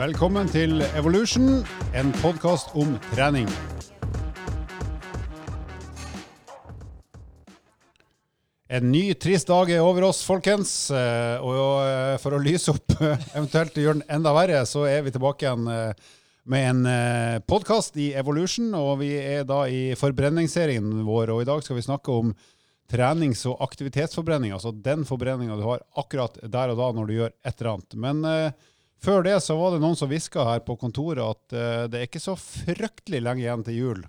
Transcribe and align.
Velkommen 0.00 0.48
til 0.48 0.78
Evolution, 0.96 1.58
en 1.92 2.10
podkast 2.22 2.70
om 2.72 2.94
trening. 3.10 3.44
En 8.72 8.86
ny 8.88 9.02
trist 9.20 9.50
dag 9.52 9.68
er 9.68 9.84
over 9.84 10.06
oss, 10.08 10.22
folkens. 10.24 10.72
Eh, 10.88 11.44
Og 11.44 11.82
eh, 11.84 12.14
for 12.22 12.32
å 12.32 12.40
lyse 12.40 12.72
opp, 12.72 12.96
eventuelt 13.36 13.76
gjøre 13.76 13.98
den 13.98 14.16
enda 14.16 14.32
verre, 14.32 14.64
så 14.64 14.86
er 14.88 15.04
vi 15.04 15.12
tilbake 15.12 15.44
igjen 15.44 15.68
eh, 15.68 16.08
med 16.48 16.70
en 16.70 17.44
podkast 17.44 18.00
i 18.00 18.14
Evolution. 18.16 18.72
Og 18.80 19.02
vi 19.04 19.12
er 19.20 19.44
da 19.44 19.66
i 19.68 19.92
forbrenningsserien 20.00 21.04
vår, 21.04 21.34
og 21.36 21.44
i 21.44 21.50
dag 21.52 21.60
skal 21.60 21.76
vi 21.76 21.84
snakke 21.90 22.16
om 22.24 22.32
trenings- 22.88 23.44
og 23.52 23.60
aktivitetsforbrenning. 23.68 24.56
Altså 24.56 24.72
den 24.72 25.04
forbrenninga 25.04 25.60
du 25.60 25.68
har 25.68 25.84
akkurat 26.00 26.40
der 26.40 26.72
og 26.72 26.80
da 26.80 26.92
når 26.96 27.04
du 27.04 27.16
gjør 27.20 27.36
et 27.44 27.52
eller 27.58 27.74
annet. 27.76 28.00
Men 28.08 28.28
før 29.02 29.24
det 29.26 29.36
så 29.44 29.56
var 29.58 29.74
det 29.74 29.82
noen 29.82 29.98
som 29.98 30.10
hviska 30.10 30.46
her 30.46 30.62
på 30.66 30.76
kontoret 30.80 31.22
at 31.24 31.56
uh, 31.56 31.84
det 31.90 32.00
er 32.00 32.08
ikke 32.08 32.22
så 32.22 32.36
fryktelig 32.38 33.22
lenge 33.24 33.44
igjen 33.44 33.66
til 33.66 33.78
jul. 33.78 34.06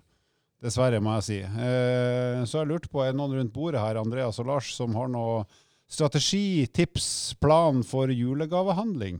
Dessverre, 0.61 1.01
må 1.01 1.15
jeg 1.17 1.27
si. 1.27 1.39
Uh, 1.41 2.43
så 2.45 2.61
jeg 2.61 2.69
lurte 2.69 2.91
på, 2.91 3.01
er 3.01 3.15
det 3.15 3.21
noen 3.21 3.39
rundt 3.39 3.55
bordet 3.55 3.81
her, 3.81 3.99
Andreas 4.01 4.39
og 4.43 4.51
Lars, 4.51 4.69
som 4.77 4.93
har 4.99 5.09
noe 5.11 5.43
strategi, 5.91 6.67
tips, 6.71 7.33
plan 7.41 7.81
for 7.87 8.11
julegavehandling? 8.13 9.19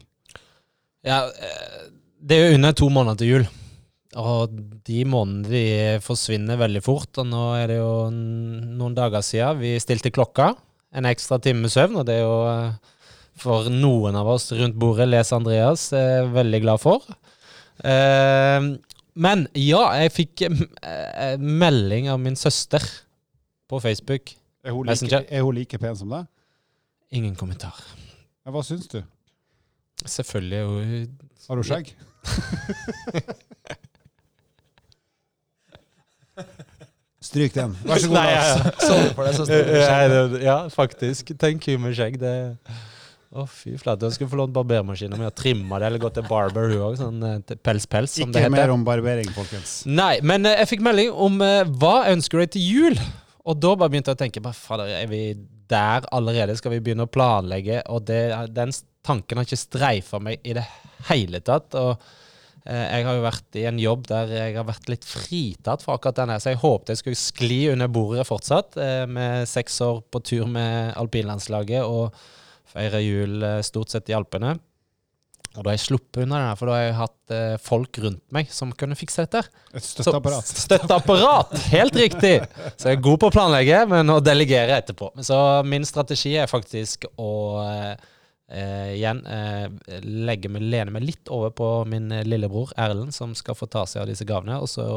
Ja, 1.06 1.26
eh, 1.26 1.90
det 2.22 2.38
er 2.38 2.48
jo 2.48 2.60
under 2.60 2.78
to 2.78 2.90
måneder 2.94 3.20
til 3.20 3.32
jul. 3.32 3.48
Og 4.22 4.54
de 4.88 5.04
månedene 5.08 5.50
de 5.50 6.00
forsvinner 6.04 6.60
veldig 6.60 6.82
fort. 6.84 7.12
Og 7.22 7.28
nå 7.28 7.44
er 7.58 7.72
det 7.72 7.80
jo 7.80 7.94
noen 8.12 8.96
dager 8.98 9.24
siden 9.26 9.62
vi 9.62 9.76
stilte 9.82 10.12
klokka. 10.14 10.52
En 10.96 11.08
ekstra 11.08 11.40
time 11.40 11.72
søvn, 11.72 12.02
og 12.02 12.08
det 12.08 12.20
er 12.20 12.26
jo 12.26 12.40
for 13.42 13.70
noen 13.74 14.16
av 14.20 14.30
oss 14.36 14.52
rundt 14.54 14.78
bordet, 14.80 15.08
les 15.10 15.32
Andreas, 15.36 15.88
er 15.98 16.30
veldig 16.34 16.62
glad 16.64 16.82
for. 16.84 17.06
Eh, 17.82 18.68
men 19.22 19.48
ja, 19.58 19.82
jeg 20.02 20.14
fikk 20.16 20.44
eh, 20.48 21.38
melding 21.42 22.10
av 22.14 22.20
min 22.22 22.38
søster 22.40 22.86
på 23.72 23.80
Facebook. 23.84 24.36
Er 24.64 24.76
hun, 24.76 24.86
like, 24.86 25.26
er 25.26 25.42
hun 25.42 25.56
like 25.58 25.78
pen 25.82 25.98
som 25.98 26.12
deg? 26.14 26.30
Ingen 27.18 27.36
kommentar. 27.36 27.76
Ja, 28.46 28.54
hva 28.54 28.62
syns 28.66 28.88
du? 28.92 29.02
Selvfølgelig 30.06 30.58
er 30.58 30.66
hun 30.66 31.18
Har 31.48 31.56
hun 31.60 31.66
skjegg? 31.68 31.92
Stryk 37.22 37.54
den. 37.54 37.76
Vær 37.86 38.00
så 38.02 38.08
god, 38.10 38.16
Nei, 38.18 38.32
Lars. 38.34 38.62
du 38.82 39.14
for 39.18 39.24
det, 39.28 39.36
søster. 39.38 40.40
Ja, 40.42 40.56
faktisk. 40.74 41.34
Tenk 41.42 41.68
hun 41.70 41.84
med 41.84 41.94
skjegg. 41.98 42.18
Det 42.22 42.34
Å, 43.32 43.46
fy 43.48 43.78
flate. 43.80 44.10
Jeg 44.10 44.18
skulle 44.18 44.32
få 44.34 44.42
lånt 44.42 44.52
barbermaskinen 44.56 45.16
min 45.16 45.30
og 45.30 45.36
trimma 45.40 45.78
det, 45.80 45.88
eller 45.88 46.02
gå 46.04 46.10
til 46.12 46.26
barber, 46.28 46.68
hun 46.68 46.84
òg. 46.90 46.98
Sånn 47.00 47.24
eh, 47.24 47.56
pels-pels, 47.64 48.18
som 48.20 48.34
det 48.34 48.44
heter. 48.44 48.52
Ikke 48.52 48.58
mer 48.58 48.74
om 48.74 48.84
barbering, 48.88 49.30
folkens. 49.32 49.82
Nei, 49.88 50.18
men 50.28 50.50
eh, 50.50 50.58
jeg 50.60 50.74
fikk 50.74 50.84
melding 50.84 51.14
om 51.16 51.40
uh, 51.40 51.62
hva 51.80 52.10
ønsker 52.12 52.44
du 52.44 52.58
til 52.58 52.66
jul? 52.66 52.98
Og 53.48 53.56
da 53.64 53.72
bare 53.80 53.94
begynte 53.94 54.12
jeg 54.12 54.20
å 54.20 54.22
tenke 54.26 54.44
bare, 54.44 54.58
fader, 54.60 54.92
er 55.00 55.08
vi 55.10 55.22
der 55.72 56.08
allerede? 56.12 56.58
Skal 56.60 56.76
vi 56.76 56.82
begynne 56.84 57.08
å 57.08 57.12
planlegge? 57.12 57.80
Og 57.94 58.04
det, 58.10 58.20
den 58.52 58.74
tanken 59.06 59.40
har 59.40 59.48
ikke 59.48 59.60
streifa 59.62 60.20
meg 60.20 60.44
i 60.44 60.58
det 60.58 60.66
hele 61.08 61.40
tatt. 61.46 61.72
Og 61.80 61.94
eh, 62.66 62.84
jeg 62.84 63.08
har 63.08 63.18
jo 63.18 63.24
vært 63.26 63.62
i 63.62 63.66
en 63.70 63.80
jobb 63.82 64.06
der 64.12 64.36
jeg 64.36 64.58
har 64.60 64.68
vært 64.68 64.92
litt 64.92 65.08
fritatt 65.08 65.86
for 65.86 65.96
akkurat 65.96 66.20
denne, 66.20 66.38
så 66.42 66.52
jeg 66.54 66.62
håpet 66.62 66.94
jeg 66.94 67.02
skulle 67.02 67.22
skli 67.24 67.62
under 67.72 67.90
bordet 67.92 68.28
fortsatt, 68.28 68.76
eh, 68.76 69.08
med 69.08 69.48
seks 69.50 69.80
år 69.88 70.04
på 70.12 70.24
tur 70.34 70.52
med 70.52 70.94
alpinlandslaget 71.00 71.88
og 71.88 72.12
feire 72.72 73.02
jul 73.06 73.42
eh, 73.44 73.62
stort 73.68 73.92
sett 73.94 74.10
i 74.12 74.16
Alpene. 74.18 74.58
Og 75.52 75.66
da 75.66 75.68
har 75.68 75.76
jeg 75.76 75.84
sluppet 75.84 76.22
unna 76.24 76.38
det 76.46 76.52
for 76.62 76.70
da 76.72 76.76
har 76.78 76.84
jeg 76.86 76.94
hatt 76.96 77.34
eh, 77.36 77.56
folk 77.60 77.98
rundt 78.06 78.22
meg 78.32 78.48
som 78.56 78.70
kunne 78.80 78.96
fikse 78.96 79.26
dette. 79.26 79.42
Et 79.76 79.84
Så- 79.84 79.98
støtteapparat. 80.00 80.48
Støtteapparat! 80.62 81.58
Helt 81.74 81.98
riktig! 82.00 82.38
Så 82.80 82.88
jeg 82.94 83.00
er 83.02 83.04
god 83.04 83.20
på 83.20 83.28
å 83.28 83.36
planlegge, 83.36 83.82
men 83.92 84.14
å 84.16 84.22
delegere 84.24 84.78
etterpå. 84.80 85.10
Så 85.28 85.36
min 85.68 85.84
strategi 85.88 86.38
er 86.40 86.48
faktisk 86.48 87.10
å 87.20 87.30
eh, 87.66 88.08
eh, 88.48 88.94
igjen 88.96 89.20
eh, 89.28 89.68
legge 90.08 90.48
meg, 90.56 90.64
lene 90.72 90.96
meg 90.96 91.04
litt 91.10 91.28
over 91.36 91.52
på 91.60 91.70
min 91.92 92.08
eh, 92.16 92.24
lillebror 92.24 92.72
Erlend, 92.80 93.12
som 93.12 93.36
skal 93.36 93.60
få 93.60 93.68
ta 93.68 93.84
seg 93.84 94.06
av 94.06 94.14
disse 94.14 94.24
gavene. 94.30 94.62
Og 94.64 94.72
så 94.72 94.88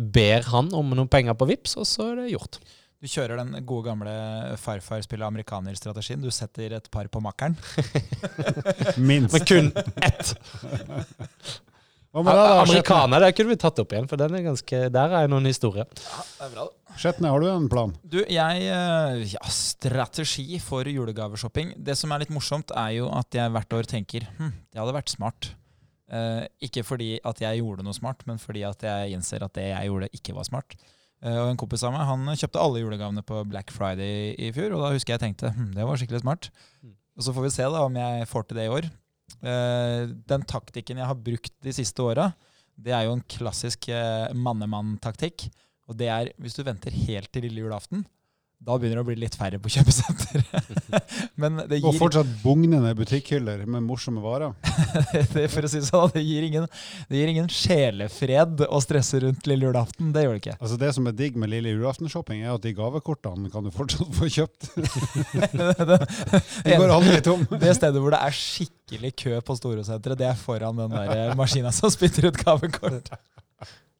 ber 0.00 0.46
han 0.48 0.72
om 0.72 0.94
noen 0.96 1.10
penger 1.12 1.36
på 1.36 1.50
Vips, 1.52 1.76
og 1.76 1.84
så 1.88 2.08
er 2.14 2.22
det 2.22 2.30
gjort. 2.32 2.56
Du 3.02 3.10
kjører 3.10 3.40
den 3.42 3.58
gode 3.68 3.90
gamle 3.90 4.12
farfar 4.60 5.02
spiller 5.04 5.28
amerikaner-strategien. 5.28 6.22
Du 6.24 6.30
setter 6.32 6.76
et 6.78 6.90
par 6.92 7.10
på 7.12 7.20
makkeren. 7.24 7.56
Minst. 9.10 9.34
Men 9.34 9.46
kun 9.48 9.70
ett. 10.00 10.34
Hva 12.14 12.22
da? 12.30 12.42
Amerikaner, 12.62 13.24
det 13.24 13.32
kunne 13.34 13.50
vi 13.50 13.58
tatt 13.58 13.80
opp 13.82 13.92
igjen, 13.92 14.06
for 14.06 14.20
den 14.20 14.36
er 14.38 14.44
ganske, 14.46 14.80
der 14.94 15.14
er 15.18 15.30
noen 15.30 15.48
historier. 15.50 15.88
det 15.90 16.46
er 16.46 16.52
bra. 16.52 16.68
Skjetne, 16.94 17.32
har 17.32 17.42
du 17.42 17.48
en 17.50 17.66
plan? 17.72 17.90
Du, 18.06 18.20
jeg 18.22 18.68
eh, 18.70 19.24
Ja, 19.32 19.42
strategi 19.50 20.60
for 20.62 20.86
julegaveshopping. 20.86 21.74
Det 21.82 21.96
som 21.98 22.14
er 22.14 22.22
litt 22.22 22.30
morsomt, 22.30 22.70
er 22.70 23.00
jo 23.00 23.10
at 23.10 23.34
jeg 23.34 23.50
hvert 23.56 23.76
år 23.80 23.90
tenker 23.90 24.28
hm, 24.38 24.52
det 24.70 24.78
hadde 24.78 24.94
vært 24.94 25.10
smart. 25.10 25.50
Eh, 26.14 26.44
ikke 26.68 26.84
fordi 26.86 27.16
at 27.26 27.42
jeg 27.42 27.64
gjorde 27.64 27.82
noe 27.82 27.96
smart, 27.96 28.22
men 28.30 28.38
fordi 28.38 28.62
at 28.68 28.86
jeg 28.86 29.16
innser 29.18 29.42
at 29.42 29.58
det 29.58 29.72
jeg 29.72 29.90
gjorde, 29.90 30.12
ikke 30.14 30.36
var 30.38 30.46
smart. 30.46 30.78
Eh, 31.24 31.38
og 31.40 31.52
En 31.52 31.60
kompis 31.60 31.84
av 31.86 31.94
meg 31.94 32.04
han 32.08 32.28
kjøpte 32.36 32.60
alle 32.60 32.82
julegavene 32.84 33.24
på 33.26 33.40
Black 33.48 33.72
Friday 33.74 34.34
i 34.36 34.50
fjor, 34.54 34.76
og 34.76 34.84
da 34.84 34.92
husker 34.94 35.16
jeg 35.16 35.24
tenkte 35.24 35.54
hm, 35.54 35.72
det 35.76 35.88
var 35.88 36.00
skikkelig 36.00 36.24
smart. 36.24 36.50
Mm. 36.84 36.94
Og 37.14 37.26
Så 37.26 37.34
får 37.34 37.46
vi 37.46 37.54
se 37.54 37.68
da 37.72 37.84
om 37.86 38.00
jeg 38.00 38.30
får 38.30 38.48
til 38.48 38.60
det 38.60 38.66
i 38.68 38.74
år. 38.74 38.90
Eh, 39.44 40.00
den 40.28 40.44
taktikken 40.50 41.00
jeg 41.00 41.08
har 41.08 41.22
brukt 41.26 41.54
de 41.64 41.74
siste 41.74 42.04
åra, 42.04 42.32
det 42.74 42.92
er 42.92 43.06
jo 43.06 43.14
en 43.16 43.28
klassisk 43.30 43.88
eh, 43.92 44.32
mannemann-taktikk. 44.34 45.46
Og 45.88 45.96
det 46.00 46.08
er 46.10 46.32
hvis 46.40 46.56
du 46.56 46.64
venter 46.66 46.94
helt 47.06 47.30
til 47.32 47.46
lille 47.46 47.64
julaften, 47.64 48.04
da 48.64 48.76
begynner 48.80 48.96
det 48.96 49.02
å 49.02 49.06
bli 49.10 49.16
litt 49.20 49.34
færre 49.36 49.58
på 49.60 49.70
kjøpesenteret. 49.74 50.92
Men 51.40 51.58
Og 51.82 51.96
fortsatt 51.98 52.28
bugnende 52.40 52.94
butikkhyller 52.96 53.64
med 53.68 53.84
morsomme 53.84 54.22
varer. 54.24 54.54
det, 55.34 55.48
for 55.52 55.66
å 55.66 55.70
si 55.70 55.82
sånn, 55.84 56.12
det 56.14 56.22
gir 56.24 56.46
ingen, 56.46 56.64
det 57.10 57.20
gir 57.20 57.32
ingen 57.34 57.50
sjelefred 57.52 58.64
å 58.64 58.80
stresse 58.80 59.20
rundt 59.24 59.44
lille 59.50 59.68
julaften. 59.68 60.14
Det 60.14 60.24
gjør 60.24 60.36
det 60.36 60.42
ikke. 60.42 60.56
Altså 60.60 60.78
Det 60.80 60.92
som 60.96 61.10
er 61.10 61.18
digg 61.18 61.36
med 61.40 61.52
lille 61.52 61.74
julaften-shopping, 61.74 62.40
er 62.46 62.54
at 62.54 62.64
de 62.64 62.72
gavekortene 62.78 63.52
kan 63.52 63.68
du 63.68 63.72
fortsatt 63.74 64.16
få 64.16 64.30
kjøpt. 64.32 64.70
De 66.64 66.78
går 66.80 66.94
aldri 66.94 67.20
tom. 67.24 67.44
Det 67.50 67.74
stedet 67.76 68.00
hvor 68.00 68.14
det 68.14 68.22
er 68.24 68.34
skikkelig 68.36 69.12
kø 69.20 69.36
på 69.44 69.56
Storosenteret, 69.58 70.18
det 70.20 70.30
er 70.30 70.40
foran 70.40 70.78
den 70.78 70.92
der 70.94 71.12
eh, 71.12 71.36
maskina 71.36 71.72
som 71.74 71.92
spytter 71.92 72.30
ut 72.30 72.40
gavekort. 72.40 73.12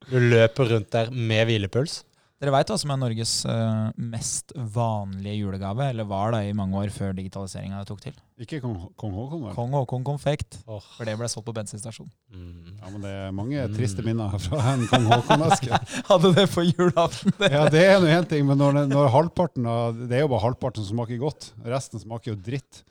Du 0.09 0.19
løper 0.21 0.73
rundt 0.73 0.91
der 0.95 1.13
med 1.13 1.47
hvilepuls. 1.49 2.01
Dere 2.45 2.53
veit 2.53 2.69
hva 2.69 2.77
som 2.77 2.91
er 2.93 2.99
Norges 3.01 3.31
eh, 3.49 3.85
mest 3.97 4.53
vanlige 4.75 5.39
julegave? 5.39 5.87
Eller 5.95 6.05
var 6.05 6.35
da 6.35 6.43
i 6.45 6.51
mange 6.53 6.77
år 6.77 6.91
før 6.93 7.15
digitaliseringa 7.17 7.79
tok 7.89 8.03
til? 8.05 8.19
Ikke 8.45 8.59
kong, 8.61 8.75
kong 9.01 9.15
Haakon, 9.17 9.45
vel? 9.47 9.55
Kong 9.57 9.73
Haakon 9.73 10.05
konfekt. 10.05 10.59
Oh. 10.69 10.83
For 10.99 11.09
det 11.09 11.15
ble 11.17 11.29
solgt 11.33 11.47
på 11.49 11.55
bensinstasjon. 11.57 12.11
Mm. 12.35 12.75
Ja, 12.83 12.91
men 12.91 13.01
det 13.01 13.13
er 13.17 13.33
mange 13.33 13.63
Mm. 13.65 13.73
triste 13.79 14.05
minner 14.05 14.35
fra 14.45 14.61
en 14.75 14.85
kong 14.91 15.07
Haakon-eske. 15.09 15.79
Hadde 16.11 16.35
det 16.37 16.45
på 16.53 16.67
julaften. 16.69 17.33
Det. 17.39 17.49
Ja, 17.55 17.63
det 17.73 17.85
er 17.87 18.03
nå 18.05 18.11
én 18.13 18.29
ting, 18.29 18.45
men 18.45 18.61
når, 18.61 18.83
når 18.93 19.09
halvparten 19.15 19.65
av 19.71 19.97
Det 20.05 20.19
er 20.19 20.27
jo 20.27 20.33
bare 20.35 20.45
halvparten 20.45 20.85
som 20.85 20.99
smaker 20.99 21.23
godt. 21.23 21.49
Resten 21.65 22.03
smaker 22.05 22.35
jo 22.35 22.37
dritt. 22.45 22.83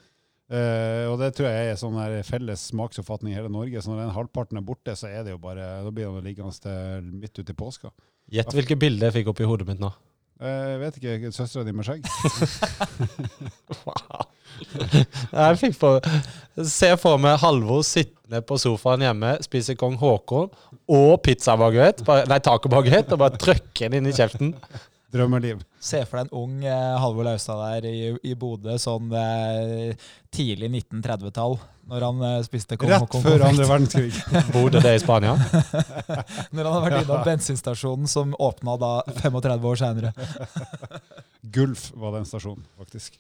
Uh, 0.53 1.07
og 1.11 1.19
det 1.21 1.29
tror 1.37 1.47
jeg 1.49 1.69
er 1.71 1.77
sånn 1.79 1.95
her 1.97 2.17
felles 2.27 2.65
smaksoppfatning 2.73 3.31
i 3.31 3.37
hele 3.37 3.53
Norge. 3.53 3.79
Så 3.85 3.93
når 3.93 4.01
den 4.07 4.15
halvparten 4.17 4.57
er 4.59 4.65
borte, 4.65 4.97
så 4.97 5.07
er 5.13 5.21
det 5.25 5.37
jo 5.37 5.39
bare 5.45 5.83
Da 5.85 5.93
blir 5.93 6.09
det 6.17 6.25
liggende 6.31 6.57
til 6.65 7.13
midt 7.21 7.37
ute 7.37 7.53
i 7.53 7.57
påska. 7.61 7.93
Gjett 8.33 8.53
hvilke 8.55 8.77
bilder 8.81 9.09
jeg 9.11 9.19
fikk 9.21 9.31
opp 9.33 9.41
i 9.43 9.47
hodet 9.49 9.67
mitt 9.69 9.81
nå. 9.83 9.91
Eh, 10.43 10.63
Jeg 10.73 10.79
vet 10.81 10.95
ikke, 10.99 11.31
søstera 11.35 11.63
di 11.67 11.73
med 11.75 11.85
skjegg? 11.85 12.07
Wow. 13.85 14.25
Jeg 15.33 15.57
fikk 15.59 15.77
på 15.81 15.89
Se 16.69 16.89
for 17.01 17.19
meg 17.21 17.39
Halvor 17.41 17.81
sittende 17.87 18.41
på 18.45 18.57
sofaen 18.61 19.03
hjemme, 19.05 19.35
spiser 19.45 19.77
kong 19.79 19.95
Haakon 20.01 20.49
og 20.93 21.13
pizzabaguett, 21.25 22.01
nei, 22.29 22.39
tacobaguett, 22.43 23.11
og 23.15 23.21
bare 23.21 23.39
trykker 23.39 23.87
den 23.93 24.01
inn 24.01 24.09
i 24.11 24.15
kjeften. 24.15 24.53
Drømmeliv. 25.13 25.61
Se 25.83 25.99
for 26.07 26.19
deg 26.19 26.31
en 26.31 26.39
ung 26.39 26.63
eh, 26.65 26.95
Halvor 27.01 27.27
Laustad 27.27 27.59
der 27.61 27.85
i, 27.89 27.97
i 28.25 28.33
Bodø 28.39 28.75
sånn 28.81 29.11
eh, 29.13 29.93
tidlig 30.33 30.71
1930-tall, 30.71 31.57
når 31.91 32.05
han 32.07 32.23
eh, 32.29 32.37
spiste 32.47 32.77
kong 32.81 32.89
Rett 32.89 33.05
Haakon 33.05 33.25
før 33.25 33.45
andre 33.49 33.67
verdenskrig. 33.69 34.21
Bodø 34.55 34.81
det 34.81 34.95
i 34.97 35.03
Spania? 35.03 35.35
Når 36.55 36.63
han 36.63 36.73
har 36.73 36.85
vært 36.87 36.99
innom 37.03 37.25
bensinstasjonen 37.29 38.09
som 38.09 38.33
åpna 38.41 38.77
da 38.81 38.93
35 39.21 39.69
år 39.69 39.81
seinere. 39.83 40.13
Gulf 41.53 41.91
var 41.99 42.17
den 42.17 42.25
stasjonen, 42.29 42.65
faktisk. 42.79 43.19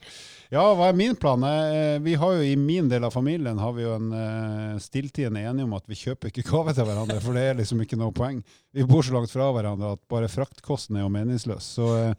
Ja, 0.53 0.67
hva 0.77 0.91
er 0.91 0.93
min 0.97 1.15
plan? 1.17 1.41
Eh, 1.47 1.97
Vi 2.05 2.13
har 2.13 2.35
jo 2.35 2.43
I 2.45 2.53
min 2.59 2.85
del 2.89 3.03
av 3.07 3.15
familien 3.15 3.57
har 3.57 3.73
vi 3.73 3.87
jo 3.87 3.95
en 3.95 4.11
uh, 4.13 4.77
stilltiende 4.77 5.41
enige 5.41 5.65
om 5.65 5.73
at 5.73 5.87
vi 5.89 5.97
kjøper 5.97 6.29
ikke 6.29 6.45
gave 6.45 6.75
til 6.77 6.85
hverandre, 6.85 7.17
for 7.23 7.33
det 7.33 7.47
er 7.47 7.57
liksom 7.57 7.81
ikke 7.81 7.97
noe 7.97 8.13
poeng. 8.13 8.43
Vi 8.69 8.85
bor 8.85 9.01
så 9.01 9.15
langt 9.15 9.33
fra 9.33 9.47
hverandre 9.55 9.95
at 9.95 10.03
bare 10.13 10.29
fraktkosten 10.29 10.99
er 10.99 11.07
jo 11.07 11.09
meningsløs. 11.15 11.71
Så, 11.79 11.89
eh, 11.97 12.13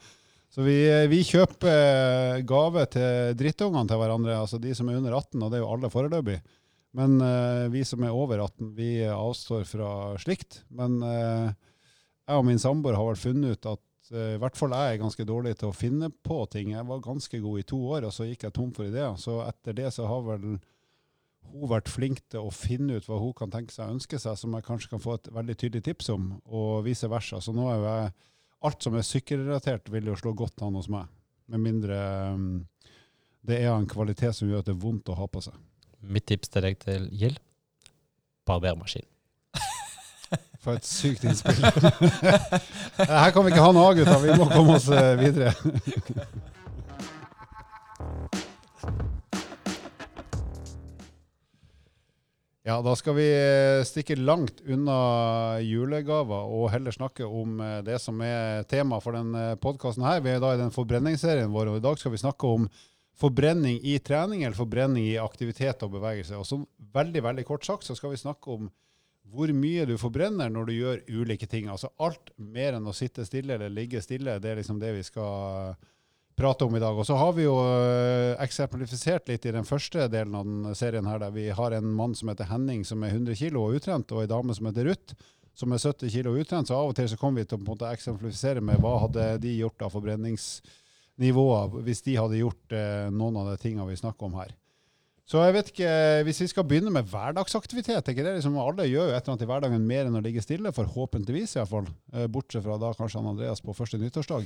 så 0.50 0.66
vi, 0.66 0.74
eh, 0.90 1.06
vi 1.12 1.22
kjøper 1.22 1.70
eh, 1.70 2.42
gave 2.42 2.86
til 2.90 3.38
drittungene 3.38 3.86
til 3.92 4.02
hverandre, 4.02 4.40
altså 4.42 4.58
de 4.58 4.74
som 4.74 4.90
er 4.90 4.98
under 4.98 5.14
18, 5.14 5.38
og 5.38 5.52
det 5.52 5.60
er 5.60 5.62
jo 5.62 5.70
alle 5.76 5.94
foreløpig. 5.94 6.40
Men 6.98 7.16
eh, 7.22 7.68
vi 7.70 7.86
som 7.86 8.02
er 8.02 8.18
over 8.18 8.42
18, 8.48 8.74
vi 8.74 8.90
avstår 9.14 9.62
fra 9.70 9.88
slikt. 10.18 10.64
Men 10.74 10.98
eh, 11.06 11.54
jeg 12.26 12.42
og 12.42 12.46
min 12.50 12.58
samboer 12.58 12.98
har 12.98 13.12
vel 13.12 13.20
funnet 13.30 13.54
ut 13.54 13.70
at 13.76 13.78
eh, 13.78 13.93
i 14.12 14.38
hvert 14.42 14.58
fall 14.58 14.74
jeg 14.76 14.94
er 14.94 15.00
ganske 15.00 15.24
dårlig 15.28 15.54
til 15.60 15.70
å 15.70 15.76
finne 15.76 16.10
på 16.26 16.42
ting. 16.52 16.74
Jeg 16.74 16.86
var 16.88 17.04
ganske 17.04 17.40
god 17.40 17.60
i 17.60 17.66
to 17.68 17.78
år, 17.96 18.08
og 18.08 18.12
så 18.12 18.26
gikk 18.28 18.44
jeg 18.46 18.56
tom 18.56 18.72
for 18.76 18.88
ideer. 18.88 19.14
Så 19.20 19.38
etter 19.46 19.76
det 19.78 19.92
så 19.96 20.08
har 20.10 20.24
vel 20.26 20.58
hun 21.54 21.70
vært 21.70 21.90
flink 21.92 22.20
til 22.32 22.46
å 22.46 22.52
finne 22.54 22.98
ut 22.98 23.08
hva 23.08 23.20
hun 23.20 23.34
kan 23.36 23.52
tenke 23.52 23.72
seg 23.72 23.86
å 23.86 23.96
ønske 23.96 24.20
seg, 24.20 24.36
som 24.40 24.54
jeg 24.56 24.66
kanskje 24.66 24.92
kan 24.92 25.02
få 25.02 25.16
et 25.18 25.32
veldig 25.32 25.56
tydelig 25.60 25.84
tips 25.88 26.12
om, 26.14 26.30
og 26.44 26.84
vice 26.86 27.08
versa. 27.10 27.40
Så 27.44 27.54
nå 27.56 27.68
er 27.70 27.80
jo 27.80 27.90
jeg 27.90 28.14
Alt 28.64 28.80
som 28.80 28.94
er 28.96 29.04
sykkelrelatert, 29.04 29.90
vil 29.92 30.06
jo 30.08 30.14
slå 30.16 30.30
godt 30.32 30.62
an 30.64 30.78
hos 30.78 30.86
meg. 30.88 31.10
Med 31.52 31.60
mindre 31.60 31.98
um, 32.32 32.62
det 33.44 33.58
er 33.60 33.74
av 33.74 33.82
en 33.82 33.90
kvalitet 33.90 34.32
som 34.38 34.48
gjør 34.48 34.62
at 34.62 34.70
det 34.70 34.72
er 34.72 34.84
vondt 34.86 35.10
å 35.12 35.18
ha 35.18 35.26
på 35.28 35.42
seg. 35.44 35.58
Mitt 36.00 36.24
tips 36.30 36.48
til 36.48 36.64
deg 36.64 36.78
til 36.80 37.04
Gild 37.12 37.42
barbermaskin. 38.48 39.04
For 40.64 40.80
et 40.80 40.88
sykt 40.88 41.26
innspill. 41.28 41.60
Her 42.96 43.30
kan 43.34 43.44
vi 43.44 43.52
ikke 43.52 43.64
ha 43.64 43.72
noe 43.76 43.90
av, 43.90 43.98
gutta. 43.98 44.16
Vi 44.22 44.36
må 44.40 44.48
komme 44.48 44.78
oss 44.78 44.88
eh, 44.88 45.14
videre. 45.20 45.52
Ja, 52.64 52.78
da 52.80 52.94
skal 52.96 53.12
vi 53.18 53.26
eh, 53.28 53.82
stikke 53.84 54.14
langt 54.16 54.62
unna 54.64 55.60
julegaver 55.60 56.46
og 56.48 56.70
heller 56.72 56.94
snakke 56.96 57.26
om 57.28 57.58
eh, 57.60 57.82
det 57.84 57.98
som 58.00 58.22
er 58.24 58.64
tema 58.64 59.02
for 59.04 59.12
denne 59.12 59.58
podkasten. 59.60 60.06
Vi 60.24 60.32
er 60.32 60.40
da 60.40 60.54
i 60.54 60.60
den 60.62 60.72
forbrenningsserien 60.72 61.52
vår, 61.52 61.74
og 61.74 61.76
i 61.76 61.84
dag 61.84 62.00
skal 62.00 62.14
vi 62.14 62.22
snakke 62.22 62.54
om 62.56 62.64
forbrenning 63.20 63.76
i 63.84 63.98
trening 64.00 64.46
eller 64.46 64.56
forbrenning 64.56 65.04
i 65.10 65.20
aktivitet 65.20 65.84
og 65.84 65.92
bevegelse. 65.98 66.40
Og 66.40 66.48
som 66.48 66.64
veldig, 66.96 67.26
veldig 67.28 67.44
kort 67.50 67.68
sagt 67.68 67.84
så 67.84 67.98
skal 67.98 68.14
vi 68.14 68.22
snakke 68.24 68.56
om 68.56 68.72
hvor 69.32 69.50
mye 69.56 69.86
du 69.88 69.96
forbrenner 69.98 70.52
når 70.52 70.68
du 70.68 70.72
gjør 70.76 71.02
ulike 71.08 71.48
ting. 71.50 71.70
Altså 71.72 71.90
alt 72.02 72.30
mer 72.36 72.76
enn 72.76 72.86
å 72.86 72.94
sitte 72.96 73.24
stille 73.26 73.56
eller 73.56 73.72
ligge 73.72 74.02
stille, 74.04 74.38
det 74.40 74.52
er 74.52 74.60
liksom 74.60 74.80
det 74.82 74.92
vi 74.98 75.04
skal 75.06 75.74
prate 76.36 76.66
om 76.66 76.76
i 76.76 76.82
dag. 76.82 76.98
Og 76.98 77.06
så 77.06 77.16
har 77.18 77.32
vi 77.36 77.46
jo 77.46 77.54
øh, 77.62 78.34
eksemplifisert 78.42 79.28
litt 79.30 79.46
i 79.46 79.54
den 79.54 79.66
første 79.66 80.08
delen 80.12 80.34
av 80.38 80.48
den 80.48 80.78
serien 80.78 81.06
her, 81.08 81.20
der 81.22 81.34
vi 81.34 81.48
har 81.54 81.76
en 81.76 81.92
mann 81.94 82.14
som 82.18 82.30
heter 82.30 82.50
Henning, 82.50 82.84
som 82.86 83.02
er 83.06 83.14
100 83.14 83.38
kg 83.38 83.60
og 83.62 83.78
utrent, 83.78 84.12
og 84.12 84.24
ei 84.24 84.30
dame 84.30 84.56
som 84.56 84.68
heter 84.68 84.88
Ruth, 84.90 85.14
som 85.54 85.72
er 85.72 85.82
70 85.82 86.10
kg 86.10 86.34
utrent. 86.34 86.70
Så 86.70 86.78
av 86.78 86.90
og 86.90 86.98
til 86.98 87.08
så 87.10 87.18
kommer 87.20 87.42
vi 87.42 87.48
til 87.48 87.58
å 87.58 87.62
på 87.62 87.68
en 87.68 87.72
måte 87.76 87.92
eksemplifisere 87.94 88.64
med 88.64 88.82
hva 88.82 88.96
hadde 89.06 89.28
de 89.44 89.54
gjort 89.60 89.86
av 89.86 89.94
forbrenningsnivåer 89.94 91.80
hvis 91.86 92.04
de 92.08 92.18
hadde 92.18 92.42
gjort 92.42 92.76
eh, 92.76 93.08
noen 93.14 93.40
av 93.42 93.52
de 93.52 93.58
tingene 93.62 93.88
vi 93.90 94.00
snakker 94.02 94.30
om 94.30 94.38
her. 94.42 94.54
Så 95.24 95.40
jeg 95.40 95.54
vet 95.56 95.70
ikke, 95.72 95.90
Hvis 96.26 96.40
vi 96.42 96.46
skal 96.52 96.66
begynne 96.68 96.92
med 96.92 97.06
hverdagsaktivitet 97.08 98.10
ikke 98.12 98.24
det 98.26 98.34
liksom 98.36 98.58
Alle 98.60 98.84
gjør 98.84 99.08
jo 99.08 99.14
et 99.14 99.22
eller 99.22 99.32
annet 99.32 99.44
i 99.46 99.48
hverdagen 99.48 99.86
mer 99.88 100.08
enn 100.08 100.18
å 100.18 100.22
ligge 100.24 100.42
stille, 100.44 100.72
forhåpentligvis 100.76 101.56
iallfall. 101.56 101.88
fall. 101.88 102.28
bortsett 102.28 102.64
fra 102.66 102.76
da 102.80 102.92
kanskje 102.92 103.22
han 103.22 103.30
Andreas 103.32 103.64
på 103.64 103.72
første 103.76 104.00
nyttårsdag. 104.00 104.44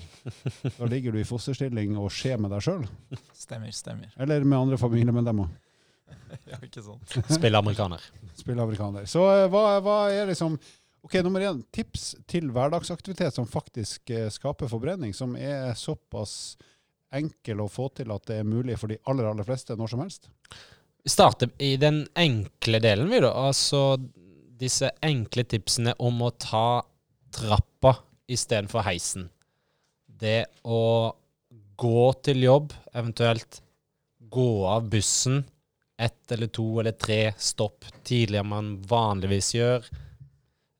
Da 0.78 0.90
ligger 0.90 1.12
du 1.12 1.20
i 1.20 1.26
fosterstilling 1.26 1.96
og 1.98 2.12
skjer 2.14 2.38
med 2.38 2.54
deg 2.54 2.62
sjøl. 2.62 2.86
Stemmer, 3.34 3.74
stemmer. 3.74 4.12
Eller 4.18 4.46
med 4.46 4.58
andre 4.58 4.78
familiemedlemmer. 4.78 5.48
Ja, 6.48 6.58
ikke 6.64 6.82
sant. 6.84 7.14
Spille 7.28 7.56
amerikaner. 7.56 8.02
Spille 8.36 8.62
amerikaner. 8.62 9.06
Så 9.08 9.22
eh, 9.32 9.46
hva, 9.52 9.78
hva 9.84 9.96
er 10.12 10.28
liksom 10.32 10.58
Ok, 11.04 11.14
Nummer 11.22 11.40
én, 11.46 11.60
tips 11.72 12.10
til 12.28 12.50
hverdagsaktivitet 12.52 13.36
som 13.36 13.46
faktisk 13.48 14.10
eh, 14.12 14.26
skaper 14.34 14.68
forbrenning, 14.68 15.14
som 15.16 15.36
er 15.38 15.70
såpass 15.78 16.56
enkel 17.14 17.62
å 17.64 17.70
få 17.72 17.88
til 17.96 18.12
at 18.12 18.26
det 18.28 18.40
er 18.40 18.48
mulig 18.48 18.76
for 18.80 18.92
de 18.92 18.98
aller, 19.08 19.28
aller 19.30 19.46
fleste 19.46 19.76
når 19.78 19.92
som 19.94 20.02
helst. 20.04 20.28
Vi 21.04 21.12
starter 21.12 21.50
i 21.62 21.76
den 21.80 22.02
enkle 22.18 22.80
delen, 22.84 23.08
vi, 23.10 23.20
da. 23.24 23.32
Altså 23.48 23.96
disse 24.58 24.90
enkle 25.04 25.44
tipsene 25.48 25.94
om 26.02 26.20
å 26.26 26.32
ta 26.34 26.82
trappa 27.34 27.94
istedenfor 28.28 28.84
heisen. 28.88 29.28
Det 30.06 30.48
å 30.66 31.14
gå 31.78 32.02
til 32.26 32.42
jobb, 32.42 32.74
eventuelt 32.92 33.62
gå 34.28 34.50
av 34.68 34.88
bussen 34.90 35.44
ett 35.98 36.32
eller 36.32 36.46
to 36.46 36.80
eller 36.80 36.94
tre 36.94 37.32
stopp 37.38 37.86
tidligere 38.06 38.44
enn 38.44 38.52
man 38.52 38.68
vanligvis 38.86 39.50
gjør. 39.56 39.86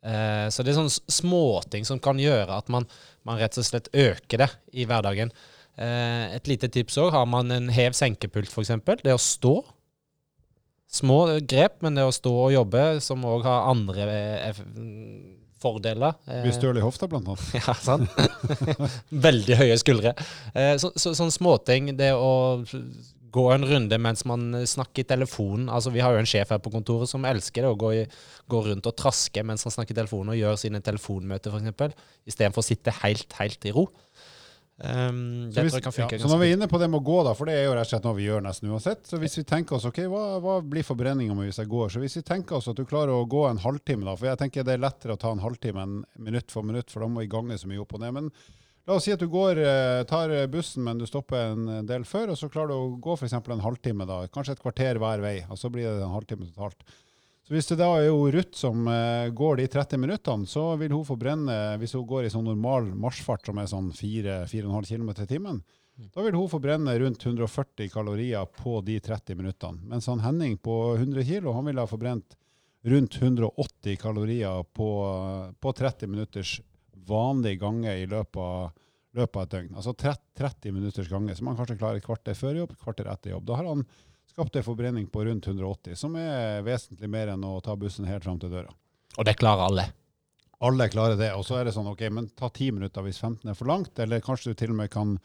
Eh, 0.06 0.46
så 0.50 0.62
det 0.62 0.72
er 0.72 0.78
sånne 0.78 1.10
småting 1.10 1.86
som 1.88 1.98
kan 2.02 2.20
gjøre 2.22 2.54
at 2.54 2.70
man, 2.70 2.86
man 3.26 3.40
rett 3.40 3.58
og 3.58 3.66
slett 3.66 3.90
øker 3.90 4.44
det 4.44 4.50
i 4.78 4.86
hverdagen. 4.86 5.32
Eh, 5.78 6.36
et 6.36 6.50
lite 6.50 6.70
tips 6.74 6.98
òg. 6.98 7.12
Har 7.14 7.26
man 7.30 7.54
en 7.54 7.68
hev-senkepult, 7.72 8.50
f.eks., 8.50 9.02
det 9.04 9.14
å 9.14 9.20
stå 9.22 9.56
Små 10.88 11.18
grep, 11.44 11.82
men 11.84 11.98
det 11.98 12.06
å 12.08 12.12
stå 12.16 12.30
og 12.32 12.54
jobbe, 12.54 12.82
som 13.04 13.20
òg 13.28 13.42
har 13.44 13.66
andre 13.68 14.06
eh, 14.08 14.60
fordeler. 15.60 16.16
Blir 16.24 16.54
støl 16.56 16.80
i 16.80 16.84
hofta, 16.84 17.04
blant 17.10 17.28
annet. 17.28 17.44
Ja, 17.60 17.74
sant. 17.76 18.08
Veldig 19.28 19.58
høye 19.60 19.76
skuldre. 19.80 20.14
Eh, 20.54 20.78
så, 20.80 20.88
så, 20.96 21.12
sånne 21.18 21.34
småting. 21.34 21.92
Det 21.98 22.14
å 22.16 22.32
gå 23.36 23.44
en 23.52 23.68
runde 23.68 23.98
mens 24.00 24.24
man 24.28 24.62
snakker 24.64 25.04
i 25.04 25.10
telefonen. 25.12 25.68
Altså, 25.68 25.92
vi 25.92 26.00
har 26.00 26.16
jo 26.16 26.22
en 26.22 26.30
sjef 26.30 26.54
her 26.54 26.64
på 26.64 26.72
kontoret 26.72 27.12
som 27.12 27.26
elsker 27.28 27.66
det, 27.66 27.74
å 27.74 27.78
gå, 27.84 27.92
i, 27.98 28.02
gå 28.48 28.64
rundt 28.70 28.88
og 28.88 28.96
traske 28.96 29.44
mens 29.44 29.68
han 29.68 29.74
snakker 29.76 29.92
i 29.92 30.00
telefonen 30.00 30.32
og 30.32 30.40
gjør 30.40 30.56
sine 30.64 30.80
telefonmøter, 30.84 31.52
f.eks. 31.52 32.08
Istedenfor 32.32 32.64
å 32.64 32.68
sitte 32.70 32.96
helt, 33.02 33.36
helt 33.42 33.68
i 33.68 33.76
ro. 33.76 33.90
Um, 34.78 35.50
så, 35.50 35.64
hvis, 35.66 35.74
ja, 35.74 35.90
så 35.90 36.28
når 36.30 36.38
vi 36.38 36.46
er 36.46 36.52
inne 36.54 36.68
på 36.70 36.78
det 36.78 36.86
med 36.86 37.00
å 37.00 37.06
gå, 37.06 37.16
da, 37.26 37.32
for 37.34 37.50
det 37.50 37.56
er 37.58 37.64
jo 37.66 37.72
rett 37.74 37.88
og 37.88 37.90
slett 37.90 38.04
noe 38.06 38.14
vi 38.14 38.28
gjør 38.28 38.44
nesten 38.44 38.70
uansett. 38.70 39.00
Så 39.10 39.18
hvis 39.18 39.34
vi 39.40 39.42
tenker 39.48 39.74
oss 39.74 39.88
ok, 39.88 40.04
hva, 40.06 40.22
hva 40.44 40.60
blir 40.62 40.86
forbrenninga 40.86 41.34
mi 41.34 41.48
hvis 41.48 41.58
jeg 41.58 41.70
går? 41.72 41.90
Så 41.90 42.02
hvis 42.02 42.14
vi 42.20 42.22
tenker 42.28 42.60
oss 42.60 42.70
at 42.70 42.78
du 42.78 42.84
klarer 42.86 43.10
å 43.16 43.26
gå 43.26 43.42
en 43.48 43.58
halvtime, 43.64 44.06
da, 44.06 44.14
for 44.14 44.30
jeg 44.30 44.38
tenker 44.44 44.68
det 44.68 44.76
er 44.76 44.84
lettere 44.84 45.16
å 45.16 45.20
ta 45.20 45.32
en 45.34 45.42
halvtime 45.42 45.82
enn 45.82 45.98
minutt 46.28 46.54
for 46.54 46.66
minutt, 46.66 46.94
for 46.94 47.02
da 47.02 47.10
må 47.10 47.24
vi 47.24 47.32
gange 47.32 47.58
så 47.58 47.70
mye 47.70 47.82
opp 47.82 47.96
og 47.98 48.04
ned. 48.04 48.14
Men 48.20 48.30
la 48.86 49.00
oss 49.00 49.08
si 49.08 49.16
at 49.16 49.24
du 49.24 49.26
går, 49.32 49.64
eh, 49.66 50.04
tar 50.12 50.36
bussen, 50.52 50.86
men 50.86 51.02
du 51.02 51.08
stopper 51.10 51.56
en 51.56 51.82
del 51.88 52.06
før, 52.06 52.36
og 52.36 52.38
så 52.38 52.50
klarer 52.52 52.70
du 52.70 52.78
å 52.78 52.94
gå 53.02 53.18
f.eks. 53.18 53.34
en 53.34 53.66
halvtime, 53.66 54.06
da, 54.06 54.22
kanskje 54.30 54.54
et 54.60 54.62
kvarter 54.62 55.02
hver 55.02 55.26
vei, 55.26 55.36
og 55.50 55.58
så 55.58 55.74
blir 55.74 55.90
det 55.90 56.06
en 56.06 56.14
halvtime 56.14 56.46
totalt. 56.52 56.86
Så 57.48 57.54
Hvis 57.56 57.70
det 57.70 57.78
da 57.80 57.86
er 57.96 58.10
jo 58.10 58.26
Ruth 58.28 58.58
som 58.60 58.82
uh, 58.84 59.30
går 59.32 59.56
de 59.56 59.64
30 59.72 59.96
minuttene, 60.02 60.44
så 60.44 60.74
vil 60.76 60.92
hun 60.92 61.06
få 61.08 61.14
brenne, 61.16 61.54
hvis 61.80 61.94
hun 61.96 62.04
går 62.04 62.26
i 62.26 62.32
sånn 62.34 62.44
normal 62.44 62.90
marsjfart 62.92 63.48
som 63.48 63.56
er 63.56 63.70
sånn 63.70 63.86
4-4,5 63.96 64.90
km 64.90 65.08
i 65.14 65.26
timen, 65.30 65.62
mm. 65.96 66.10
da 66.12 66.26
vil 66.26 66.36
hun 66.36 66.50
få 66.52 66.60
brenne 66.60 66.92
rundt 67.00 67.24
140 67.24 67.88
kalorier 67.94 68.44
på 68.52 68.82
de 68.84 68.98
30 69.00 69.38
minuttene. 69.40 69.80
Mens 69.88 70.10
han 70.12 70.20
Henning 70.20 70.58
på 70.60 70.76
100 70.98 71.24
kg 71.24 71.48
han 71.56 71.70
vil 71.70 71.80
ha 71.80 71.86
forbrent 71.88 72.36
rundt 72.92 73.16
180 73.16 73.96
kalorier 73.96 74.68
på, 74.76 74.90
på 75.56 75.72
30 75.80 76.12
minutters 76.12 76.58
vanlig 77.08 77.56
gange 77.62 77.96
i 77.96 78.04
løpet 78.04 78.42
av, 78.44 78.76
løpet 79.16 79.40
av 79.40 79.48
et 79.48 79.56
døgn. 79.56 79.72
Altså 79.72 79.96
30, 79.96 80.20
30 80.36 80.76
minutters 80.76 81.08
gange, 81.08 81.32
så 81.32 81.48
man 81.48 81.56
kanskje 81.56 81.80
klarer 81.80 81.96
et 81.96 82.04
kvarter 82.04 82.36
før 82.36 82.60
jobb, 82.60 82.76
et 82.76 82.84
kvarter 82.84 83.08
etter 83.08 83.32
jobb. 83.32 83.48
Da 83.48 83.56
har 83.56 83.72
han 83.72 83.88
skapte 84.38 84.62
forbrenning 84.62 85.08
på 85.10 85.24
rundt 85.24 85.46
180, 85.46 85.96
som 85.98 86.14
er 86.14 86.62
vesentlig 86.62 87.08
mer 87.10 87.32
enn 87.32 87.42
å 87.42 87.56
ta 87.64 87.74
bussen 87.74 88.06
helt 88.06 88.22
fram 88.22 88.38
til 88.38 88.52
døra. 88.52 88.70
Og 89.18 89.26
det 89.26 89.34
klarer 89.40 89.64
alle? 89.66 89.86
Alle 90.62 90.86
klarer 90.92 91.18
det. 91.18 91.32
Og 91.34 91.42
så 91.46 91.56
er 91.58 91.66
det 91.66 91.72
sånn, 91.74 91.88
ok, 91.90 92.04
men 92.14 92.28
ta 92.38 92.46
ti 92.54 92.68
minutter 92.70 93.02
hvis 93.02 93.18
15 93.18 93.50
er 93.50 93.58
for 93.58 93.66
langt, 93.70 93.98
eller 93.98 94.22
kanskje 94.22 94.52
du 94.52 94.60
til 94.60 94.70
og 94.74 94.78
med 94.78 94.92
kan 94.94 95.16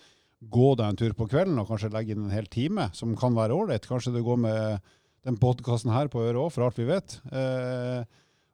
gå 0.53 0.71
deg 0.79 0.87
en 0.87 0.97
tur 0.97 1.13
på 1.15 1.27
kvelden 1.29 1.61
og 1.61 1.69
kanskje 1.69 1.91
legge 1.93 2.15
inn 2.15 2.25
en 2.25 2.33
hel 2.33 2.49
time, 2.49 2.87
som 2.97 3.13
kan 3.19 3.37
være 3.37 3.53
ålreit. 3.53 3.85
Kanskje 3.85 4.15
du 4.15 4.23
går 4.25 4.41
med 4.47 4.89
den 5.29 5.37
podkasten 5.39 5.93
her 5.93 6.09
på 6.09 6.23
øret 6.25 6.41
òg, 6.41 6.49
for 6.55 6.65
alt 6.65 6.81
vi 6.81 6.89
vet. 6.89 7.19
Eh, 7.29 8.01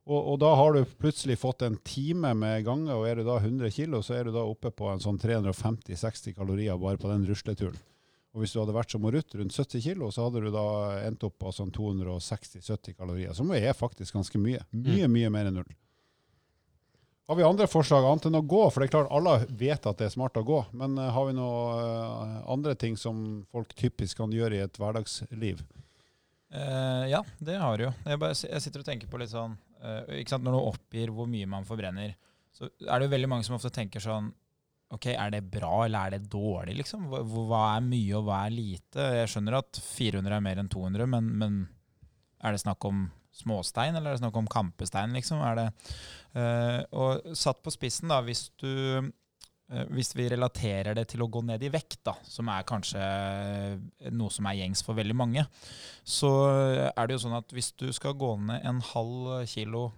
og, 0.10 0.20
og, 0.20 0.36
da 0.44 0.51
har 0.60 0.75
du 0.75 0.96
plutselig 1.00 1.39
fått 1.39 1.63
en 1.63 1.80
time 1.88 2.34
med 2.36 2.68
gange, 2.68 2.92
og 2.92 3.08
er 3.08 3.22
du 3.22 3.30
da 3.30 3.39
100 3.39 3.72
kg, 3.78 4.01
så 4.04 4.20
er 4.20 4.28
du 4.28 4.36
da 4.36 4.44
oppe 4.44 4.75
på 4.75 4.92
en 4.92 5.00
sånn 5.00 5.22
350-60 5.24 6.36
kalorier 6.36 6.75
bare 6.84 7.00
på 7.00 7.12
den 7.13 7.24
rusleturen. 7.30 7.80
Og 8.29 8.43
hvis 8.43 8.53
du 8.53 8.59
hadde 8.62 8.75
vært 8.75 8.93
som 8.93 9.05
Ruth, 9.09 9.38
rundt 9.39 9.55
70 9.55 9.81
kg, 9.81 10.05
så 10.13 10.27
hadde 10.27 10.43
du 10.45 10.51
da 10.53 10.65
endt 11.07 11.24
opp 11.25 11.39
på 11.41 11.53
sånn 11.55 11.71
260-70 11.74 12.93
kalorier, 12.93 13.33
som 13.38 13.50
er 13.57 13.71
faktisk 13.77 14.19
ganske 14.19 14.41
mye. 14.41 14.62
Mye, 14.69 15.07
mm. 15.07 15.15
mye 15.15 15.31
mer 15.33 15.50
enn 15.50 15.57
null. 15.62 15.71
Har 17.29 17.38
vi 17.38 17.45
andre 17.45 17.67
forslag 17.69 18.05
annet 18.09 18.25
enn 18.25 18.39
å 18.39 18.41
gå? 18.41 18.62
For 18.74 18.81
det 18.81 18.88
er 18.88 18.93
klart 18.95 19.12
alle 19.13 19.36
vet 19.53 19.83
at 19.86 20.00
det 20.00 20.07
er 20.07 20.13
smart 20.15 20.38
å 20.39 20.45
gå. 20.45 20.63
Men 20.77 20.95
uh, 20.98 21.12
har 21.13 21.27
vi 21.27 21.36
noen 21.38 21.77
uh, 21.77 22.39
andre 22.50 22.74
ting 22.74 22.95
som 22.98 23.43
folk 23.53 23.75
typisk 23.77 24.17
kan 24.17 24.33
gjøre 24.33 24.57
i 24.57 24.63
et 24.65 24.79
hverdagsliv? 24.81 25.62
Uh, 26.50 27.05
ja, 27.05 27.21
det 27.38 27.59
har 27.62 27.77
du 27.77 27.86
jo. 27.86 27.91
Jeg, 28.09 28.21
bare, 28.24 28.33
jeg, 28.33 28.63
sitter 28.65 28.81
og 28.81 28.89
tenker 28.89 29.12
på 29.12 29.21
litt 29.21 29.29
sånn 29.29 29.53
ikke 30.17 30.33
sant, 30.33 30.43
Når 30.43 30.57
du 30.57 30.59
oppgir 30.59 31.12
hvor 31.15 31.29
mye 31.29 31.48
man 31.48 31.63
forbrenner, 31.69 32.17
så 32.51 32.65
er 32.67 32.98
det 32.98 33.05
jo 33.05 33.13
veldig 33.13 33.29
mange 33.31 33.45
som 33.48 33.55
ofte 33.55 33.69
tenker 33.71 34.03
sånn 34.03 34.33
Ok, 34.89 35.05
Er 35.13 35.29
det 35.29 35.43
bra 35.51 35.86
eller 35.86 36.08
er 36.08 36.17
det 36.17 36.31
dårlig? 36.31 36.79
liksom? 36.79 37.05
Hva, 37.12 37.22
hva, 37.22 37.62
er 37.75 37.86
mye 37.86 38.15
og 38.17 38.25
hva 38.25 38.41
er 38.48 38.55
lite? 38.55 39.05
Jeg 39.19 39.29
skjønner 39.29 39.60
at 39.60 39.77
400 39.86 40.36
er 40.36 40.41
mer 40.41 40.62
enn 40.62 40.72
200, 40.72 41.05
men, 41.12 41.29
men 41.38 41.60
er 42.41 42.55
det 42.55 42.63
snakk 42.63 42.88
om 42.89 43.05
småstein, 43.36 43.93
eller 43.93 44.10
er 44.10 44.17
det 44.17 44.24
snakk 44.24 44.39
om 44.41 44.50
kampestein? 44.50 45.13
liksom? 45.13 45.43
Det, 45.60 45.67
uh, 46.34 46.81
og 46.98 47.38
satt 47.38 47.62
på 47.62 47.74
spissen, 47.74 48.10
da, 48.10 48.17
hvis 48.25 48.48
du 48.58 48.72
uh, 49.05 49.86
hvis 49.93 50.15
vi 50.17 50.25
relaterer 50.34 50.98
det 50.98 51.05
til 51.12 51.22
å 51.22 51.29
gå 51.29 51.43
ned 51.46 51.62
i 51.62 51.69
vekt, 51.69 52.01
da, 52.10 52.15
som 52.25 52.50
er 52.50 52.65
kanskje 52.65 53.05
eh, 53.05 54.10
noe 54.10 54.34
som 54.34 54.48
er 54.50 54.58
gjengs 54.63 54.81
for 54.81 54.98
veldig 54.98 55.13
mange, 55.13 55.43
så 56.01 56.31
er 56.89 57.03
det 57.05 57.13
jo 57.13 57.22
sånn 57.27 57.38
at 57.38 57.53
hvis 57.53 57.75
du 57.77 57.91
skal 57.93 58.17
gå 58.17 58.31
ned 58.50 58.65
en 58.65 58.81
halv 58.96 59.43
kilo 59.51 59.91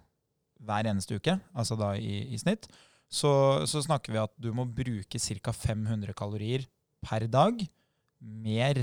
hver 0.60 0.92
eneste 0.92 1.16
uke, 1.16 1.38
altså 1.56 1.80
da 1.80 1.94
i, 1.96 2.18
i 2.36 2.38
snitt, 2.38 2.68
så, 3.12 3.32
så 3.68 3.82
snakker 3.84 4.14
vi 4.14 4.22
at 4.22 4.32
du 4.40 4.50
må 4.56 4.64
bruke 4.64 5.20
ca. 5.20 5.52
500 5.52 6.16
kalorier 6.16 6.64
per 7.04 7.26
dag 7.28 7.60
mer 8.22 8.80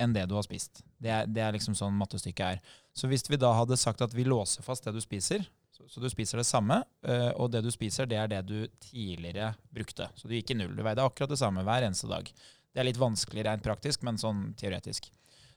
enn 0.00 0.14
det 0.14 0.24
du 0.28 0.34
har 0.36 0.44
spist. 0.44 0.82
Det 1.00 1.10
er, 1.10 1.28
det 1.30 1.42
er 1.42 1.54
liksom 1.54 1.76
sånn 1.78 1.94
mattestykket 1.96 2.44
er. 2.44 2.80
Så 2.94 3.08
hvis 3.10 3.24
vi 3.30 3.38
da 3.40 3.52
hadde 3.54 3.78
sagt 3.80 4.02
at 4.04 4.14
vi 4.14 4.26
låser 4.26 4.66
fast 4.66 4.84
det 4.86 4.94
du 4.96 5.00
spiser, 5.02 5.46
så, 5.74 5.86
så 5.90 6.02
du 6.02 6.08
spiser 6.10 6.38
det 6.38 6.46
samme, 6.46 6.80
øh, 7.06 7.30
og 7.40 7.50
det 7.54 7.64
du 7.64 7.70
spiser, 7.74 8.08
det 8.10 8.18
er 8.20 8.30
det 8.30 8.42
du 8.46 8.58
tidligere 8.82 9.52
brukte. 9.74 10.10
Så 10.18 10.30
du 10.30 10.36
gikk 10.36 10.52
i 10.54 10.58
null. 10.58 10.74
Du 10.76 10.84
veide 10.86 11.02
akkurat 11.02 11.32
det 11.32 11.40
samme 11.40 11.64
hver 11.66 11.86
eneste 11.86 12.10
dag. 12.10 12.28
Det 12.74 12.82
er 12.82 12.88
litt 12.88 13.00
vanskelig 13.00 13.46
rent 13.46 13.64
praktisk, 13.64 14.04
men 14.06 14.20
sånn 14.20 14.48
teoretisk. 14.58 15.08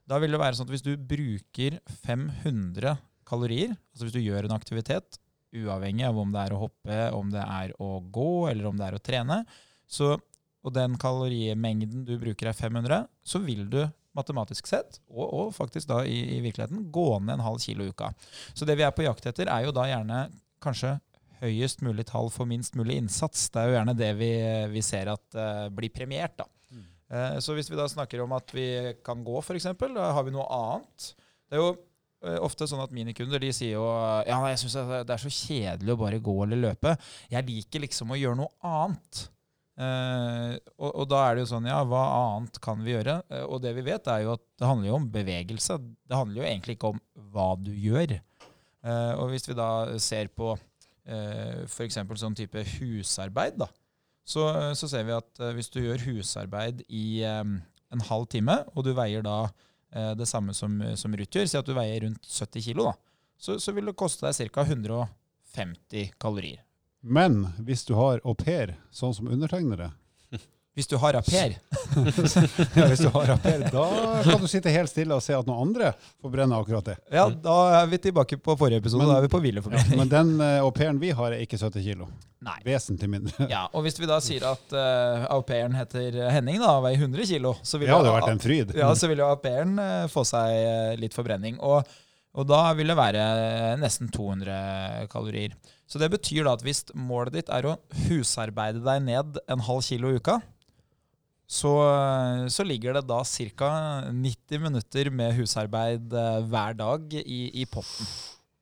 Da 0.07 0.21
vil 0.21 0.33
det 0.33 0.41
være 0.41 0.57
sånn 0.57 0.69
at 0.69 0.73
hvis 0.73 0.85
du 0.85 0.93
bruker 0.95 1.79
500 2.05 2.95
kalorier, 3.27 3.73
altså 3.91 4.07
hvis 4.07 4.15
du 4.15 4.23
gjør 4.23 4.47
en 4.47 4.55
aktivitet, 4.55 5.19
uavhengig 5.55 6.07
av 6.07 6.17
om 6.19 6.33
det 6.33 6.43
er 6.43 6.55
å 6.55 6.63
hoppe, 6.65 6.97
om 7.15 7.29
det 7.31 7.43
er 7.43 7.75
å 7.83 7.91
gå, 8.01 8.31
eller 8.51 8.67
om 8.69 8.79
det 8.79 8.87
er 8.87 8.97
å 8.97 9.03
trene, 9.03 9.41
så, 9.87 10.15
og 10.63 10.75
den 10.75 10.97
kalorimengden 10.99 12.03
du 12.07 12.17
bruker 12.19 12.51
er 12.51 12.57
500, 12.57 13.07
så 13.23 13.41
vil 13.43 13.65
du 13.71 13.81
matematisk 14.17 14.67
sett, 14.69 14.99
og, 15.13 15.25
og 15.25 15.55
faktisk 15.55 15.89
da 15.91 16.01
i, 16.07 16.17
i, 16.37 16.39
virkeligheten, 16.43 16.87
gå 16.93 17.09
ned 17.21 17.37
en 17.37 17.45
halv 17.45 17.61
kilo 17.63 17.85
i 17.85 17.93
uka. 17.93 18.11
Så 18.53 18.65
det 18.65 18.77
vi 18.79 18.85
er 18.87 18.95
på 18.95 19.05
jakt 19.05 19.29
etter, 19.29 19.49
er 19.51 19.67
jo 19.67 19.75
da 19.75 19.85
gjerne 19.89 20.23
kanskje 20.63 20.97
høyest 21.41 21.83
mulig 21.85 22.07
tall 22.09 22.31
for 22.33 22.49
minst 22.49 22.77
mulig 22.77 22.97
innsats. 22.97 23.47
Det 23.53 23.61
er 23.61 23.69
jo 23.69 23.77
gjerne 23.77 23.97
det 23.97 24.11
vi, 24.17 24.31
vi 24.73 24.83
ser 24.85 25.11
at 25.13 25.37
uh, 25.37 25.67
blir 25.73 25.93
premiert. 25.93 26.33
da. 26.39 26.47
Mm. 26.73 26.87
Uh, 27.13 27.35
så 27.43 27.53
hvis 27.57 27.69
vi 27.69 27.77
da 27.77 27.85
snakker 27.91 28.23
om 28.25 28.33
at 28.37 28.53
vi 28.57 28.67
kan 29.05 29.21
gå, 29.25 29.37
f.eks., 29.43 29.69
da 29.93 30.11
har 30.17 30.25
vi 30.25 30.33
noe 30.33 30.47
annet. 30.57 31.11
Det 31.47 31.59
er 31.59 31.63
jo 31.63 31.75
ofte 32.41 32.65
sånn 32.65 32.81
at 32.81 32.93
minikunder 32.95 33.41
de 33.41 33.51
sier 33.53 33.75
jo 33.75 33.83
ja, 34.25 34.37
jeg 34.49 34.57
syns 34.63 34.75
det 35.05 35.13
er 35.13 35.21
så 35.21 35.29
kjedelig 35.29 35.93
å 35.93 35.99
bare 36.01 36.21
gå 36.23 36.33
eller 36.43 36.63
løpe. 36.63 36.95
Jeg 37.29 37.45
liker 37.45 37.83
liksom 37.83 38.13
å 38.13 38.17
gjøre 38.17 38.39
noe 38.39 38.53
annet. 38.65 39.27
Uh, 39.77 40.57
og, 40.79 40.89
og, 40.89 41.03
da 41.11 41.19
er 41.21 41.35
det 41.37 41.43
jo 41.43 41.49
sånn, 41.51 41.67
ja, 41.69 41.77
hva 41.85 42.01
annet 42.33 42.55
kan 42.63 42.79
vi 42.81 42.95
gjøre? 42.95 43.19
Uh, 43.29 43.43
og 43.45 43.61
det 43.61 43.75
vi 43.77 43.85
vet, 43.85 44.09
er 44.09 44.23
jo 44.23 44.33
at 44.33 44.41
det 44.57 44.65
handler 44.65 44.89
jo 44.89 44.95
om 44.97 45.09
bevegelse. 45.13 45.77
Det 46.01 46.17
handler 46.17 46.41
jo 46.41 46.47
egentlig 46.49 46.77
ikke 46.77 46.93
om 46.95 47.01
hva 47.35 47.51
du 47.61 47.69
gjør. 47.77 48.15
Uh, 48.81 49.13
og 49.19 49.29
hvis 49.33 49.45
vi 49.49 49.57
da 49.57 49.69
ser 50.01 50.31
på 50.33 50.55
uh, 50.55 51.59
f.eks. 51.67 51.99
sånn 52.23 52.37
type 52.37 52.65
husarbeid, 52.79 53.61
da, 53.61 53.69
så, 54.27 54.49
så, 54.75 54.89
ser 54.89 55.05
vi 55.07 55.13
at 55.15 55.45
hvis 55.55 55.69
du 55.71 55.79
gjør 55.79 56.07
husarbeid 56.09 56.81
i 56.89 57.21
um, 57.29 57.59
en 57.93 58.03
halv 58.09 58.25
time, 58.33 58.57
og 58.73 58.83
du 58.83 58.91
veier 58.97 59.23
da 59.23 59.45
det 59.89 60.25
samme 60.27 60.53
som, 60.53 60.73
som 60.99 61.13
Ruth 61.15 61.37
gjør, 61.37 61.47
si 61.47 61.57
at 61.59 61.67
du 61.67 61.71
veier 61.77 62.03
rundt 62.03 62.25
70 62.27 62.65
kg, 62.65 62.89
så, 63.39 63.55
så 63.59 63.71
vil 63.71 63.87
det 63.87 63.95
koste 63.97 64.27
deg 64.27 64.51
ca. 64.51 64.65
150 64.67 66.11
kalorier. 66.19 66.63
Men 67.01 67.45
hvis 67.63 67.85
du 67.87 67.93
har 67.95 68.19
au 68.27 68.35
pair, 68.35 68.75
sånn 68.91 69.15
som 69.15 69.29
undertegnede 69.31 69.91
Hvis 70.77 70.85
du 70.85 70.93
har 71.01 71.15
au 71.17 71.23
pair? 71.25 71.55
ja, 72.77 72.83
hvis 72.85 72.99
du 73.01 73.07
har 73.09 73.31
au 73.33 73.37
pair, 73.41 73.63
da 73.73 73.85
kan 74.21 74.37
du 74.37 74.45
sitte 74.45 74.69
helt 74.69 74.91
stille 74.91 75.15
og 75.15 75.23
se 75.25 75.33
at 75.33 75.47
noen 75.49 75.71
andre 75.71 75.87
får 76.21 76.33
brenne 76.35 76.59
akkurat 76.61 76.91
det. 76.91 76.93
Ja, 77.09 77.23
da 77.33 77.55
er 77.79 77.87
vi 77.89 77.97
tilbake 78.03 78.37
på 78.37 78.53
forrige 78.59 78.83
episode. 78.83 79.01
Men, 79.01 79.09
da 79.09 79.15
er 79.17 79.23
vi 79.25 79.31
på 79.33 79.39
hvileforbrenning. 79.41 79.95
Ja, 79.95 79.97
men 79.97 80.11
den 80.11 80.35
uh, 80.37 80.59
au 80.61 80.69
pairen 80.75 80.99
vi 81.01 81.09
har, 81.17 81.33
er 81.33 81.41
ikke 81.41 81.57
70 81.57 81.81
kilo. 81.81 82.05
Nei. 82.45 82.59
Vesentlig 82.67 83.09
mindre. 83.09 83.47
ja, 83.49 83.63
Og 83.73 83.87
hvis 83.87 83.97
vi 83.97 84.05
da 84.05 84.19
sier 84.21 84.45
at 84.45 84.75
uh, 84.77 85.25
au 85.33 85.41
pairen 85.47 85.73
heter 85.79 86.19
Henning, 86.35 86.59
da, 86.61 86.75
veier 86.85 87.01
100 87.07 87.25
kilo, 87.31 87.55
så 87.65 87.79
vil, 87.81 87.89
ja, 87.89 87.97
det 88.05 88.11
vært 88.13 88.33
en 88.35 88.43
fryd. 88.43 88.75
Ja, 88.77 88.89
så 88.93 89.09
vil 89.09 89.23
jo 89.23 89.29
au 89.31 89.39
pairen 89.41 89.71
uh, 89.81 90.03
få 90.13 90.21
seg 90.29 90.99
litt 91.01 91.17
forbrenning. 91.17 91.57
Og, 91.65 91.89
og 92.37 92.45
da 92.51 92.59
vil 92.77 92.93
det 92.93 92.99
være 92.99 93.23
nesten 93.81 94.13
200 94.13 95.09
kalorier. 95.09 95.57
Så 95.89 95.97
det 95.97 96.11
betyr 96.13 96.45
da 96.45 96.53
at 96.53 96.61
hvis 96.61 96.83
målet 96.93 97.39
ditt 97.39 97.49
er 97.49 97.65
å 97.65 97.79
husarbeide 98.11 98.85
deg 98.85 99.01
ned 99.09 99.41
en 99.49 99.65
halv 99.65 99.81
kilo 99.89 100.13
i 100.13 100.21
uka, 100.21 100.37
så, 101.47 101.73
så 102.51 102.63
ligger 102.67 102.97
det 102.97 103.05
da 103.07 103.21
ca. 103.23 103.69
90 104.11 104.63
minutter 104.65 105.09
med 105.15 105.35
husarbeid 105.37 106.11
eh, 106.11 106.41
hver 106.51 106.75
dag 106.75 107.13
i, 107.23 107.39
i 107.61 107.63
potten. 107.71 108.09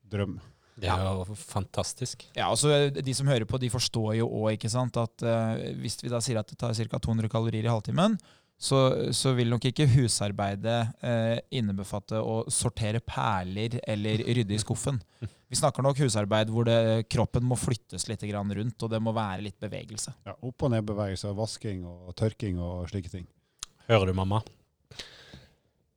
Drøm. 0.06 0.36
Det 0.76 0.90
er 0.92 1.02
jo 1.08 1.34
fantastisk. 1.40 2.26
Ja, 2.36 2.50
altså 2.50 2.90
De 2.92 3.14
som 3.16 3.28
hører 3.30 3.48
på, 3.48 3.58
de 3.58 3.72
forstår 3.72 4.18
jo 4.18 4.28
òg 4.44 4.66
at 4.68 5.24
uh, 5.24 5.54
hvis 5.80 5.96
vi 6.02 6.12
da 6.12 6.20
sier 6.20 6.38
at 6.38 6.50
det 6.52 6.58
tar 6.60 6.76
ca. 6.76 7.00
200 7.00 7.32
kalorier 7.32 7.64
i 7.64 7.72
halvtimen, 7.72 8.18
så, 8.58 9.12
så, 9.12 9.34
vil 9.36 9.50
nok 9.52 9.66
ikke 9.68 9.88
husarbeidet 9.92 10.78
eh, 11.04 11.36
innebefatte 11.58 12.20
å 12.24 12.38
sortere 12.52 13.02
perler 13.04 13.78
eller 13.84 14.22
rydde 14.24 14.56
i 14.56 14.60
skuffen. 14.62 15.00
Vi 15.50 15.58
snakker 15.60 15.84
nok 15.84 16.00
husarbeid 16.00 16.50
hvor 16.50 16.66
det, 16.66 17.06
kroppen 17.12 17.44
må 17.46 17.58
flyttes 17.60 18.08
litt 18.08 18.24
rundt, 18.24 18.82
og 18.82 18.90
det 18.90 19.00
må 19.00 19.12
være 19.14 19.44
litt 19.44 19.60
bevegelse. 19.60 20.16
Ja, 20.26 20.34
Opp- 20.40 20.66
og 20.66 20.72
nedbevegelse, 20.72 21.34
vasking 21.36 21.84
og 21.86 22.16
tørking 22.16 22.58
og 22.58 22.88
slike 22.90 23.12
ting. 23.12 23.26
Hører 23.86 24.10
du, 24.10 24.16
mamma? 24.16 24.40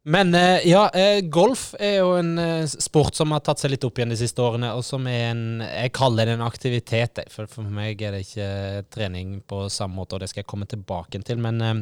Men 0.10 0.34
eh, 0.36 0.68
ja, 0.70 0.86
eh, 0.96 1.20
golf 1.28 1.74
er 1.80 2.00
jo 2.00 2.14
en 2.18 2.38
eh, 2.40 2.66
sport 2.70 3.18
som 3.18 3.34
har 3.36 3.44
tatt 3.44 3.60
seg 3.62 3.74
litt 3.74 3.84
opp 3.86 4.00
igjen 4.00 4.14
de 4.14 4.18
siste 4.20 4.42
årene, 4.42 4.72
og 4.78 4.84
som 4.86 5.06
er 5.12 5.32
en 5.34 5.62
Jeg 5.62 5.92
kaller 5.96 6.30
det 6.30 6.38
en 6.38 6.46
aktivitet, 6.46 7.24
for 7.34 7.50
for 7.52 7.68
meg 7.68 8.02
er 8.02 8.16
det 8.16 8.24
ikke 8.26 8.50
trening 8.94 9.40
på 9.48 9.68
samme 9.74 10.00
måte, 10.00 10.16
og 10.16 10.24
det 10.24 10.32
skal 10.32 10.44
jeg 10.44 10.50
komme 10.50 10.70
tilbake 10.70 11.22
til. 11.24 11.42
men 11.44 11.62
eh, 11.62 11.82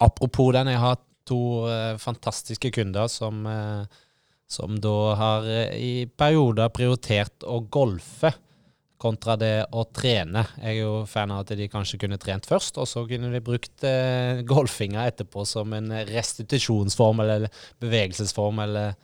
Apropos 0.00 0.52
den, 0.56 0.70
jeg 0.72 0.80
har 0.80 1.00
to 1.28 1.40
uh, 1.68 1.98
fantastiske 2.00 2.72
kunder 2.74 3.10
som, 3.10 3.44
uh, 3.46 3.84
som 4.50 4.78
da 4.82 4.96
har 5.18 5.46
uh, 5.46 5.74
i 5.76 6.06
perioder 6.06 6.72
prioritert 6.74 7.46
å 7.46 7.60
golfe 7.72 8.32
kontra 9.02 9.34
det 9.34 9.54
å 9.74 9.82
trene. 9.90 10.44
Jeg 10.60 10.76
er 10.76 10.78
jo 10.78 10.90
fan 11.10 11.32
av 11.34 11.42
at 11.42 11.56
de 11.58 11.66
kanskje 11.70 11.98
kunne 12.04 12.20
trent 12.22 12.46
først, 12.46 12.78
og 12.78 12.86
så 12.86 13.02
kunne 13.10 13.32
de 13.32 13.40
brukt 13.42 13.82
golfinga 14.46 15.08
etterpå 15.10 15.42
som 15.42 15.74
en 15.74 15.90
restitusjonsform 16.06 17.24
eller 17.24 17.48
bevegelsesform, 17.82 18.60
eller 18.62 18.94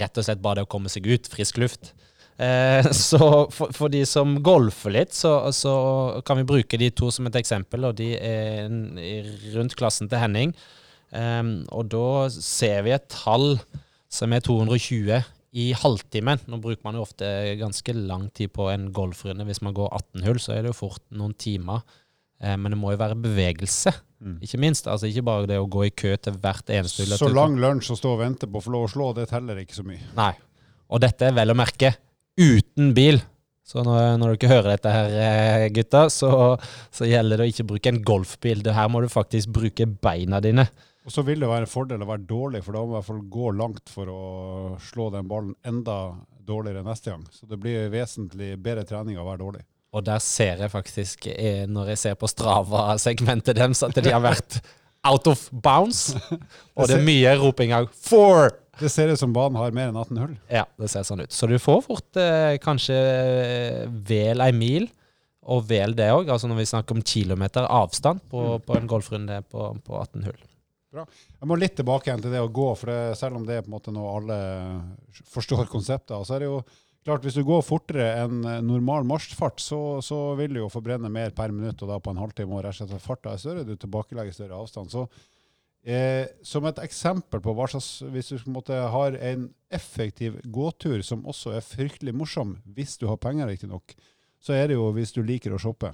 rett 0.00 0.16
og 0.16 0.24
slett 0.24 0.40
bare 0.40 0.62
det 0.62 0.64
å 0.64 0.70
komme 0.72 0.88
seg 0.88 1.04
ut, 1.12 1.28
frisk 1.28 1.60
luft. 1.60 1.92
Eh, 2.38 2.90
så 3.08 3.46
for, 3.52 3.72
for, 3.72 3.92
de 3.92 4.02
som 4.08 4.36
golfer 4.44 4.92
litt, 4.98 5.14
så, 5.16 5.38
så, 5.56 5.76
kan 6.26 6.40
vi 6.40 6.48
bruke 6.48 6.80
de 6.80 6.90
to 6.92 7.10
som 7.14 7.28
et 7.28 7.38
eksempel. 7.40 7.88
Og 7.88 7.96
de 7.98 8.12
er 8.16 8.68
rundt 9.56 9.76
klassen 9.78 10.10
til 10.10 10.22
Henning. 10.22 10.54
Um, 11.16 11.60
og 11.70 11.86
da 11.92 12.26
ser 12.34 12.82
vi 12.84 12.92
et 12.92 13.06
tall 13.12 13.54
som 14.12 14.32
er 14.34 14.42
220 14.44 15.22
i 15.56 15.66
halvtimen. 15.78 16.42
Nå 16.50 16.58
bruker 16.60 16.82
man 16.84 16.98
jo 16.98 17.04
ofte 17.06 17.28
ganske 17.60 17.94
lang 17.96 18.26
tid 18.36 18.52
på 18.52 18.68
en 18.72 18.90
golfrunde. 18.94 19.46
Hvis 19.48 19.62
man 19.64 19.76
går 19.76 19.94
18 19.94 20.26
hull, 20.26 20.42
så 20.42 20.56
er 20.56 20.64
det 20.64 20.74
jo 20.74 20.80
fort 20.82 21.04
noen 21.16 21.32
timer. 21.38 21.86
Eh, 22.42 22.56
men 22.60 22.74
det 22.74 22.80
må 22.80 22.92
jo 22.92 23.00
være 23.00 23.16
bevegelse, 23.16 23.94
mm. 24.20 24.40
ikke 24.44 24.60
minst. 24.60 24.90
Altså 24.92 25.08
Ikke 25.08 25.24
bare 25.24 25.48
det 25.48 25.60
å 25.60 25.68
gå 25.70 25.86
i 25.86 25.94
kø 25.94 26.12
til 26.20 26.36
hvert 26.42 26.74
eneste 26.74 27.06
hull. 27.06 27.16
Så 27.16 27.32
lang 27.32 27.56
lunsj 27.62 27.94
og 27.94 28.02
stå 28.02 28.16
og 28.16 28.20
vente 28.24 28.50
på 28.50 28.60
å 28.60 28.66
få 28.66 28.74
lov 28.74 28.88
å 28.88 28.92
slå, 28.92 29.12
det 29.16 29.30
teller 29.32 29.62
ikke 29.62 29.78
så 29.78 29.86
mye. 29.86 30.02
Nei. 30.18 30.34
Og 30.92 31.00
dette 31.02 31.30
er 31.30 31.34
vel 31.34 31.50
å 31.50 31.56
merke 31.58 31.96
uten 32.36 32.92
bil. 32.96 33.20
Så 33.66 33.82
når, 33.82 34.12
når 34.20 34.36
dere 34.36 34.52
hører 34.52 34.68
dette 34.76 34.90
her, 34.94 35.14
eh, 35.18 35.68
gutta, 35.74 36.04
så, 36.12 36.30
så, 36.94 37.06
gjelder 37.08 37.40
det 37.40 37.48
å 37.48 37.50
ikke 37.50 37.66
bruke 37.72 37.90
en 37.90 38.02
golfbil. 38.06 38.62
Det 38.62 38.76
her 38.76 38.90
må 38.92 39.02
du 39.02 39.08
faktisk 39.10 39.50
bruke 39.56 39.88
beina 39.88 40.38
dine. 40.44 40.68
Og 41.06 41.14
så 41.14 41.22
vil 41.26 41.42
det 41.42 41.50
være 41.50 41.66
en 41.66 41.70
fordel 41.70 42.02
å 42.02 42.08
være 42.08 42.26
dårlig, 42.26 42.62
for 42.66 42.76
da 42.76 42.82
må 42.82 42.86
du 42.86 42.94
i 42.94 42.98
hvert 42.98 43.08
fall 43.08 43.24
gå 43.30 43.50
langt 43.58 43.90
for 43.90 44.10
å 44.10 44.20
slå 44.82 45.08
den 45.14 45.26
ballen 45.30 45.54
enda 45.66 46.14
dårligere 46.46 46.86
neste 46.86 47.10
gang. 47.10 47.24
Så 47.34 47.46
det 47.50 47.58
blir 47.62 47.90
vesentlig 47.90 48.54
bedre 48.62 48.86
trening 48.86 49.18
å 49.18 49.26
være 49.26 49.42
dårlig. 49.42 49.64
Og 49.96 50.04
der 50.06 50.22
ser 50.22 50.62
jeg 50.62 50.70
faktisk, 50.70 51.26
eh, 51.30 51.64
når 51.70 51.94
jeg 51.94 52.02
ser 52.02 52.18
på 52.20 52.30
Strava-segmentet 52.30 53.58
deres, 53.58 53.82
at 53.86 53.98
de 53.98 54.12
har 54.12 54.22
vært 54.22 54.60
out 55.10 55.26
of 55.30 55.42
bounds. 55.50 56.12
Og 56.76 56.86
det 56.86 57.00
er 57.00 57.06
mye 57.06 57.34
roping 57.40 57.74
av 57.74 57.90
'four'! 57.90 58.54
Det 58.80 58.90
ser 58.92 59.08
ut 59.08 59.20
som 59.20 59.32
banen 59.32 59.56
har 59.60 59.74
mer 59.76 59.90
enn 59.90 59.96
18 59.96 60.18
hull. 60.20 60.34
Ja, 60.52 60.66
det 60.80 60.90
ser 60.92 61.06
sånn 61.08 61.22
ut. 61.24 61.32
Så 61.32 61.48
du 61.48 61.56
får 61.62 61.82
fort 61.86 62.18
eh, 62.20 62.56
kanskje 62.62 62.96
eh, 62.96 63.82
vel 63.88 64.42
ei 64.44 64.52
mil, 64.56 64.88
og 65.46 65.64
vel 65.70 65.94
det 65.96 66.10
òg. 66.12 66.28
Altså 66.32 66.50
når 66.50 66.60
vi 66.60 66.68
snakker 66.72 66.96
om 66.96 67.04
kilometer 67.06 67.68
avstand 67.70 68.24
på, 68.30 68.42
mm. 68.42 68.66
på 68.66 68.76
en 68.76 68.90
golfrunde 68.90 69.40
på, 69.48 69.70
på, 69.86 70.00
18 70.00 70.26
hull. 70.26 70.40
Bra. 70.92 71.04
Jeg 71.40 71.50
må 71.50 71.58
litt 71.58 71.76
tilbake 71.78 72.10
igjen 72.10 72.24
til 72.24 72.34
det 72.34 72.42
å 72.42 72.50
gå, 72.52 72.66
for 72.78 72.92
det, 72.92 72.98
selv 73.20 73.38
om 73.38 73.46
det 73.46 73.58
er 73.58 73.64
på 73.64 73.70
en 73.70 73.76
måte 73.76 73.94
noe 73.94 74.16
alle 74.18 74.40
forstår 75.32 75.70
konseptet 75.72 76.16
så 76.26 76.36
er 76.36 76.44
det 76.44 76.50
jo 76.50 76.60
klart 77.06 77.22
hvis 77.22 77.36
du 77.38 77.44
går 77.46 77.62
fortere 77.62 78.06
enn 78.24 78.40
normal 78.66 79.06
marsjfart, 79.06 79.60
så, 79.62 79.80
så, 80.02 80.18
vil 80.38 80.56
du 80.56 80.62
jo 80.64 80.72
forbrenne 80.72 81.10
mer 81.12 81.34
per 81.36 81.54
minutt, 81.54 81.82
og 81.84 81.92
da 81.92 82.00
på 82.02 82.12
en 82.12 82.18
halvtime. 82.18 82.56
og 82.56 82.64
rett 82.66 82.80
og 82.82 82.90
slett 82.90 83.04
Farta 83.04 83.34
er 83.34 83.42
større, 83.42 83.66
du 83.66 83.76
tilbakelegger 83.78 84.34
større 84.34 84.58
avstand. 84.58 84.90
så 84.90 85.06
Eh, 85.86 86.26
som 86.42 86.64
et 86.66 86.80
eksempel 86.82 87.38
på 87.38 87.52
hva 87.54 87.68
slags 87.70 88.00
Hvis 88.10 88.32
du 88.32 88.48
måtte, 88.50 88.74
har 88.74 89.14
en 89.22 89.44
effektiv 89.70 90.40
gåtur 90.50 90.98
som 91.06 91.22
også 91.30 91.52
er 91.54 91.62
fryktelig 91.62 92.14
morsom, 92.14 92.56
hvis 92.74 92.96
du 92.98 93.06
har 93.06 93.20
penger, 93.22 93.46
riktignok, 93.46 93.94
så 94.42 94.56
er 94.56 94.66
det 94.66 94.80
jo 94.80 94.88
hvis 94.96 95.14
du 95.14 95.22
liker 95.22 95.54
å 95.54 95.60
shoppe. 95.62 95.92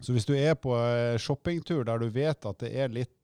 Så 0.00 0.14
hvis 0.16 0.26
du 0.26 0.34
er 0.34 0.56
på 0.58 0.74
eh, 0.74 1.18
shoppingtur 1.22 1.84
der 1.86 2.02
du 2.02 2.08
vet 2.10 2.46
at 2.46 2.58
det 2.64 2.72
er 2.74 2.90
litt 2.90 3.14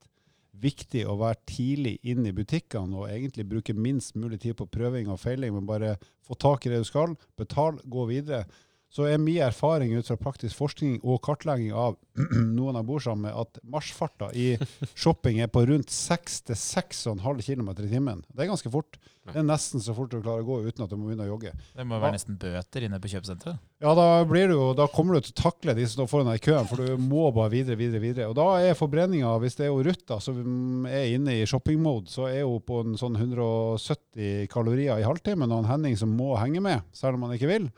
viktig 0.56 1.02
å 1.08 1.18
være 1.20 1.42
tidlig 1.50 1.96
inn 2.06 2.25
i 2.28 2.35
butikkene 2.37 2.96
og 2.96 3.11
egentlig 3.11 3.49
bruke 3.50 3.75
minst 3.76 4.14
mulig 4.16 4.38
tid 4.44 4.56
på 4.61 4.68
prøving 4.70 5.11
og 5.12 5.20
feiling, 5.20 5.52
men 5.56 5.66
bare 5.68 5.96
få 6.25 6.38
tak 6.38 6.66
i 6.66 6.73
det 6.73 6.80
du 6.85 6.88
skal, 6.88 7.16
betal, 7.37 7.80
gå 7.85 8.06
videre, 8.08 8.46
så 8.93 9.09
er 9.11 9.19
min 9.21 9.43
erfaring 9.45 9.93
ut 9.97 10.09
fra 10.09 10.16
praktisk 10.21 10.57
forskning 10.57 11.00
og 11.02 11.19
kartlegging 11.26 11.75
av 11.75 11.99
noen 12.57 12.78
jeg 12.78 12.88
bor 12.88 13.02
sammen 13.02 13.26
med, 13.26 13.37
at 13.37 13.61
marsjfarta 13.66 14.31
i 14.38 14.55
shopping 15.02 15.43
er 15.43 15.50
på 15.52 15.66
rundt 15.69 15.93
6-6,5 15.93 17.43
km 17.45 17.71
i 17.75 17.90
timen. 17.90 18.25
Det 18.33 18.47
er 18.47 18.52
ganske 18.52 18.73
fort. 18.73 18.99
Det 19.26 19.40
er 19.40 19.47
nesten 19.47 19.83
så 19.83 19.90
fort 19.95 20.12
du 20.12 20.21
klarer 20.21 20.45
å 20.45 20.47
gå 20.47 20.61
uten 20.69 20.85
at 20.85 20.93
du 20.93 20.95
må 20.95 21.09
begynne 21.09 21.25
å 21.26 21.33
jogge. 21.33 21.50
Det 21.75 21.87
må 21.88 21.99
være 21.99 22.14
nesten 22.14 22.37
bøter 22.38 22.87
inne 22.87 23.00
på 23.02 23.11
kjøpesenteret. 23.11 23.59
Ja, 23.83 23.93
da, 23.99 24.05
blir 24.28 24.49
du, 24.49 24.55
da 24.78 24.87
kommer 24.88 25.16
du 25.16 25.26
til 25.26 25.35
å 25.35 25.40
takle 25.40 25.75
de 25.76 25.85
som 25.85 25.99
står 25.99 26.11
foran 26.12 26.31
deg 26.31 26.38
i 26.38 26.45
køen, 26.47 26.69
for 26.71 26.81
du 26.81 27.02
må 27.02 27.26
bare 27.35 27.52
videre, 27.52 27.76
videre, 27.81 28.00
videre. 28.05 28.28
Og 28.31 28.37
da 28.38 28.47
er 28.62 28.78
forbrenninga, 28.78 29.35
hvis 29.43 29.59
det 29.59 29.66
er 29.66 29.73
jo 29.73 29.83
Ruth 29.85 30.07
da, 30.07 30.21
som 30.23 30.87
er 30.88 31.11
inne 31.16 31.40
i 31.40 31.49
shoppingmode, 31.49 32.09
så 32.12 32.31
er 32.31 32.47
hun 32.47 32.62
på 32.64 32.85
en 32.85 32.95
sånn 33.00 33.19
170 33.19 34.47
kalorier 34.52 35.02
i 35.02 35.09
halvtimen, 35.09 35.50
og 35.50 35.64
en 35.64 35.71
Henning 35.75 35.99
som 35.99 36.14
må 36.16 36.37
henge 36.38 36.62
med, 36.62 36.87
selv 36.97 37.19
om 37.19 37.26
han 37.26 37.35
ikke 37.37 37.50
vil, 37.50 37.69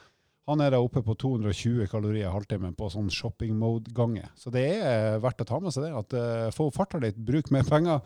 han 0.49 0.63
er 0.65 0.73
da 0.73 0.81
oppe 0.81 1.03
på 1.05 1.15
220 1.21 1.89
kalorier 1.93 2.33
halvtimen 2.33 2.73
på 2.77 2.89
sånn 2.93 3.11
shopping-mode-gange. 3.13 4.31
Så 4.39 4.53
det 4.55 4.65
er 4.81 5.19
verdt 5.21 5.45
å 5.45 5.49
ta 5.49 5.59
med 5.61 5.75
seg 5.75 5.85
det. 5.85 5.93
At 5.99 6.17
uh, 6.17 6.47
få 6.57 6.71
farta 6.75 7.01
litt, 7.03 7.19
bruk 7.21 7.51
mer 7.55 7.69
penger, 7.69 8.01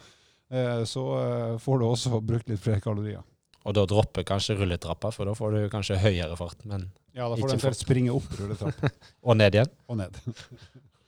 uh, 0.51 0.83
så 0.89 1.05
uh, 1.15 1.61
får 1.63 1.79
du 1.79 1.87
også 1.87 2.19
brukt 2.19 2.51
litt 2.51 2.63
flere 2.63 2.83
kalorier. 2.83 3.23
Og 3.63 3.77
da 3.79 3.85
dropper 3.87 4.27
kanskje 4.27 4.59
rulletrappa, 4.59 5.13
for 5.15 5.31
da 5.31 5.37
får 5.39 5.55
du 5.55 5.61
kanskje 5.71 6.01
høyere 6.03 6.35
fart, 6.39 6.65
men 6.67 6.89
Ja, 7.15 7.29
da 7.29 7.37
får 7.37 7.47
du 7.47 7.53
eventuelt 7.53 7.79
springe 7.79 8.15
opp 8.17 8.27
rulletrappa 8.41 8.91
Og 9.29 9.39
ned 9.39 9.61
igjen. 9.61 9.71
og 9.87 10.03
ned. 10.03 10.19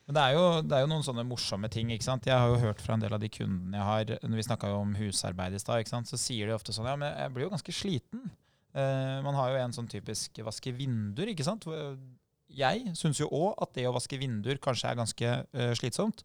Men 0.05 0.19
det 0.19 0.23
er, 0.23 0.35
jo, 0.37 0.49
det 0.69 0.75
er 0.77 0.83
jo 0.85 0.89
noen 0.91 1.05
sånne 1.07 1.23
morsomme 1.25 1.69
ting. 1.73 1.89
ikke 1.95 2.05
sant? 2.05 2.27
Jeg 2.29 2.37
har 2.37 2.51
jo 2.53 2.61
hørt 2.61 2.83
fra 2.85 2.93
en 2.93 3.01
del 3.01 3.15
av 3.17 3.23
de 3.23 3.31
kundene 3.33 3.79
jeg 3.79 3.89
har, 3.89 4.11
når 4.29 4.37
vi 4.37 4.45
snakka 4.45 4.73
om 4.77 4.91
husarbeid 4.99 5.57
i 5.57 5.61
stad, 5.63 5.89
så 5.89 6.19
sier 6.21 6.51
de 6.51 6.53
ofte 6.53 6.75
sånn 6.77 6.91
Ja, 6.91 6.97
men 7.01 7.09
jeg 7.09 7.33
blir 7.33 7.47
jo 7.47 7.53
ganske 7.55 7.73
sliten. 7.73 8.27
Eh, 8.75 9.19
man 9.25 9.37
har 9.39 9.53
jo 9.53 9.61
en 9.63 9.75
sånn 9.77 9.91
typisk 9.91 10.41
vaske 10.47 10.73
vinduer, 10.75 11.31
ikke 11.33 11.47
sant. 11.47 11.67
Jeg 12.55 12.95
syns 12.99 13.21
jo 13.23 13.31
òg 13.35 13.55
at 13.63 13.75
det 13.77 13.87
å 13.89 13.95
vaske 13.95 14.19
vinduer 14.21 14.61
kanskje 14.63 14.91
er 14.91 14.99
ganske 14.99 15.31
uh, 15.43 15.71
slitsomt. 15.79 16.23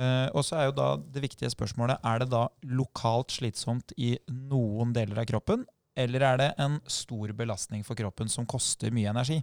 Uh, 0.00 0.28
og 0.32 0.42
så 0.44 0.56
er 0.58 0.66
jo 0.66 0.74
da 0.76 0.88
det 1.14 1.22
viktige 1.22 1.52
spørsmålet 1.52 2.00
er 2.08 2.22
det 2.22 2.30
da 2.32 2.46
lokalt 2.72 3.32
slitsomt 3.32 3.92
i 4.00 4.14
noen 4.32 4.92
deler 4.96 5.20
av 5.22 5.28
kroppen, 5.28 5.66
eller 5.96 6.24
er 6.24 6.38
det 6.40 6.50
en 6.64 6.78
stor 6.88 7.32
belastning 7.36 7.84
for 7.84 7.98
kroppen 7.98 8.30
som 8.32 8.48
koster 8.48 8.92
mye 8.94 9.12
energi? 9.12 9.42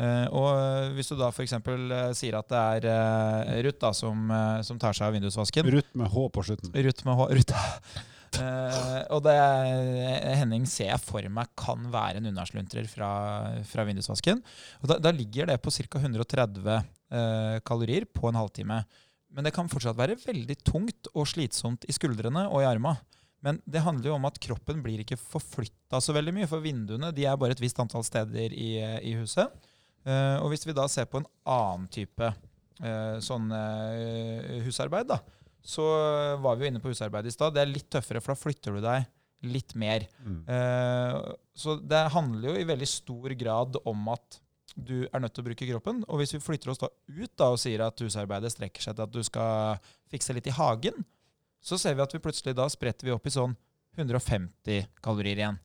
Uh, 0.00 0.26
og 0.32 0.94
hvis 0.96 1.10
du 1.12 1.16
da 1.18 1.30
f.eks. 1.32 1.56
Uh, 1.66 2.10
sier 2.16 2.38
at 2.38 2.48
det 2.52 2.60
er 2.60 2.86
uh, 2.88 3.56
Ruth 3.66 3.80
da, 3.82 3.92
som, 3.96 4.28
eh, 4.32 4.60
som 4.66 4.80
tar 4.80 4.96
seg 4.96 5.08
av 5.08 5.16
vindusvasken 5.16 5.68
Ruth 5.74 5.90
med 5.98 6.08
H 6.12 6.28
på 6.32 6.44
slutten. 6.46 6.72
Ruth 6.72 7.08
med 7.08 7.18
H. 7.18 7.28
Ruth. 7.38 7.66
Eh, 8.36 9.02
og 9.14 9.22
det 9.24 9.34
Henning 10.38 10.66
ser 10.68 10.92
jeg 10.92 11.02
for 11.02 11.24
meg 11.32 11.50
kan 11.58 11.86
være 11.92 12.20
en 12.20 12.30
unnasluntrer 12.30 12.88
fra, 12.90 13.10
fra 13.66 13.84
vindusvasken. 13.88 14.42
Og 14.82 14.90
da, 14.92 14.98
da 15.02 15.12
ligger 15.14 15.48
det 15.50 15.58
på 15.64 15.72
ca. 15.74 16.00
130 16.02 16.68
uh, 16.68 17.58
kalorier 17.66 18.08
på 18.10 18.28
en 18.28 18.38
halvtime. 18.38 18.82
Men 19.34 19.46
det 19.46 19.54
kan 19.56 19.70
fortsatt 19.70 19.98
være 19.98 20.18
veldig 20.22 20.58
tungt 20.66 21.10
og 21.14 21.28
slitsomt 21.28 21.86
i 21.88 21.96
skuldrene 21.96 22.46
og 22.48 22.62
i 22.62 22.68
arma. 22.68 22.96
Men 23.44 23.60
det 23.70 23.84
handler 23.84 24.10
jo 24.10 24.18
om 24.18 24.26
at 24.26 24.40
kroppen 24.42 24.82
blir 24.82 25.04
ikke 25.04 25.20
forflytta 25.20 26.00
så 26.02 26.14
veldig 26.16 26.34
mye, 26.34 26.50
for 26.50 26.64
vinduene 26.64 27.12
de 27.14 27.26
er 27.28 27.38
bare 27.38 27.54
et 27.54 27.62
visst 27.62 27.78
antall 27.78 28.06
steder 28.06 28.54
i, 28.54 28.72
i 29.06 29.14
huset. 29.20 29.52
Uh, 30.08 30.38
og 30.42 30.52
hvis 30.52 30.66
vi 30.66 30.76
da 30.76 30.88
ser 30.90 31.08
på 31.10 31.20
en 31.20 31.28
annen 31.48 31.88
type 31.92 32.28
eh, 32.28 33.16
sånn 33.24 33.50
husarbeid, 34.64 35.08
da, 35.10 35.18
så 35.64 35.84
var 36.42 36.56
vi 36.56 36.66
jo 36.66 36.72
inne 36.72 36.82
på 36.82 36.92
husarbeid 36.92 37.28
i 37.28 37.34
stad. 37.34 37.54
Det 37.56 37.62
er 37.62 37.70
litt 37.70 37.88
tøffere, 37.92 38.22
for 38.24 38.34
da 38.34 38.40
flytter 38.40 38.76
du 38.76 38.82
deg 38.84 39.08
litt 39.46 39.74
mer. 39.78 40.06
Mm. 40.24 40.40
Eh, 40.50 41.18
så 41.54 41.76
det 41.78 42.04
handler 42.14 42.50
jo 42.50 42.58
i 42.58 42.68
veldig 42.68 42.88
stor 42.90 43.34
grad 43.38 43.78
om 43.86 44.08
at 44.14 44.40
du 44.78 45.06
er 45.06 45.22
nødt 45.22 45.34
til 45.34 45.44
å 45.44 45.48
bruke 45.48 45.68
kroppen. 45.68 46.02
Og 46.06 46.20
hvis 46.20 46.34
vi 46.36 46.42
flytter 46.42 46.72
oss 46.72 46.82
da 46.82 46.90
ut 46.90 47.32
da 47.38 47.52
og 47.52 47.60
sier 47.62 47.82
at 47.86 48.02
husarbeidet 48.02 48.52
strekker 48.54 48.84
seg 48.84 48.96
til 48.96 49.06
at 49.06 49.14
du 49.14 49.22
skal 49.26 49.80
fikse 50.10 50.34
litt 50.36 50.50
i 50.50 50.54
hagen, 50.54 51.06
så 51.64 51.78
ser 51.80 51.96
vi 51.98 52.04
at 52.04 52.14
vi 52.14 52.22
plutselig 52.22 52.54
da 52.56 52.68
spretter 52.70 53.08
vi 53.08 53.14
opp 53.14 53.26
i 53.26 53.34
sånn 53.34 53.56
150 53.98 54.86
kalorier 55.02 55.42
igjen. 55.42 55.58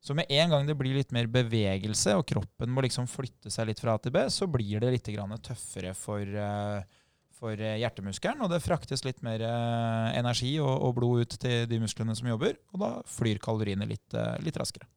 Så 0.00 0.14
med 0.16 0.30
en 0.32 0.54
gang 0.54 0.68
det 0.68 0.76
blir 0.78 0.96
litt 0.96 1.10
mer 1.12 1.26
bevegelse, 1.28 2.14
og 2.16 2.24
kroppen 2.30 2.70
må 2.72 2.84
liksom 2.86 3.08
flytte 3.10 3.52
seg 3.52 3.68
litt 3.68 3.82
fra 3.82 3.98
A 3.98 4.00
til 4.00 4.14
B, 4.14 4.22
så 4.32 4.48
blir 4.48 4.80
det 4.80 4.94
litt 4.94 5.10
tøffere 5.44 5.92
for, 5.94 6.20
eh, 6.20 6.99
for 7.40 7.56
eh, 7.56 7.78
hjertemuskelen, 7.80 8.44
og 8.44 8.52
det 8.52 8.62
fraktes 8.64 9.04
litt 9.06 9.22
mer 9.26 9.42
eh, 9.46 10.18
energi 10.18 10.52
og, 10.62 10.70
og 10.70 10.94
blod 10.98 11.24
ut 11.24 11.38
til 11.40 11.66
de 11.70 11.80
musklene 11.82 12.14
som 12.18 12.28
jobber, 12.30 12.58
og 12.74 12.84
da 12.84 12.92
flyr 13.08 13.40
kaloriene 13.42 13.88
litt, 13.88 14.06
eh, 14.14 14.36
litt 14.44 14.60
raskere. 14.60 14.88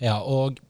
Ja, 0.00 0.20
og 0.22 0.60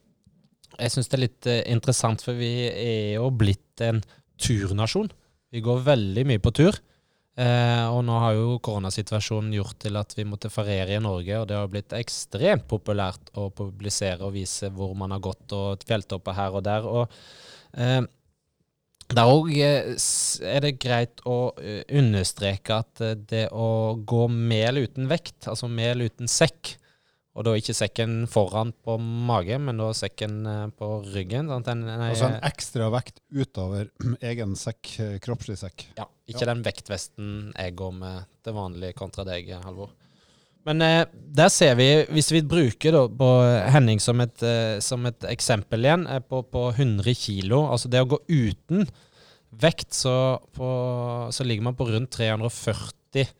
jeg 0.77 0.93
syns 0.93 1.09
det 1.13 1.17
er 1.17 1.25
litt 1.25 1.49
interessant, 1.71 2.25
for 2.25 2.37
vi 2.37 2.51
er 2.69 3.17
jo 3.21 3.31
blitt 3.31 3.85
en 3.85 4.03
turnasjon. 4.43 5.13
Vi 5.55 5.63
går 5.65 5.85
veldig 5.87 6.27
mye 6.29 6.43
på 6.43 6.53
tur. 6.57 6.77
Eh, 7.37 7.87
og 7.93 8.01
nå 8.09 8.15
har 8.17 8.33
jo 8.33 8.57
koronasituasjonen 8.65 9.53
gjort 9.59 9.77
til 9.85 9.99
at 10.01 10.15
vi 10.17 10.25
måtte 10.25 10.49
feriere 10.49 10.97
i 10.97 11.03
Norge, 11.05 11.37
og 11.37 11.51
det 11.51 11.59
har 11.59 11.69
blitt 11.69 11.93
ekstremt 11.93 12.65
populært 12.71 13.29
å 13.37 13.51
publisere 13.53 14.25
og 14.25 14.33
vise 14.39 14.71
hvor 14.73 14.95
man 14.97 15.13
har 15.13 15.21
gått, 15.25 15.53
og 15.53 15.85
fjelltopper 15.85 16.37
her 16.39 16.57
og 16.57 16.65
der. 16.65 16.89
Og 16.89 17.19
eh, 17.77 18.01
der 19.15 19.31
òg 19.31 19.53
er 19.55 20.65
det 20.65 20.73
greit 20.83 21.23
å 21.29 21.53
eh, 21.63 21.85
understreke 21.95 22.81
at 22.83 23.03
eh, 23.05 23.15
det 23.15 23.45
å 23.55 23.95
gå 24.03 24.27
mel 24.33 24.83
uten 24.83 25.07
vekt, 25.11 25.47
altså 25.47 25.71
mel 25.71 26.03
uten 26.09 26.31
sekk, 26.31 26.75
og 27.37 27.45
da 27.45 27.53
ikke 27.59 27.75
sekken 27.77 28.23
foran 28.33 28.73
på 28.85 28.97
magen, 28.99 29.67
men 29.69 29.79
da 29.81 29.91
sekken 29.95 30.41
eh, 30.49 30.63
på 30.75 30.89
ryggen. 31.13 31.51
Sant? 31.53 31.69
Den, 31.69 31.85
nei, 31.87 32.11
Altså 32.15 32.31
en 32.33 32.41
ekstra 32.49 32.89
vekt 32.95 33.21
utover 33.31 33.93
egen 34.33 34.57
sekk, 34.59 34.95
eh, 35.05 35.19
kroppslig 35.23 35.61
sekk. 35.61 35.87
ja, 36.01 36.09
ikke 36.27 36.49
den 36.49 36.65
vektvesten 36.67 37.53
jeg 37.53 37.77
går 37.79 37.95
med 38.01 38.33
til 38.43 38.57
vanlig 38.57 38.95
kontra 38.99 39.27
deg, 39.29 39.53
Halvor. 39.63 39.93
Men 40.67 40.83
eh, 40.83 41.05
der 41.37 41.51
ser 41.53 41.77
vi, 41.79 41.89
hvis 42.11 42.33
vi 42.35 42.43
bruker 42.47 42.97
da 42.97 43.33
Henning 43.75 44.01
som 44.03 44.21
et, 44.25 44.43
eh, 44.43 44.79
som 44.83 45.05
et 45.07 45.27
eksempel 45.31 45.87
igjen, 45.87 46.07
eh, 46.11 46.23
på, 46.25 46.43
på 46.51 46.69
100 46.73 47.15
kilo, 47.15 47.67
altså 47.71 47.91
det 47.93 48.03
å 48.03 48.09
gå 48.17 48.21
uten 48.27 48.87
vekt, 49.57 49.95
så, 49.95 50.39
på, 50.57 50.71
så 51.33 51.47
ligger 51.47 51.69
man 51.69 51.77
på 51.79 51.87
rundt 51.89 52.17
340 52.19 53.31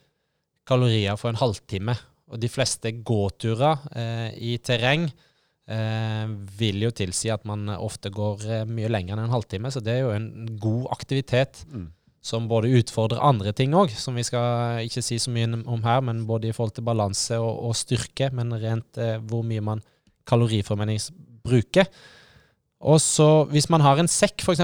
kalorier 0.67 1.19
for 1.19 1.33
en 1.33 1.41
halvtime. 1.41 1.97
Og 2.31 2.41
de 2.43 2.51
fleste 2.51 2.91
gåturer 3.07 3.83
eh, 3.99 4.31
i 4.43 4.57
terreng 4.63 5.07
eh, 5.07 6.25
vil 6.59 6.87
jo 6.87 6.95
tilsi 6.95 7.31
at 7.35 7.47
man 7.47 7.69
ofte 7.77 8.11
går 8.15 8.47
eh, 8.47 8.65
mye 8.71 8.91
lenger 8.91 9.17
enn 9.17 9.27
en 9.29 9.35
halvtime, 9.35 9.71
så 9.71 9.83
det 9.83 9.95
er 9.95 10.03
jo 10.07 10.17
en 10.17 10.57
god 10.63 10.91
aktivitet 10.99 11.67
Mm. 11.71 11.91
Som 12.27 12.49
både 12.51 12.73
utfordrer 12.81 13.23
andre 13.23 13.53
ting 13.55 13.75
òg, 13.79 13.93
som 13.95 14.19
vi 14.19 14.25
skal 14.27 14.83
ikke 14.87 15.05
si 15.05 15.21
så 15.23 15.31
mye 15.31 15.63
om 15.63 15.85
her, 15.87 16.03
men 16.03 16.25
både 16.27 16.51
i 16.51 16.57
forhold 16.57 16.75
til 16.75 16.87
balanse 16.87 17.39
og, 17.39 17.53
og 17.69 17.79
styrke, 17.79 18.33
men 18.35 18.55
rent 18.59 18.99
eh, 18.99 19.21
hvor 19.31 19.47
mye 19.47 19.63
man 19.63 19.85
kaloriformening 20.27 20.99
bruker. 21.47 21.87
Og 22.87 22.99
så 23.01 23.47
hvis 23.49 23.71
man 23.73 23.81
har 23.81 23.99
en 23.99 24.11
sekk, 24.11 24.43
f.eks. 24.45 24.61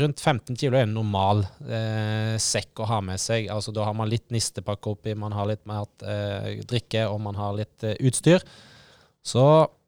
Rundt 0.00 0.20
15 0.20 0.56
kilo 0.58 0.74
er 0.74 0.88
en 0.88 0.96
normal 0.96 1.44
eh, 1.62 2.34
sekk 2.42 2.82
å 2.82 2.88
ha 2.90 2.98
med 3.04 3.22
seg. 3.22 3.46
Altså 3.52 3.72
Da 3.74 3.86
har 3.86 3.94
man 3.96 4.10
litt 4.10 4.26
nistepakke 4.34 4.90
oppi, 4.90 5.14
man 5.14 5.36
har 5.36 5.48
litt 5.48 5.62
mer 5.70 5.86
eh, 6.02 6.64
drikke 6.66 7.06
og 7.12 7.22
man 7.28 7.38
har 7.38 7.54
litt 7.60 7.86
eh, 7.86 7.96
utstyr. 8.02 8.42
Så, 9.24 9.44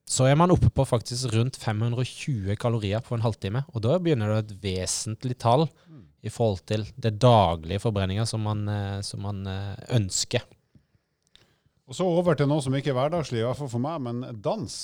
så 0.06 0.28
er 0.30 0.38
man 0.38 0.54
oppe 0.54 0.70
på 0.72 0.86
faktisk 0.86 1.34
rundt 1.34 1.58
520 1.58 2.54
kalorier 2.60 3.02
på 3.04 3.18
en 3.18 3.26
halvtime. 3.26 3.66
Og 3.74 3.82
da 3.84 3.98
begynner 3.98 4.36
det 4.36 4.38
et 4.44 4.56
vesentlig 4.62 5.36
tall 5.42 5.66
i 6.26 6.32
forhold 6.32 6.64
til 6.68 6.84
det 7.00 7.16
daglige 7.22 7.82
forbrenninga 7.82 8.26
som 8.28 8.46
eh, 8.46 9.00
som 9.06 9.22
man 9.22 9.46
eh, 9.46 9.74
ønsker. 9.96 10.44
Og 11.86 11.94
så 11.94 12.06
over 12.06 12.34
til 12.34 12.48
noe 12.50 12.62
som 12.64 12.74
ikke 12.74 12.90
er 12.90 12.98
hverdagslig, 12.98 13.40
i 13.40 13.46
hvert 13.46 13.58
fall 13.60 13.70
for 13.70 13.82
meg, 13.82 14.00
men 14.02 14.40
dans. 14.42 14.76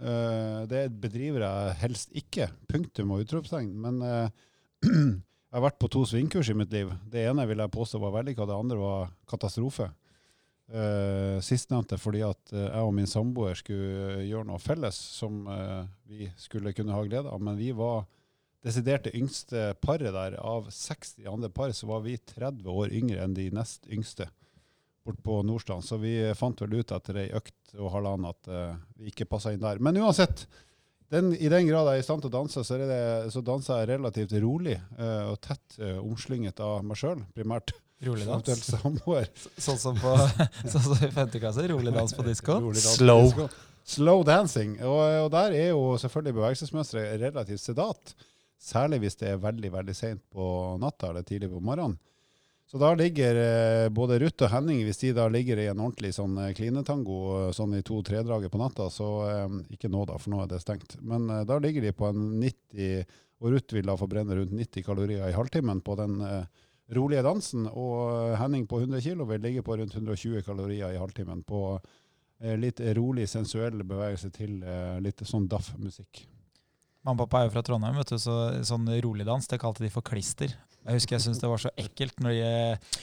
Eh, 0.00 0.60
det 0.70 0.86
bedriver 1.02 1.44
jeg 1.44 1.80
helst 1.82 2.14
ikke. 2.16 2.48
Punktum 2.70 3.12
og 3.12 3.26
utropstegn. 3.26 3.74
Men 3.76 4.00
eh, 4.00 4.30
jeg 4.88 5.56
har 5.56 5.66
vært 5.66 5.80
på 5.82 5.90
to 5.92 6.06
svingkurs 6.08 6.52
i 6.52 6.56
mitt 6.56 6.72
liv. 6.72 6.92
Det 7.12 7.26
ene 7.28 7.44
vil 7.50 7.60
jeg 7.60 7.74
påstå 7.74 8.00
var 8.00 8.14
vellykka, 8.16 8.48
det 8.48 8.56
andre 8.56 8.80
var 8.80 9.10
katastrofe. 9.28 9.90
Uh, 10.70 11.42
Sistnevnte 11.42 11.96
fordi 11.98 12.20
at 12.22 12.52
eh, 12.54 12.68
jeg 12.68 12.86
og 12.86 12.92
min 12.94 13.08
samboer 13.10 13.56
skulle 13.58 14.20
gjøre 14.22 14.46
noe 14.46 14.60
felles 14.62 14.94
som 14.94 15.40
eh, 15.50 15.80
vi 16.06 16.28
skulle 16.38 16.70
kunne 16.76 16.94
ha 16.94 17.00
glede 17.08 17.26
av. 17.26 17.42
Men 17.42 17.58
vi 17.58 17.72
var 17.74 18.04
desidert 18.64 19.06
det 19.08 19.14
yngste 19.16 19.72
paret 19.80 20.14
der. 20.14 20.36
Av 20.40 20.68
60 20.72 21.28
andre 21.30 21.50
par 21.52 21.72
så 21.76 21.88
var 21.90 22.04
vi 22.04 22.18
30 22.18 22.68
år 22.68 22.94
yngre 22.94 23.24
enn 23.24 23.36
de 23.36 23.48
nest 23.54 23.88
yngste 23.90 24.28
bort 25.04 25.22
på 25.24 25.42
Nordstrand. 25.46 25.84
Så 25.84 26.00
vi 26.00 26.14
fant 26.36 26.60
vel 26.60 26.80
ut 26.80 26.92
etter 26.92 27.22
ei 27.22 27.28
økt 27.36 27.76
og 27.78 27.92
halvannen 27.94 28.30
at 28.30 28.50
uh, 28.50 28.74
vi 29.00 29.12
ikke 29.14 29.28
passa 29.30 29.54
inn 29.54 29.62
der. 29.62 29.80
Men 29.82 29.98
uansett, 30.02 30.46
den, 31.10 31.32
I 31.34 31.50
den 31.50 31.68
grad 31.70 31.88
jeg 31.90 32.00
er 32.00 32.04
i 32.04 32.06
stand 32.06 32.24
til 32.24 32.30
å 32.30 32.36
danse, 32.36 32.64
så, 32.66 32.76
er 32.76 32.90
det, 32.90 33.04
så 33.34 33.42
danser 33.44 33.80
jeg 33.80 33.92
relativt 33.94 34.36
rolig 34.42 34.76
uh, 34.98 35.32
og 35.32 35.40
tett 35.46 35.80
uh, 35.80 35.98
omslynget 36.04 36.60
av 36.64 36.84
meg 36.86 37.00
sjøl, 37.00 37.24
primært. 37.36 37.74
Rolig 38.00 38.24
dans. 38.24 38.46
Sånn 38.64 39.76
som, 39.76 39.96
på, 40.00 40.14
sånn 40.72 40.84
som 40.86 41.02
i 41.04 41.10
femte 41.12 41.40
klasse. 41.40 41.66
Rolig 41.68 41.92
dans 41.92 42.14
på 42.16 42.24
disko. 42.24 42.56
Slow. 42.72 43.44
Slow 43.84 44.22
dancing. 44.24 44.78
Og, 44.80 45.00
og 45.26 45.28
der 45.34 45.56
er 45.56 45.68
jo 45.74 45.98
selvfølgelig 46.00 46.38
bevegelsesmønsteret 46.38 47.20
relativt 47.20 47.60
sedat. 47.60 48.14
Særlig 48.60 49.00
hvis 49.04 49.16
det 49.16 49.32
er 49.32 49.40
veldig 49.40 49.72
veldig 49.72 49.96
seint 49.96 50.22
på 50.32 50.46
natta 50.80 51.10
eller 51.10 51.24
tidlig 51.24 51.48
på 51.52 51.62
morgenen. 51.64 51.96
Så 52.70 52.78
da 52.78 52.92
ligger 52.94 53.34
eh, 53.34 53.88
både 53.90 54.20
Ruth 54.22 54.44
og 54.46 54.52
Henning, 54.52 54.84
hvis 54.86 55.00
de 55.00 55.08
da 55.16 55.24
ligger 55.26 55.58
i 55.58 55.66
en 55.72 55.80
ordentlig 55.82 56.12
sånn 56.14 56.36
eh, 56.38 56.52
klinetango 56.54 57.16
eh, 57.34 57.46
sånn 57.56 57.74
i 57.74 57.82
to-tre-draget 57.82 58.52
på 58.52 58.60
natta, 58.60 58.86
så 58.94 59.08
Ikke 59.74 59.90
nå, 59.90 60.04
da, 60.06 60.20
for 60.22 60.30
nå 60.30 60.44
er 60.44 60.52
det 60.52 60.60
stengt. 60.62 60.94
Men 61.02 61.26
da 61.48 61.58
ligger 61.58 61.82
de 61.82 61.90
på 61.96 62.06
en 62.12 62.28
90 62.38 63.10
Og 63.40 63.50
Ruth 63.56 63.74
vil 63.74 63.90
da 63.90 63.96
forbrenne 63.98 64.38
rundt 64.38 64.54
90 64.54 64.86
kalorier 64.86 65.26
i 65.26 65.34
halvtimen 65.34 65.80
på 65.82 65.96
den 65.98 66.20
rolige 66.94 67.24
dansen. 67.26 67.66
Og 67.66 68.36
Henning 68.38 68.68
på 68.70 68.84
100 68.84 69.02
kg 69.02 69.26
vil 69.32 69.42
ligge 69.42 69.64
på 69.66 69.78
rundt 69.80 69.96
120 69.96 70.44
kalorier 70.46 70.92
i 70.92 71.00
halvtimen 71.00 71.42
på 71.48 71.62
litt 72.60 72.78
rolig, 72.96 73.26
sensuell 73.28 73.82
bevegelse 73.82 74.30
til 74.36 74.60
litt 75.00 75.24
sånn 75.26 75.48
daff-musikk. 75.48 76.22
Mamma 77.06 77.24
og 77.24 77.30
pappa 77.30 77.40
er 77.40 77.48
jo 77.48 77.54
fra 77.54 77.62
Trondheim, 77.64 77.96
vet 77.96 78.10
du, 78.12 78.18
så 78.20 78.34
sånn 78.68 78.88
rolig 79.00 79.24
dans, 79.24 79.46
det 79.48 79.60
kalte 79.62 79.84
de 79.86 79.88
for 79.92 80.04
klister. 80.04 80.52
Jeg 80.80 80.96
husker 80.96 81.16
jeg 81.16 81.24
syntes 81.26 81.40
det 81.42 81.48
var 81.50 81.60
så 81.60 81.70
ekkelt 81.80 82.22
når 82.24 82.32
de 82.32 82.44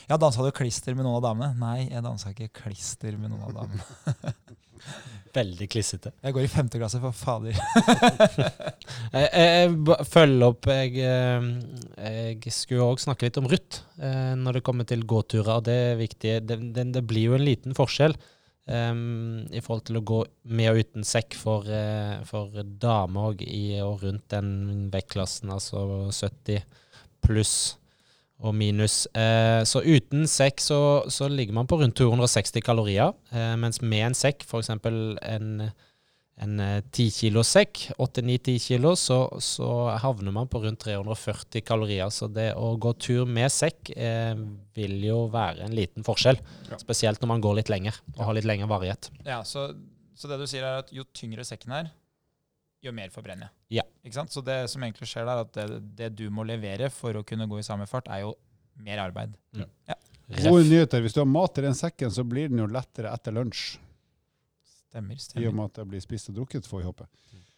Ja, 0.10 0.18
dansa 0.18 0.46
du 0.46 0.50
klister 0.56 0.96
med 0.98 1.06
noen 1.06 1.20
av 1.20 1.26
damene? 1.28 1.54
Nei, 1.62 1.90
jeg 1.92 2.06
dansa 2.06 2.34
ikke 2.34 2.50
klister 2.64 3.18
med 3.18 3.34
noen 3.34 3.46
av 3.46 3.58
damene. 3.58 4.34
Veldig 5.38 5.68
klissete. 5.70 6.12
Jeg 6.24 6.34
går 6.34 6.46
i 6.46 6.50
femte 6.50 6.80
klasse, 6.82 7.02
for 7.02 7.14
fader. 7.14 7.58
Jeg, 9.08 9.28
jeg, 9.32 9.74
jeg 9.88 10.06
følger 10.10 10.44
opp 10.48 10.68
Jeg, 10.68 10.94
eh, 11.00 11.46
jeg 12.42 12.54
skulle 12.54 12.86
òg 12.92 13.00
snakke 13.02 13.28
litt 13.28 13.38
om 13.40 13.48
Ruth 13.50 13.84
eh, 14.04 14.34
når 14.38 14.58
det 14.58 14.64
kommer 14.68 14.88
til 14.90 15.06
gåturer. 15.08 15.62
Det 15.66 15.78
er 15.92 16.00
viktig. 16.00 16.34
Det, 16.50 16.58
det, 16.76 16.86
det 16.96 17.04
blir 17.08 17.32
jo 17.32 17.38
en 17.38 17.46
liten 17.46 17.78
forskjell 17.78 18.18
em, 18.67 19.47
i 19.51 19.62
forhold 19.63 19.88
til 19.88 19.99
å 19.99 20.06
gå 20.06 20.21
med 20.58 20.71
og 20.71 20.82
uten 20.84 21.08
sekk 21.08 21.38
for, 21.39 21.67
uh, 21.67 22.23
for 22.27 22.62
damer 22.82 23.32
òg 23.32 23.43
i 23.47 23.80
og 23.84 24.06
rundt 24.06 24.27
den 24.34 24.88
vektklassen, 24.93 25.51
altså 25.53 25.84
70 26.12 26.63
pluss 27.25 27.58
og 28.38 28.53
minus. 28.56 29.08
Eh, 29.17 29.63
så 29.65 29.82
uten 29.82 30.27
sekk 30.30 30.62
så, 30.62 30.80
så 31.10 31.30
ligger 31.32 31.58
man 31.58 31.69
på 31.69 31.80
rundt 31.82 31.97
260 31.97 32.62
kalorier, 32.65 33.13
eh, 33.34 33.56
mens 33.60 33.82
med 33.82 34.12
en 34.12 34.17
sekk, 34.17 34.45
f.eks. 34.45 34.69
en 34.69 35.49
en 36.38 36.60
ti 36.93 37.08
10 37.10 37.13
kilos 37.15 37.50
sekk, 37.56 37.80
8-9-10 37.97 38.58
kilo, 38.62 38.91
så, 39.00 39.17
så 39.41 39.67
havner 40.04 40.34
man 40.36 40.50
på 40.50 40.62
rundt 40.62 40.84
340 40.84 41.63
kalorier. 41.65 42.12
Så 42.13 42.30
det 42.30 42.52
å 42.54 42.76
gå 42.78 42.91
tur 43.02 43.26
med 43.26 43.50
sekk 43.54 43.89
eh, 43.95 44.38
vil 44.78 45.00
jo 45.02 45.23
være 45.34 45.65
en 45.65 45.73
liten 45.78 46.06
forskjell. 46.06 46.38
Ja. 46.69 46.78
Spesielt 46.82 47.23
når 47.23 47.32
man 47.34 47.45
går 47.45 47.58
litt 47.62 47.71
lenger 47.73 47.97
og 48.15 48.21
har 48.28 48.38
litt 48.38 48.50
lengre 48.50 48.69
varighet. 48.69 49.10
Ja, 49.26 49.41
så, 49.47 49.71
så 50.13 50.30
det 50.30 50.38
du 50.43 50.45
sier 50.50 50.67
er 50.67 50.84
at 50.84 50.93
jo 50.93 51.08
tyngre 51.10 51.45
sekken 51.47 51.73
er, 51.80 51.89
jo 52.86 52.93
mer 52.93 53.10
forbrenner 53.10 53.50
jeg. 53.50 53.80
Ja. 53.80 53.88
Ikke 54.06 54.19
sant? 54.19 54.34
Så 54.36 54.45
det 54.45 54.60
som 54.69 54.86
egentlig 54.86 55.10
skjer 55.10 55.26
der, 55.26 55.41
at 55.41 55.58
det, 55.58 55.82
det 55.97 56.12
du 56.19 56.28
må 56.30 56.45
levere 56.45 56.91
for 56.93 57.17
å 57.17 57.26
kunne 57.26 57.50
gå 57.50 57.63
i 57.63 57.65
samme 57.65 57.89
fart, 57.89 58.12
er 58.13 58.28
jo 58.28 58.36
mer 58.86 59.02
arbeid. 59.08 59.34
Gode 60.38 60.67
nyheter. 60.67 61.02
Hvis 61.02 61.17
du 61.17 61.23
har 61.23 61.30
mat 61.30 61.58
i 61.58 61.65
den 61.65 61.76
sekken, 61.78 62.13
så 62.13 62.21
blir 62.28 62.52
den 62.52 62.62
jo 62.62 62.69
lettere 62.69 63.10
etter 63.15 63.34
lunsj. 63.34 63.80
Stemmer, 64.98 65.44
I 65.44 65.48
og 65.50 65.58
med 65.58 65.70
at 65.70 65.82
det 65.82 65.88
blir 65.92 66.02
spist 66.04 66.32
og 66.32 66.40
drukket, 66.40 66.68
får 66.70 66.82
vi 66.82 66.90
håpe. 66.90 67.08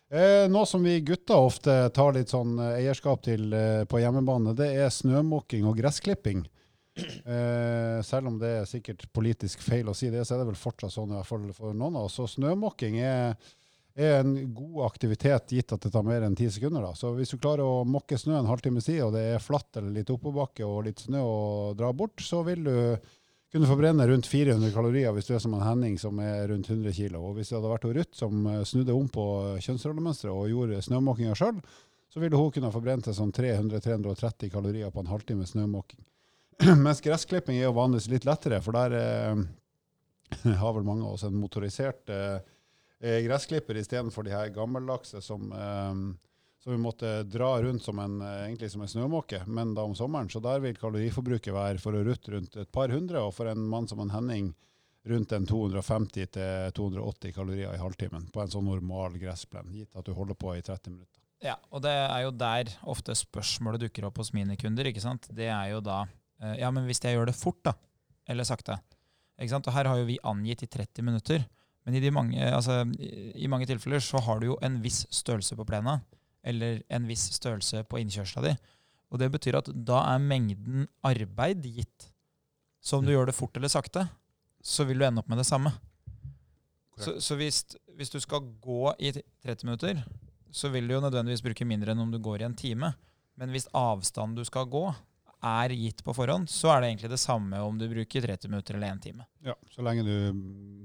Eh, 0.09 0.45
noe 0.49 0.65
som 0.65 0.83
vi 0.83 0.95
gutter 1.05 1.37
ofte 1.37 1.73
tar 1.93 2.15
litt 2.15 2.31
sånn 2.33 2.55
eh, 2.57 2.79
eierskap 2.81 3.21
til 3.27 3.53
eh, 3.53 3.83
på 3.85 4.01
hjemmebane, 4.01 4.55
det 4.57 4.71
er 4.81 4.89
snømåking 4.93 5.67
og 5.69 5.77
gressklipping. 5.77 6.47
Eh, 6.99 8.01
selv 8.03 8.31
om 8.31 8.39
det 8.41 8.49
er 8.57 8.65
sikkert 8.67 9.05
politisk 9.15 9.61
feil 9.63 9.89
å 9.89 9.95
si 9.95 10.09
det, 10.11 10.25
så 10.25 10.35
er 10.35 10.41
det 10.41 10.49
vel 10.49 10.59
fortsatt 10.59 10.95
sånn 10.95 11.13
i 11.13 11.19
hvert 11.19 11.29
fall 11.29 11.45
for 11.55 11.77
noen 11.77 11.99
av 11.99 12.09
oss. 12.09 12.17
Så 12.17 12.25
snømåking 12.33 12.97
er, 13.05 13.37
er 13.95 14.17
en 14.23 14.33
god 14.55 14.87
aktivitet, 14.89 15.53
gitt 15.55 15.75
at 15.75 15.85
det 15.85 15.93
tar 15.93 16.07
mer 16.07 16.25
enn 16.25 16.35
ti 16.35 16.49
sekunder. 16.51 16.89
Da. 16.89 16.97
Så 16.97 17.13
hvis 17.15 17.31
du 17.31 17.37
klarer 17.37 17.63
å 17.67 17.85
mokke 17.87 18.19
snø 18.19 18.39
en 18.39 18.49
halvtime 18.49 18.83
siden, 18.83 19.07
og 19.07 19.15
det 19.15 19.27
er 19.35 19.45
flatt 19.45 19.79
eller 19.79 19.93
litt 19.95 20.11
oppoverbakke 20.11 20.67
og 20.67 20.87
litt 20.89 21.05
snø 21.05 21.23
å 21.23 21.39
dra 21.77 21.93
bort, 21.93 22.17
så 22.25 22.41
vil 22.47 22.65
du 22.67 22.75
kunne 23.51 23.69
forbrenne 23.69 24.05
rundt 24.07 24.27
400 24.29 24.71
kalorier 24.75 25.13
hvis 25.15 25.29
du 25.29 25.33
er 25.35 25.41
som 25.43 25.55
en 25.57 25.65
Henning 25.65 25.97
som 26.01 26.19
er 26.21 26.47
rundt 26.51 26.69
100 26.69 26.93
kg. 26.93 27.17
Og 27.17 27.37
hvis 27.37 27.49
det 27.49 27.57
hadde 27.57 27.71
vært 27.71 27.87
Ruth 27.89 28.17
som 28.17 28.45
eh, 28.49 28.65
snudde 28.67 28.95
om 28.95 29.09
på 29.09 29.25
kjønnsrollemønsteret 29.65 30.33
og 30.33 30.51
gjorde 30.51 30.83
snømåkinga 30.85 31.37
sjøl, 31.37 31.61
så 32.09 32.21
ville 32.21 32.37
hun 32.37 32.53
kunne 32.53 32.71
forbrent 32.73 33.05
seg 33.05 33.17
sånn 33.17 33.33
300-330 33.35 34.53
kalorier 34.53 34.93
på 34.93 35.03
en 35.03 35.11
halvtime 35.11 35.45
snømåking. 35.49 36.01
Mens 36.85 37.01
gressklipping 37.05 37.59
er 37.59 37.67
jo 37.67 37.75
vanligvis 37.77 38.09
litt 38.11 38.25
lettere, 38.27 38.61
for 38.65 38.75
der 38.77 38.95
eh, 38.99 39.43
har 40.61 40.73
vel 40.75 40.87
mange 40.87 41.05
av 41.05 41.17
oss 41.17 41.25
en 41.27 41.37
motorisert 41.37 42.09
eh, 42.13 42.39
eh, 43.01 43.21
gressklipper 43.25 43.77
istedenfor 43.81 44.25
de 44.25 44.33
her 44.35 44.51
gammeldagse 44.55 45.21
som, 45.25 45.51
eh, 45.53 45.93
som 46.59 46.71
vi 46.71 46.79
måtte 46.81 47.23
dra 47.23 47.61
rundt 47.61 47.83
som 47.83 47.99
en, 47.99 48.21
eh, 48.21 48.45
egentlig 48.45 48.71
som 48.71 48.81
en 48.81 48.87
snømåke, 48.87 49.43
men 49.47 49.73
da 49.73 49.83
om 49.87 49.95
sommeren. 49.95 50.29
Så 50.29 50.41
der 50.43 50.59
vil 50.59 50.75
kaloriforbruket 50.75 51.53
være 51.53 51.79
for 51.79 51.95
å 51.95 52.03
rutte 52.03 52.31
rundt 52.31 52.57
et 52.57 52.71
par 52.71 52.89
hundre, 52.89 53.21
og 53.23 53.33
for 53.33 53.47
en 53.47 53.69
mann 53.69 53.87
som 53.87 53.99
en 53.99 54.09
Henning 54.09 54.53
rundt 55.07 55.31
en 55.31 55.47
250-280 55.47 57.33
kalorier 57.33 57.73
i 57.73 57.79
halvtimen 57.79 58.27
på 58.33 58.41
en 58.41 58.51
sånn 58.51 58.67
normal 58.67 59.15
gressplen, 59.17 59.71
gitt 59.73 59.95
at 59.95 60.05
du 60.05 60.13
holder 60.13 60.35
på 60.35 60.51
i 60.57 60.61
30 60.61 60.91
minutter. 60.91 61.21
Ja, 61.39 61.55
og 61.71 61.85
det 61.85 61.93
er 61.95 62.25
jo 62.25 62.35
der 62.35 62.71
ofte 62.91 63.15
spørsmålet 63.15 63.85
dukker 63.85 64.09
opp 64.09 64.19
hos 64.19 64.33
mine 64.35 64.57
kunder. 64.59 64.83
ikke 64.85 65.03
sant? 65.03 65.29
Det 65.31 65.47
er 65.47 65.69
jo 65.71 65.79
da 65.79 66.01
eh, 66.41 66.59
Ja, 66.59 66.71
men 66.71 66.83
hvis 66.89 66.99
jeg 66.99 67.15
gjør 67.15 67.31
det 67.31 67.37
fort, 67.39 67.61
da? 67.63 67.73
Eller 68.27 68.43
sakte? 68.43 68.75
Ikke 69.39 69.53
sant? 69.53 69.67
Og 69.71 69.73
her 69.73 69.87
har 69.87 70.01
jo 70.01 70.09
vi 70.09 70.19
angitt 70.27 70.65
i 70.67 70.67
30 70.67 71.07
minutter. 71.07 71.47
Men 71.87 71.95
i, 71.95 72.11
mange, 72.11 72.43
altså, 72.43 72.83
i 73.39 73.47
mange 73.47 73.65
tilfeller 73.69 74.03
så 74.03 74.19
har 74.21 74.41
du 74.41 74.49
jo 74.51 74.57
en 74.61 74.81
viss 74.83 75.05
størrelse 75.15 75.55
på 75.55 75.65
plena, 75.65 76.01
eller 76.43 76.83
en 76.89 77.07
viss 77.09 77.27
størrelse 77.35 77.83
på 77.89 77.99
innkjørsla 78.01 78.43
di. 78.45 78.53
Og 79.09 79.19
det 79.21 79.31
betyr 79.33 79.59
at 79.59 79.69
da 79.73 80.03
er 80.13 80.21
mengden 80.21 80.87
arbeid 81.05 81.65
gitt. 81.65 82.09
Så 82.79 82.99
om 82.99 83.05
du 83.05 83.11
gjør 83.11 83.29
det 83.29 83.37
fort 83.37 83.55
eller 83.57 83.71
sakte, 83.71 84.05
så 84.63 84.85
vil 84.87 84.99
du 84.99 85.05
ende 85.07 85.23
opp 85.23 85.29
med 85.31 85.41
det 85.41 85.47
samme. 85.49 85.73
Så, 86.99 87.17
så 87.23 87.35
hvis, 87.39 87.63
hvis 87.95 88.11
du 88.11 88.19
skal 88.19 88.43
gå 88.61 88.93
i 88.99 89.13
30 89.15 89.65
minutter, 89.65 90.01
så 90.51 90.71
vil 90.73 90.87
du 90.87 90.95
jo 90.97 91.03
nødvendigvis 91.03 91.43
bruke 91.45 91.67
mindre 91.67 91.93
enn 91.93 92.03
om 92.03 92.11
du 92.11 92.19
går 92.21 92.43
i 92.43 92.47
en 92.49 92.57
time. 92.57 92.91
Men 93.39 93.53
hvis 93.55 93.69
avstanden 93.75 94.35
du 94.35 94.43
skal 94.47 94.67
gå, 94.71 94.89
er 95.39 95.73
gitt 95.75 96.03
på 96.03 96.13
forhånd, 96.15 96.49
så 96.51 96.73
er 96.73 96.81
det 96.81 96.89
egentlig 96.91 97.11
det 97.13 97.19
samme 97.21 97.59
om 97.63 97.77
du 97.79 97.85
bruker 97.89 98.25
30 98.25 98.51
minutter 98.51 98.75
eller 98.75 98.93
en 98.93 98.99
time. 98.99 99.25
Ja, 99.45 99.55
så 99.71 99.83
lenge 99.85 100.03
du 100.03 100.41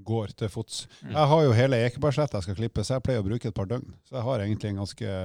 går 0.06 0.34
til 0.38 0.50
fots. 0.52 0.84
Mm. 1.02 1.10
Jeg 1.10 1.30
har 1.32 1.42
jo 1.42 1.54
hele 1.58 1.80
Ekebergsletta 1.88 2.38
jeg 2.38 2.46
skal 2.46 2.58
klippe, 2.60 2.84
så 2.86 2.96
jeg 2.96 3.04
pleier 3.06 3.24
å 3.24 3.26
bruke 3.26 3.50
et 3.50 3.56
par 3.56 3.66
døgn. 3.70 3.96
Så 4.06 4.18
jeg 4.18 4.26
har 4.28 4.44
egentlig 4.44 4.70
en 4.70 4.82
ganske 4.84 5.16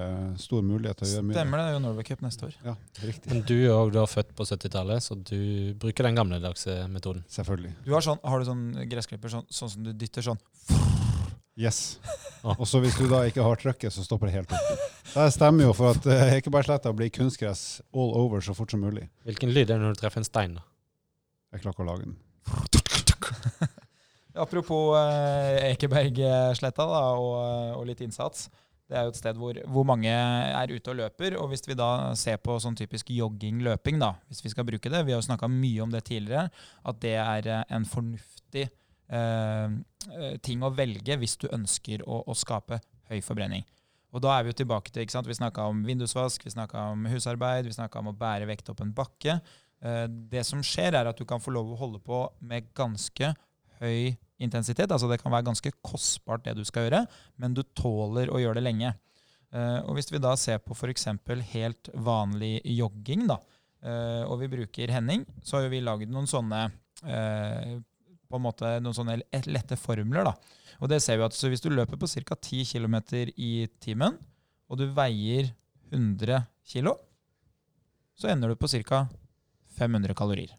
stor 0.42 0.66
mulighet 0.66 1.02
til 1.02 1.08
å 1.08 1.12
gjøre 1.14 1.28
mye. 1.28 1.38
Stemmer 1.38 1.62
det, 1.62 1.68
det 1.68 1.74
er 1.74 1.78
jo 1.78 1.84
Norway 1.86 2.08
Cup 2.10 2.24
neste 2.26 2.50
år. 2.50 2.58
Ja, 2.66 2.76
riktig. 3.04 3.34
Men 3.34 3.44
du 3.46 3.56
er 3.60 3.76
òg 3.78 4.00
født 4.10 4.34
på 4.38 4.50
70-tallet, 4.50 5.06
så 5.06 5.20
du 5.20 5.76
bruker 5.82 6.10
den 6.10 6.18
gamledagse 6.18 6.82
metoden. 6.90 7.22
Selvfølgelig. 7.30 7.76
Du 7.86 7.94
har, 7.94 8.06
sånn, 8.06 8.24
har 8.26 8.42
du 8.42 8.50
sånn 8.50 8.66
gressklipper 8.90 9.38
sånn, 9.38 9.46
sånn 9.54 9.76
som 9.76 9.86
du 9.86 9.94
dytter 9.94 10.26
sånn 10.26 10.42
Yes. 11.60 12.00
Og 12.56 12.64
så 12.70 12.80
hvis 12.80 12.96
du 12.96 13.04
da 13.12 13.26
ikke 13.28 13.44
har 13.44 13.60
trykket, 13.60 13.92
så 13.92 14.06
stopper 14.06 14.30
det 14.30 14.38
helt 14.38 14.54
opp. 14.56 14.86
Det 15.12 15.26
stemmer 15.36 15.66
jo 15.68 15.74
for 15.76 15.98
at 15.98 16.06
Ekebergsletta 16.38 16.94
blir 16.96 17.12
kunstgress 17.12 17.82
all 17.92 18.14
over 18.16 18.40
så 18.46 18.56
fort 18.56 18.72
som 18.72 18.80
mulig. 18.80 19.10
Hvilken 19.28 19.52
lyd 19.52 19.68
er 19.68 19.76
det 19.76 19.82
når 19.84 19.98
du 19.98 20.02
treffer 20.04 20.24
en 20.24 20.28
stein? 20.30 20.56
da? 20.56 20.64
Jeg 21.52 21.66
klarer 21.66 21.76
ikke 21.76 21.84
å 21.84 21.90
lage 21.90 22.08
den. 22.08 22.16
Apropos 24.46 24.96
eh, 25.02 25.74
Ekebergsletta 25.74 26.86
da, 26.88 27.04
og, 27.20 27.36
og 27.82 27.88
litt 27.90 28.02
innsats. 28.06 28.48
Det 28.90 28.98
er 28.98 29.06
jo 29.06 29.12
et 29.14 29.20
sted 29.20 29.38
hvor, 29.38 29.58
hvor 29.70 29.86
mange 29.86 30.10
er 30.10 30.72
ute 30.74 30.90
og 30.90 30.98
løper. 30.98 31.36
Og 31.38 31.52
hvis 31.52 31.68
vi 31.68 31.78
da 31.78 32.16
ser 32.18 32.40
på 32.42 32.56
sånn 32.62 32.78
typisk 32.78 33.12
jogging-løping, 33.14 34.00
da, 34.02 34.16
hvis 34.30 34.42
vi 34.46 34.50
skal 34.54 34.66
bruke 34.66 34.90
det 34.90 35.04
Vi 35.06 35.14
har 35.14 35.22
jo 35.22 35.28
snakka 35.28 35.50
mye 35.52 35.84
om 35.86 35.94
det 35.94 36.08
tidligere, 36.08 36.50
at 36.90 37.02
det 37.04 37.16
er 37.22 37.50
eh, 37.54 37.66
en 37.78 37.86
fornuftig 37.86 38.66
eh, 38.66 38.72
eh, 38.72 38.76
ting 40.46 40.62
å 40.62 40.70
velge 40.70 41.16
hvis 41.18 41.34
du 41.42 41.48
ønsker 41.50 42.04
å, 42.06 42.20
å 42.30 42.34
skape 42.38 42.78
høy 43.10 43.24
forbrenning. 43.26 43.64
Og 44.14 44.24
da 44.24 44.34
er 44.34 44.46
vi 44.46 44.54
jo 44.54 44.60
tilbake 44.64 44.94
til 44.94 45.06
ikke 45.06 45.16
sant? 45.18 45.30
Vi 45.30 45.38
snakka 45.38 45.68
om 45.70 45.84
vindusvask, 45.86 46.46
vi 46.46 46.54
snakka 46.54 46.88
om 46.94 47.06
husarbeid, 47.12 47.68
vi 47.70 47.76
snakka 47.76 48.02
om 48.02 48.12
å 48.12 48.16
bære 48.18 48.48
vekt 48.50 48.72
opp 48.74 48.82
en 48.82 48.94
bakke. 48.96 49.38
Eh, 49.86 50.06
det 50.32 50.46
som 50.48 50.64
skjer, 50.66 50.98
er 50.98 51.10
at 51.10 51.20
du 51.20 51.28
kan 51.30 51.42
få 51.44 51.54
lov 51.54 51.74
å 51.74 51.78
holde 51.80 52.02
på 52.02 52.24
med 52.42 52.72
ganske 52.78 53.34
høy 53.80 54.16
intensitet. 54.42 54.90
Altså 54.90 55.10
det 55.12 55.20
kan 55.22 55.34
være 55.34 55.50
ganske 55.52 55.74
kostbart 55.86 56.48
det 56.48 56.58
du 56.58 56.66
skal 56.68 56.88
gjøre, 56.88 57.04
men 57.38 57.54
du 57.54 57.62
tåler 57.78 58.34
å 58.34 58.42
gjøre 58.42 58.60
det 58.60 58.66
lenge. 58.66 58.96
Eh, 59.54 59.80
og 59.86 59.98
hvis 59.98 60.10
vi 60.14 60.22
da 60.22 60.34
ser 60.40 60.58
på 60.64 60.78
f.eks. 60.78 61.08
helt 61.54 61.94
vanlig 61.94 62.58
jogging, 62.80 63.28
da, 63.30 63.38
eh, 63.86 64.24
og 64.26 64.42
vi 64.42 64.52
bruker 64.58 64.94
Henning, 64.94 65.28
så 65.44 65.58
har 65.58 65.68
jo 65.68 65.74
vi 65.76 65.86
lagd 65.86 66.10
noen 66.10 66.30
sånne 66.30 66.66
eh, 67.06 67.78
på 68.30 68.38
en 68.38 68.46
måte 68.46 68.76
noen 68.84 68.96
sånne 68.96 69.18
lette 69.50 69.78
formler. 69.80 70.30
da. 70.30 70.34
Og 70.80 70.92
det 70.92 71.02
ser 71.04 71.20
vi 71.20 71.26
at 71.26 71.36
så 71.36 71.50
Hvis 71.50 71.64
du 71.64 71.70
løper 71.74 71.98
på 72.00 72.08
ca. 72.08 72.36
10 72.36 72.66
km 72.66 72.96
i 73.36 73.68
timen, 73.82 74.18
og 74.70 74.78
du 74.78 74.86
veier 74.94 75.50
100 75.92 76.46
kg, 76.70 76.94
så 78.20 78.30
ender 78.30 78.50
du 78.50 78.56
på 78.56 78.70
ca. 78.70 79.08
500 79.80 80.14
kalorier. 80.14 80.54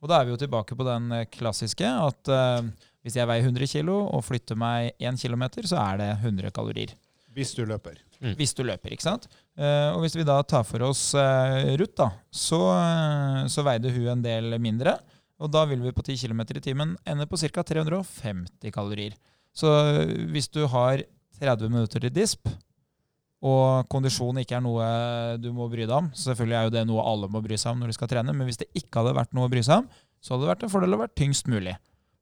Og 0.00 0.08
da 0.08 0.20
er 0.20 0.28
vi 0.28 0.32
jo 0.32 0.40
tilbake 0.40 0.76
på 0.78 0.86
den 0.86 1.10
eh, 1.12 1.26
klassiske 1.28 1.84
at 1.84 2.30
uh, 2.32 2.62
hvis 3.04 3.18
jeg 3.18 3.28
veier 3.28 3.44
100 3.44 3.68
kg 3.68 3.90
og 3.92 4.24
flytter 4.24 4.56
meg 4.56 4.94
1 4.96 5.20
km, 5.20 5.44
så 5.68 5.80
er 5.82 6.00
det 6.00 6.10
100 6.22 6.54
kalorier. 6.56 6.94
Hvis 7.36 7.52
du 7.54 7.66
løper. 7.68 7.98
Hvis 8.36 8.52
du 8.56 8.64
løper, 8.66 8.92
ikke 8.94 9.06
sant? 9.06 9.28
Uh, 9.58 9.92
og 9.94 10.02
hvis 10.04 10.16
vi 10.16 10.26
da 10.28 10.38
tar 10.42 10.64
for 10.68 10.82
oss 10.88 11.10
uh, 11.16 11.76
Ruth, 11.80 11.96
da, 12.00 12.10
så, 12.32 12.60
så 13.52 13.64
veide 13.66 13.92
hun 13.92 14.08
en 14.16 14.24
del 14.24 14.56
mindre. 14.62 14.96
Og 15.40 15.50
da 15.52 15.64
vil 15.68 15.80
vi 15.80 15.92
på 15.96 16.04
10 16.04 16.18
km 16.26 16.42
i 16.52 16.60
timen 16.64 16.96
ende 17.08 17.26
på 17.26 17.38
ca. 17.40 17.62
350 17.64 18.72
kalorier. 18.74 19.14
Så 19.56 19.70
eh, 19.72 20.12
hvis 20.30 20.50
du 20.52 20.66
har 20.68 21.02
30 21.40 21.72
minutter 21.72 22.02
til 22.04 22.12
disp, 22.12 22.48
og 23.40 23.86
kondisjon 23.88 24.36
ikke 24.42 24.58
er 24.58 24.64
noe 24.64 24.86
du 25.40 25.48
må 25.56 25.64
bry 25.72 25.86
deg 25.86 25.94
om, 25.96 26.10
så 26.12 26.30
selvfølgelig 26.30 26.58
er 26.58 26.66
jo 26.66 26.72
det 26.74 26.82
noe 26.90 27.04
alle 27.08 27.30
må 27.32 27.40
bry 27.40 27.56
seg 27.56 27.72
om 27.72 27.80
når 27.80 27.88
de 27.92 27.96
skal 27.96 28.10
trene, 28.12 28.34
men 28.36 28.44
hvis 28.44 28.60
det 28.60 28.68
ikke 28.76 29.00
hadde 29.00 29.14
vært 29.16 29.32
noe 29.36 29.48
å 29.48 29.52
bry 29.52 29.62
seg 29.64 29.80
om, 29.80 29.88
så 30.20 30.34
hadde 30.34 30.44
det 30.44 30.50
vært 30.52 30.66
en 30.66 30.72
fordel 30.74 30.96
å 30.96 31.00
være 31.00 31.16
tyngst 31.16 31.48
mulig. 31.48 31.72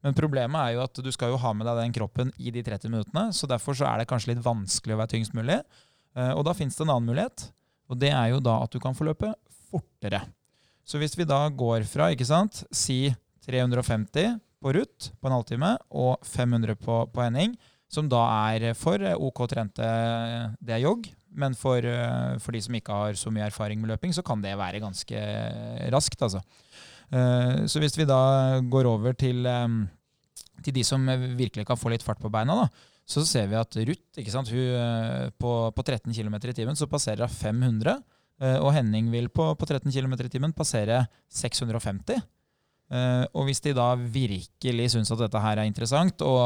Men 0.06 0.14
problemet 0.14 0.60
er 0.62 0.76
jo 0.76 0.84
at 0.84 1.00
du 1.02 1.10
skal 1.10 1.32
jo 1.32 1.40
ha 1.42 1.50
med 1.58 1.66
deg 1.66 1.80
den 1.80 1.96
kroppen 1.96 2.30
i 2.38 2.52
de 2.54 2.62
30 2.62 2.92
minuttene, 2.94 3.24
så 3.34 3.50
derfor 3.50 3.74
så 3.74 3.88
er 3.90 3.98
det 3.98 4.06
kanskje 4.12 4.30
litt 4.36 4.44
vanskelig 4.46 4.94
å 4.94 5.00
være 5.02 5.16
tyngst 5.16 5.34
mulig. 5.34 5.58
Eh, 6.14 6.30
Og 6.38 6.44
da 6.46 6.54
finnes 6.54 6.78
det 6.78 6.86
en 6.86 6.94
annen 6.94 7.10
mulighet, 7.10 7.48
og 7.90 7.98
det 7.98 8.12
er 8.14 8.30
jo 8.36 8.38
da 8.38 8.60
at 8.62 8.70
du 8.70 8.78
kan 8.78 8.94
få 8.94 9.10
løpe 9.10 9.34
fortere. 9.72 10.22
Så 10.88 11.00
hvis 11.00 11.16
vi 11.18 11.26
da 11.28 11.42
går 11.52 11.84
fra, 11.88 12.08
ikke 12.14 12.26
sant, 12.28 12.62
si 12.72 13.10
350 13.44 14.38
på 14.58 14.72
Ruth 14.74 15.10
på 15.20 15.28
en 15.28 15.36
halvtime 15.36 15.74
og 15.92 16.24
500 16.26 16.78
på, 16.80 17.02
på 17.12 17.24
Henning, 17.24 17.54
som 17.92 18.08
da 18.08 18.22
er 18.54 18.72
for 18.76 19.00
eh, 19.00 19.16
OK 19.16 19.44
trente, 19.52 19.84
det 20.60 20.76
er 20.76 20.84
jogg, 20.84 21.06
men 21.38 21.54
for, 21.56 21.84
eh, 21.84 22.34
for 22.40 22.56
de 22.56 22.62
som 22.64 22.76
ikke 22.76 22.96
har 23.04 23.20
så 23.20 23.32
mye 23.32 23.46
erfaring 23.48 23.80
med 23.80 23.92
løping, 23.92 24.16
så 24.16 24.24
kan 24.24 24.42
det 24.44 24.56
være 24.58 24.80
ganske 24.82 25.22
raskt, 25.92 26.24
altså. 26.24 26.42
Eh, 27.12 27.64
Så 27.68 27.80
hvis 27.80 27.96
vi 27.96 28.08
da 28.08 28.60
går 28.60 28.88
over 28.88 29.16
til, 29.16 29.46
eh, 29.46 29.68
til 30.64 30.74
de 30.74 30.84
som 30.84 31.04
virkelig 31.36 31.66
kan 31.68 31.80
få 31.80 31.92
litt 31.92 32.04
fart 32.04 32.20
på 32.20 32.32
beina, 32.32 32.64
da, 32.64 32.68
så 33.08 33.24
ser 33.24 33.48
vi 33.48 33.56
at 33.56 33.76
Ruth 33.88 34.20
eh, 34.20 35.30
på, 35.40 35.52
på 35.72 35.84
13 35.84 36.12
km 36.12 36.34
i 36.42 36.52
timen 36.52 36.76
så 36.76 36.88
passerer 36.88 37.24
hun 37.24 37.28
500. 37.32 38.02
eh, 38.40 38.58
Og 38.58 38.72
Henning 38.76 39.10
vil 39.12 39.30
på, 39.32 39.50
på 39.58 39.68
13 39.68 39.92
km 39.92 40.16
i 40.24 40.32
timen 40.32 40.56
passere 40.56 41.04
650. 41.28 42.18
Eh, 42.88 43.24
og 43.36 43.48
hvis 43.48 43.60
de 43.64 43.74
da 43.76 43.90
virkelig 43.98 44.92
syns 44.94 45.12
at 45.12 45.22
dette 45.26 45.42
her 45.44 45.60
er 45.60 45.68
interessant, 45.68 46.24
og, 46.24 46.40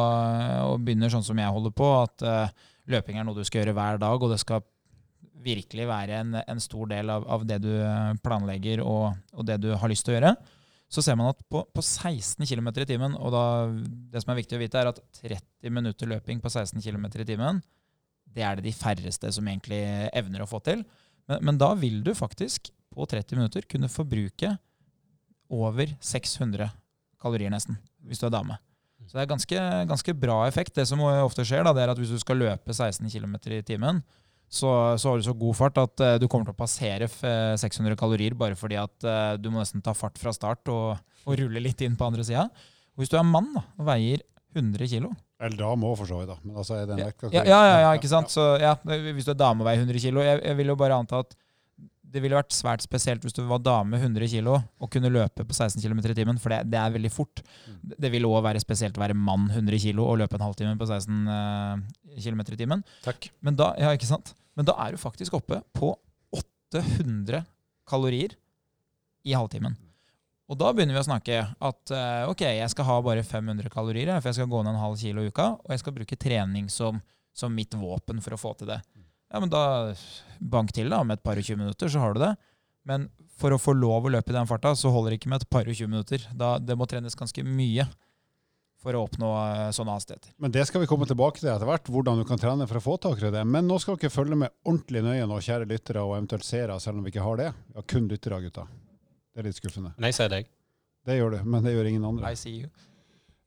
og 0.66 0.83
begynner 0.83 1.12
sånn 1.12 1.26
som 1.26 1.38
jeg 1.38 1.55
holder 1.55 1.74
på, 1.78 1.90
at 2.02 2.26
eh, 2.26 2.70
løping 2.92 3.18
er 3.18 3.28
noe 3.28 3.38
du 3.38 3.44
skal 3.46 3.62
gjøre 3.62 3.76
hver 3.78 4.00
dag, 4.02 4.16
og 4.16 4.35
det 4.35 4.40
skal 4.42 4.64
virkelig 5.42 5.87
være 5.90 6.18
en, 6.22 6.35
en 6.38 6.61
stor 6.62 6.90
del 6.90 7.11
av, 7.11 7.24
av 7.26 7.46
det 7.46 7.59
du 7.64 7.72
planlegger 8.22 8.83
og, 8.87 9.16
og 9.35 9.46
det 9.46 9.57
du 9.64 9.72
har 9.74 9.90
lyst 9.90 10.07
til 10.07 10.14
å 10.14 10.20
gjøre, 10.20 10.37
så 10.92 11.02
ser 11.02 11.16
man 11.16 11.31
at 11.31 11.40
på, 11.50 11.62
på 11.72 11.83
16 11.83 12.44
km 12.46 12.68
i 12.83 12.88
timen, 12.88 13.14
og 13.16 13.33
da, 13.33 13.44
det 14.12 14.20
som 14.22 14.33
er 14.35 14.42
viktig 14.42 14.59
å 14.59 14.61
vite, 14.61 14.78
er 14.78 14.90
at 14.90 15.00
30 15.22 15.72
minutter 15.72 16.11
løping 16.11 16.42
på 16.42 16.52
16 16.52 16.83
km 16.85 17.07
i 17.09 17.28
timen, 17.28 17.62
det 18.33 18.44
er 18.44 18.59
det 18.59 18.66
de 18.66 18.74
færreste 18.76 19.31
som 19.33 19.48
egentlig 19.48 19.81
evner 20.12 20.44
å 20.44 20.48
få 20.48 20.61
til. 20.64 20.85
Men, 21.30 21.44
men 21.50 21.58
da 21.61 21.72
vil 21.78 22.00
du 22.06 22.12
faktisk 22.18 22.70
på 22.92 23.06
30 23.08 23.38
minutter 23.38 23.64
kunne 23.70 23.88
forbruke 23.92 24.54
over 25.52 25.92
600 26.00 26.70
kalorier 27.22 27.52
nesten, 27.52 27.78
hvis 28.06 28.20
du 28.20 28.26
er 28.28 28.35
dame. 28.35 28.58
Så 29.06 29.16
det 29.18 29.24
er 29.24 29.30
ganske, 29.32 29.62
ganske 29.90 30.14
bra 30.16 30.42
effekt. 30.48 30.74
Det 30.78 30.85
som 30.88 31.00
ofte 31.02 31.44
skjer, 31.46 31.64
da, 31.66 31.72
det 31.74 31.82
er 31.85 31.92
at 31.92 31.98
hvis 32.00 32.12
du 32.14 32.20
skal 32.22 32.38
løpe 32.40 32.72
16 32.74 33.08
km 33.11 33.35
i 33.50 33.62
timen, 33.66 34.02
så, 34.52 34.68
så 35.00 35.11
har 35.11 35.18
du 35.20 35.24
så 35.26 35.35
god 35.37 35.56
fart 35.56 35.78
at 35.80 36.02
uh, 36.04 36.14
du 36.20 36.26
kommer 36.28 36.44
til 36.48 36.52
å 36.54 36.58
passere 36.61 37.06
f- 37.08 37.22
eh, 37.24 37.54
600 37.56 37.96
kalorier 37.96 38.35
bare 38.37 38.56
fordi 38.58 38.76
at 38.76 39.06
uh, 39.08 39.32
du 39.40 39.48
må 39.48 39.62
nesten 39.62 39.80
ta 39.85 39.94
fart 39.96 40.20
fra 40.20 40.32
start 40.37 40.68
og, 40.68 40.98
og 41.24 41.38
rulle 41.40 41.62
litt 41.64 41.80
inn 41.87 41.96
på 41.96 42.04
andre 42.11 42.26
sida. 42.28 42.44
Hvis 43.00 43.08
du 43.08 43.16
er 43.16 43.24
mann 43.24 43.48
da, 43.56 43.62
og 43.80 43.88
veier 43.88 44.20
100 44.52 44.90
kg 44.92 45.08
Eller 45.42 45.59
dame 45.59 45.88
òg, 45.88 45.96
for 45.98 46.09
så 46.09 46.20
vidt. 46.20 46.31
da. 46.31 46.38
Men 46.44 46.59
altså 46.62 46.76
er 46.78 46.85
det 46.87 46.94
en 46.94 47.02
ja, 47.02 47.09
vektkategori. 47.11 47.50
ja, 47.50 47.62
ja, 47.66 47.78
ja, 47.83 47.94
ikke 47.98 48.11
sant? 48.12 48.31
Så, 48.31 48.44
ja, 48.62 48.76
hvis 48.87 49.26
du 49.26 49.33
er 49.35 49.40
dame 49.40 49.64
og 49.64 49.68
veier 49.68 49.83
100 49.83 49.98
kg 49.98 50.22
jeg, 50.22 50.42
jeg 50.46 50.59
vil 50.61 50.70
jo 50.70 50.78
bare 50.78 50.98
anta 51.02 51.22
at 51.24 51.35
det 52.12 52.20
ville 52.20 52.37
vært 52.37 52.52
svært 52.52 52.85
spesielt 52.85 53.24
hvis 53.24 53.35
du 53.37 53.40
var 53.48 53.62
dame 53.64 53.96
100 53.96 54.28
kg 54.28 54.50
og 54.52 54.90
kunne 54.92 55.11
løpe 55.12 55.46
på 55.48 55.57
16 55.57 55.81
km 55.81 56.02
i 56.05 56.16
timen, 56.18 56.40
for 56.40 56.52
det, 56.52 56.61
det 56.72 56.78
er 56.78 56.92
veldig 56.92 57.11
fort. 57.12 57.40
Mm. 57.64 57.78
Det, 57.94 58.11
ville 58.12 58.28
vil 58.28 58.28
òg 58.28 58.44
være 58.44 58.62
spesielt 58.62 58.98
å 58.98 59.02
være 59.02 59.16
mann 59.16 59.48
100 59.48 59.81
kg 59.81 60.02
og 60.05 60.18
løpe 60.20 60.37
en 60.37 60.44
halvtime 60.44 60.76
på 60.81 60.88
16 60.90 61.33
uh, 61.33 62.18
km 62.20 62.44
i 62.44 62.61
timen. 62.61 62.85
Takk. 63.07 63.31
Men 63.40 63.57
da, 63.59 63.72
ja, 63.81 63.94
ikke 63.96 64.11
sant? 64.11 64.35
Men 64.59 64.68
da 64.68 64.76
er 64.85 64.92
du 64.92 65.00
faktisk 65.00 65.38
oppe 65.40 65.62
på 65.72 65.94
800 66.37 67.46
kalorier 67.88 68.37
i 69.24 69.33
halvtimen. 69.37 69.78
Og 70.53 70.59
da 70.61 70.69
begynner 70.75 70.99
vi 70.99 71.01
å 71.01 71.07
snakke 71.07 71.37
at 71.49 71.93
eh, 71.97 72.29
ok, 72.29 72.43
jeg 72.45 72.69
skal 72.75 72.85
ha 72.85 72.99
bare 73.05 73.25
500 73.25 73.73
kalorier, 73.73 74.12
for 74.19 74.29
jeg 74.29 74.43
skal 74.43 74.51
gå 74.53 74.61
ned 74.61 74.75
en 74.75 74.83
halv 74.83 74.99
kilo 75.01 75.25
i 75.25 75.31
uka, 75.33 75.55
og 75.57 75.73
jeg 75.73 75.81
skal 75.81 75.95
bruke 75.97 76.19
trening 76.21 76.69
som, 76.69 76.99
som 77.33 77.55
mitt 77.57 77.73
våpen 77.73 78.21
for 78.21 78.37
å 78.37 78.41
få 78.41 78.53
til 78.61 78.69
det. 78.75 78.83
Ja, 79.33 79.41
men 79.41 79.49
da 79.49 79.62
bank 80.38 80.75
til 80.77 80.93
da, 80.93 81.01
med 81.09 81.17
et 81.17 81.25
par 81.25 81.41
og 81.41 81.47
20 81.47 81.57
minutter, 81.57 81.88
så 81.88 82.03
har 82.03 82.12
du 82.12 82.21
det. 82.21 82.35
Men 82.85 83.09
for 83.41 83.55
å 83.55 83.61
få 83.61 83.73
lov 83.73 84.05
å 84.05 84.12
løpe 84.12 84.35
i 84.35 84.37
den 84.37 84.51
farta, 84.51 84.75
så 84.77 84.93
holder 84.93 85.15
det 85.15 85.23
ikke 85.23 85.33
med 85.33 85.41
et 85.41 85.49
par 85.57 85.65
og 85.65 85.73
20 85.79 85.88
minutter. 85.88 86.29
Da, 86.37 86.59
det 86.61 86.77
må 86.77 86.85
trenes 86.91 87.17
ganske 87.17 87.47
mye 87.47 87.88
for 88.83 88.99
å 88.99 89.05
oppnå 89.07 89.31
eh, 89.38 89.67
sånne 89.73 89.97
hastigheter. 89.97 90.35
Men 90.43 90.53
det 90.53 90.67
skal 90.69 90.83
vi 90.83 90.91
komme 90.91 91.09
tilbake 91.09 91.41
til 91.41 91.49
etter 91.49 91.69
hvert, 91.71 91.88
hvordan 91.88 92.21
du 92.21 92.27
kan 92.29 92.41
trene 92.43 92.67
for 92.69 92.81
å 92.81 92.85
få 92.85 92.99
tak 93.01 93.23
i 93.23 93.33
det. 93.33 93.47
Men 93.49 93.71
nå 93.71 93.79
skal 93.81 93.97
dere 93.97 94.12
følge 94.12 94.37
med 94.45 94.53
ordentlig 94.67 95.05
nøye 95.07 95.29
nå, 95.31 95.41
kjære 95.49 95.71
lyttere 95.71 96.05
og 96.05 96.17
eventuelt 96.19 96.45
seere, 96.45 96.77
selv 96.83 96.99
om 96.99 97.07
vi 97.07 97.15
ikke 97.15 97.25
har 97.25 97.41
det. 97.41 97.53
Vi 97.71 97.79
har 97.79 97.93
kun 97.95 98.11
lyttere, 98.11 98.43
gutta. 98.43 98.67
Det 99.33 99.42
er 99.42 99.49
litt 99.49 99.59
skuffende. 99.59 99.95
Nei, 100.03 100.12
sier 100.14 100.31
deg. 100.33 100.49
Det 101.07 101.16
gjør 101.18 101.37
du, 101.37 101.38
men 101.49 101.64
det 101.64 101.73
gjør 101.75 101.88
ingen 101.90 102.05
andre. 102.07 102.33
I 102.33 102.38
see 102.38 102.62
you. 102.62 102.71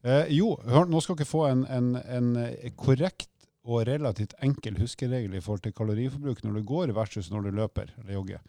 Eh, 0.05 0.27
jo, 0.35 0.51
hør, 0.69 0.89
nå 0.89 0.99
skal 1.01 1.17
dere 1.17 1.29
få 1.29 1.45
en, 1.49 1.63
en, 1.71 1.95
en 1.97 2.35
eh, 2.41 2.73
korrekt 2.77 3.31
og 3.65 3.87
relativt 3.87 4.35
enkel 4.45 4.77
huskeregel 4.77 5.33
i 5.33 5.41
forhold 5.41 5.63
til 5.65 5.73
kaloriforbruk 5.73 6.43
når 6.45 6.59
du 6.59 6.67
går 6.69 6.93
versus 6.93 7.31
når 7.33 7.47
du 7.47 7.57
løper 7.57 7.89
eller 8.03 8.13
jogger. 8.19 8.43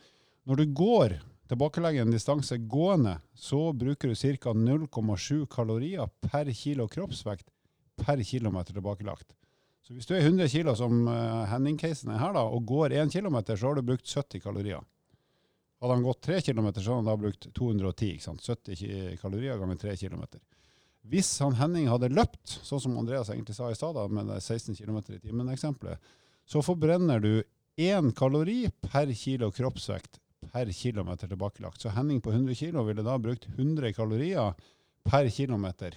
Når 0.46 0.61
du 0.61 0.75
går, 0.77 1.14
tilbakelegger 1.49 2.05
en 2.05 2.12
distanse 2.12 2.59
gående, 2.68 3.16
så 3.33 3.70
bruker 3.72 4.12
du 4.12 4.18
ca. 4.18 4.53
0,7 4.53 5.46
kalorier 5.49 6.11
per 6.27 6.51
kilo 6.53 6.88
kroppsvekt 6.92 7.49
per 7.96 8.20
kilometer 8.20 8.77
tilbakelagt. 8.77 9.33
Så 9.87 9.94
hvis 9.94 10.09
du 10.09 10.16
er 10.16 10.27
100 10.27 10.51
kilo 10.51 10.75
som 10.77 11.07
eh, 11.09 11.46
Henning-casen 11.53 12.12
er 12.12 12.20
her 12.20 12.37
da, 12.37 12.42
og 12.42 12.66
går 12.68 12.92
1 12.99 13.14
km, 13.14 13.38
så 13.55 13.68
har 13.68 13.79
du 13.79 13.87
brukt 13.87 14.05
70 14.05 14.42
kalorier. 14.42 14.85
Hadde 15.80 15.94
han 15.94 16.04
gått 16.06 16.22
3 16.24 16.40
km, 16.40 16.68
så 16.74 16.80
hadde 16.80 16.98
han 17.00 17.08
da 17.08 17.16
brukt 17.20 17.48
210, 17.54 18.12
ikke 18.14 18.24
sant? 18.24 18.44
70 18.44 19.18
kalorier 19.20 19.58
ganger 19.60 19.80
3 19.82 19.96
km. 20.00 20.22
Hvis 21.06 21.30
han 21.44 21.58
Henning 21.58 21.90
hadde 21.90 22.10
løpt, 22.10 22.58
sånn 22.66 22.82
som 22.82 22.96
Andreas 22.98 23.28
egentlig 23.30 23.54
sa 23.58 23.68
i 23.70 23.76
stad, 23.78 23.98
med 24.10 24.32
16 24.40 24.74
km 24.78 25.02
i 25.14 25.20
timen-eksempelet, 25.20 26.14
så 26.46 26.62
forbrenner 26.64 27.20
du 27.22 27.44
én 27.76 28.10
kalori 28.16 28.64
per 28.80 29.12
kilo 29.14 29.50
kroppsvekt 29.52 30.18
per 30.52 30.72
kilometer 30.72 31.28
tilbakelagt. 31.28 31.82
Så 31.82 31.92
Henning 31.94 32.22
på 32.24 32.32
100 32.32 32.56
kg 32.56 32.82
ville 32.86 33.04
da 33.06 33.18
brukt 33.20 33.46
100 33.52 33.92
kalorier 33.92 34.56
per 35.06 35.28
kilometer 35.30 35.94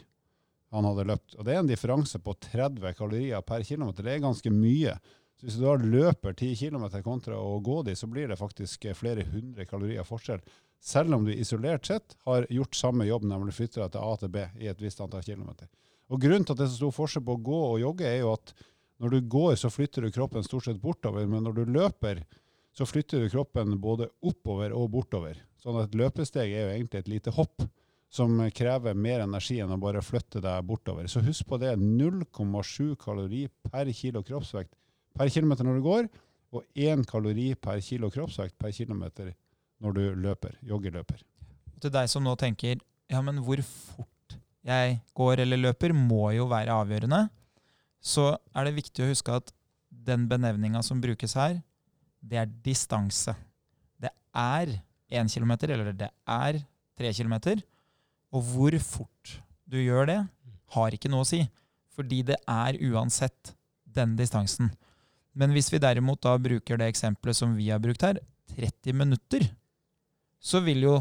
han 0.69 0.85
hadde 0.85 1.07
løpt. 1.09 1.37
Og 1.37 1.45
det 1.45 1.55
er 1.55 1.63
en 1.63 1.69
differanse 1.69 2.19
på 2.21 2.35
30 2.51 2.93
kalorier 2.97 3.41
per 3.45 3.63
kilometer. 3.65 4.05
Det 4.05 4.13
er 4.13 4.25
ganske 4.25 4.51
mye. 4.53 4.93
Så 5.39 5.47
hvis 5.47 5.55
du 5.55 5.63
da 5.63 5.77
løper 5.79 6.33
10 6.35 6.57
km 6.59 6.85
kontra 7.03 7.37
å 7.39 7.61
gå 7.63 7.77
de, 7.87 7.93
så 7.95 8.09
blir 8.11 8.27
det 8.27 8.35
faktisk 8.39 8.89
flere 8.99 9.23
hundre 9.23 9.63
kalorier 9.65 10.03
forskjell. 10.03 10.41
Selv 10.83 11.15
om 11.15 11.23
du 11.23 11.31
isolert 11.31 11.87
sett 11.87 12.17
har 12.27 12.47
gjort 12.51 12.75
samme 12.75 13.07
jobb, 13.07 13.23
nemlig 13.27 13.55
flytter 13.55 13.85
deg 13.85 13.93
til 13.93 14.03
A 14.03 14.17
til 14.19 14.33
B 14.33 14.43
i 14.59 14.67
et 14.71 14.83
visst 14.83 14.99
antall 15.03 15.23
kilometer. 15.23 15.69
Og 16.11 16.19
Grunnen 16.19 16.43
til 16.43 16.55
at 16.55 16.59
det 16.59 16.67
er 16.67 16.73
så 16.73 16.81
stor 16.81 16.95
forskjell 16.95 17.23
på 17.23 17.37
å 17.37 17.43
gå 17.45 17.59
og 17.69 17.79
jogge, 17.79 18.09
er 18.09 18.19
jo 18.23 18.33
at 18.35 18.53
når 18.99 19.15
du 19.15 19.31
går, 19.31 19.53
så 19.61 19.71
flytter 19.71 20.03
du 20.03 20.11
kroppen 20.11 20.43
stort 20.43 20.67
sett 20.67 20.81
bortover, 20.83 21.27
men 21.29 21.45
når 21.47 21.61
du 21.61 21.71
løper, 21.71 22.25
så 22.75 22.87
flytter 22.87 23.23
du 23.23 23.31
kroppen 23.31 23.77
både 23.79 24.09
oppover 24.19 24.75
og 24.75 24.89
bortover. 24.91 25.39
Sånn 25.59 25.79
at 25.79 25.87
et 25.87 25.99
løpesteg 25.99 26.51
er 26.51 26.65
jo 26.65 26.73
egentlig 26.73 27.03
et 27.03 27.13
lite 27.15 27.35
hopp 27.35 27.63
som 28.11 28.35
krever 28.55 28.97
mer 28.97 29.23
energi 29.23 29.59
enn 29.61 29.71
å 29.71 29.79
bare 29.79 30.01
flytte 30.03 30.41
deg 30.43 30.67
bortover. 30.67 31.07
Så 31.07 31.21
husk 31.23 31.47
på 31.47 31.59
det. 31.61 31.75
0,7 31.77 32.95
kalori 32.99 33.45
per 33.69 33.91
kilo 33.93 34.23
kroppsvekt 34.25 34.73
per 35.17 35.31
kilometer 35.33 35.67
når 35.67 35.79
du 35.79 35.85
går, 35.85 36.09
og 36.55 36.65
én 36.77 37.03
kalori 37.05 37.53
per 37.55 37.81
kilo 37.85 38.09
kroppsvekt 38.13 38.57
per 38.57 38.73
kilometer 38.73 39.33
når 39.79 39.95
du 39.95 40.03
løper, 40.25 40.55
joggeløper. 40.65 41.21
Til 41.79 41.93
deg 41.93 42.09
som 42.11 42.25
nå 42.25 42.33
tenker 42.39 42.79
ja, 43.09 43.21
men 43.25 43.39
hvor 43.41 43.61
fort 43.65 44.37
jeg 44.65 44.99
går 45.17 45.41
eller 45.45 45.61
løper, 45.61 45.93
må 45.95 46.29
jo 46.35 46.45
være 46.49 46.75
avgjørende. 46.75 47.23
Så 47.99 48.31
er 48.53 48.67
det 48.67 48.77
viktig 48.77 49.03
å 49.03 49.09
huske 49.09 49.37
at 49.39 49.53
den 49.89 50.27
benevninga 50.29 50.81
som 50.85 51.01
brukes 51.01 51.33
her, 51.39 51.57
det 52.19 52.41
er 52.41 52.51
distanse. 52.65 53.33
Det 53.99 54.11
er 54.35 54.75
1 55.09 55.31
km, 55.33 55.55
eller 55.71 55.93
det 55.95 56.11
er 56.11 56.59
3 56.99 57.13
km. 57.15 57.63
Og 58.35 58.43
hvor 58.51 58.75
fort 58.83 59.39
du 59.65 59.79
gjør 59.81 60.11
det, 60.11 60.19
har 60.75 60.93
ikke 60.93 61.09
noe 61.09 61.25
å 61.25 61.29
si. 61.29 61.41
Fordi 61.95 62.21
det 62.27 62.37
er 62.45 62.77
uansett 62.91 63.55
den 63.89 64.15
distansen. 64.19 64.69
Men 65.37 65.53
hvis 65.53 65.69
vi 65.73 65.81
derimot 65.81 66.21
da 66.25 66.35
bruker 66.41 66.79
det 66.79 66.89
eksempelet 66.89 67.37
som 67.37 67.55
vi 67.57 67.69
har 67.69 67.81
brukt 67.83 68.03
her, 68.05 68.19
30 68.55 68.95
minutter, 68.97 69.45
så 70.41 70.61
vil 70.65 70.83
jo 70.87 70.95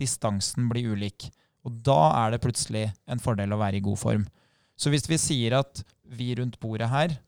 distansen 0.00 0.68
bli 0.70 0.84
ulik. 0.90 1.30
Og 1.66 1.80
da 1.84 2.00
er 2.24 2.34
det 2.34 2.42
plutselig 2.44 2.88
en 3.10 3.22
fordel 3.22 3.52
å 3.52 3.60
være 3.60 3.80
i 3.80 3.84
god 3.84 4.00
form. 4.00 4.26
Så 4.80 4.92
hvis 4.92 5.08
vi 5.10 5.18
sier 5.20 5.58
at 5.58 5.82
vi 6.08 6.32
rundt 6.38 6.58
bordet 6.60 6.88
her 6.90 7.18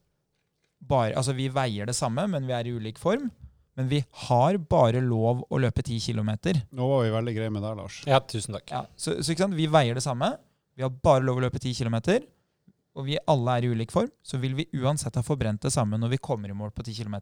bare, 0.83 1.13
altså 1.15 1.35
vi 1.37 1.47
veier 1.53 1.87
det 1.87 1.95
samme, 1.95 2.25
men 2.27 2.47
vi 2.49 2.55
er 2.57 2.67
i 2.67 2.73
ulik 2.75 2.97
form, 2.99 3.29
men 3.77 3.89
vi 3.89 4.03
har 4.27 4.57
bare 4.69 5.01
lov 5.01 5.45
å 5.49 5.59
løpe 5.61 5.81
10 5.81 6.01
km. 6.03 6.33
Nå 6.75 6.87
var 6.89 7.05
vi 7.05 7.13
veldig 7.13 7.35
greie 7.37 7.53
med 7.53 7.63
deg, 7.65 7.77
Lars. 7.79 8.01
Ja, 8.09 8.19
tusen 8.21 8.57
takk. 8.57 8.67
Ja, 8.69 8.83
så, 8.97 9.15
så 9.21 9.33
ikke 9.33 9.47
sant? 9.47 9.57
vi 9.57 9.69
veier 9.71 9.97
det 9.97 10.05
samme. 10.05 10.33
Vi 10.77 10.85
har 10.85 10.93
bare 10.93 11.25
lov 11.25 11.39
å 11.39 11.45
løpe 11.45 11.61
10 11.61 11.77
km. 11.79 11.97
Og 12.93 13.07
vi 13.07 13.17
alle 13.29 13.57
er 13.57 13.65
i 13.65 13.71
ulik 13.73 13.93
form, 13.93 14.11
så 14.21 14.37
vil 14.41 14.53
vi 14.57 14.67
uansett 14.77 15.15
ha 15.17 15.23
forbrent 15.25 15.63
det 15.65 15.73
samme 15.73 15.97
når 15.97 16.13
vi 16.13 16.21
kommer 16.21 16.51
i 16.51 16.57
mål 16.57 16.73
på 16.75 16.85
10 16.85 17.01
km. 17.01 17.17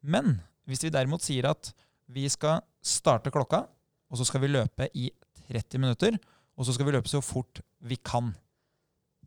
Men 0.00 0.36
hvis 0.68 0.84
vi 0.86 0.92
derimot 0.94 1.24
sier 1.24 1.50
at 1.50 1.72
vi 2.14 2.28
skal 2.30 2.60
starte 2.84 3.32
klokka, 3.34 3.64
og 4.10 4.20
så 4.20 4.26
skal 4.28 4.44
vi 4.44 4.52
løpe 4.52 4.88
i 4.94 5.10
30 5.48 5.82
minutter, 5.82 6.18
og 6.54 6.66
så 6.66 6.74
skal 6.76 6.86
vi 6.86 6.94
løpe 6.94 7.10
så 7.10 7.20
fort 7.24 7.60
vi 7.82 7.98
kan. 7.98 8.32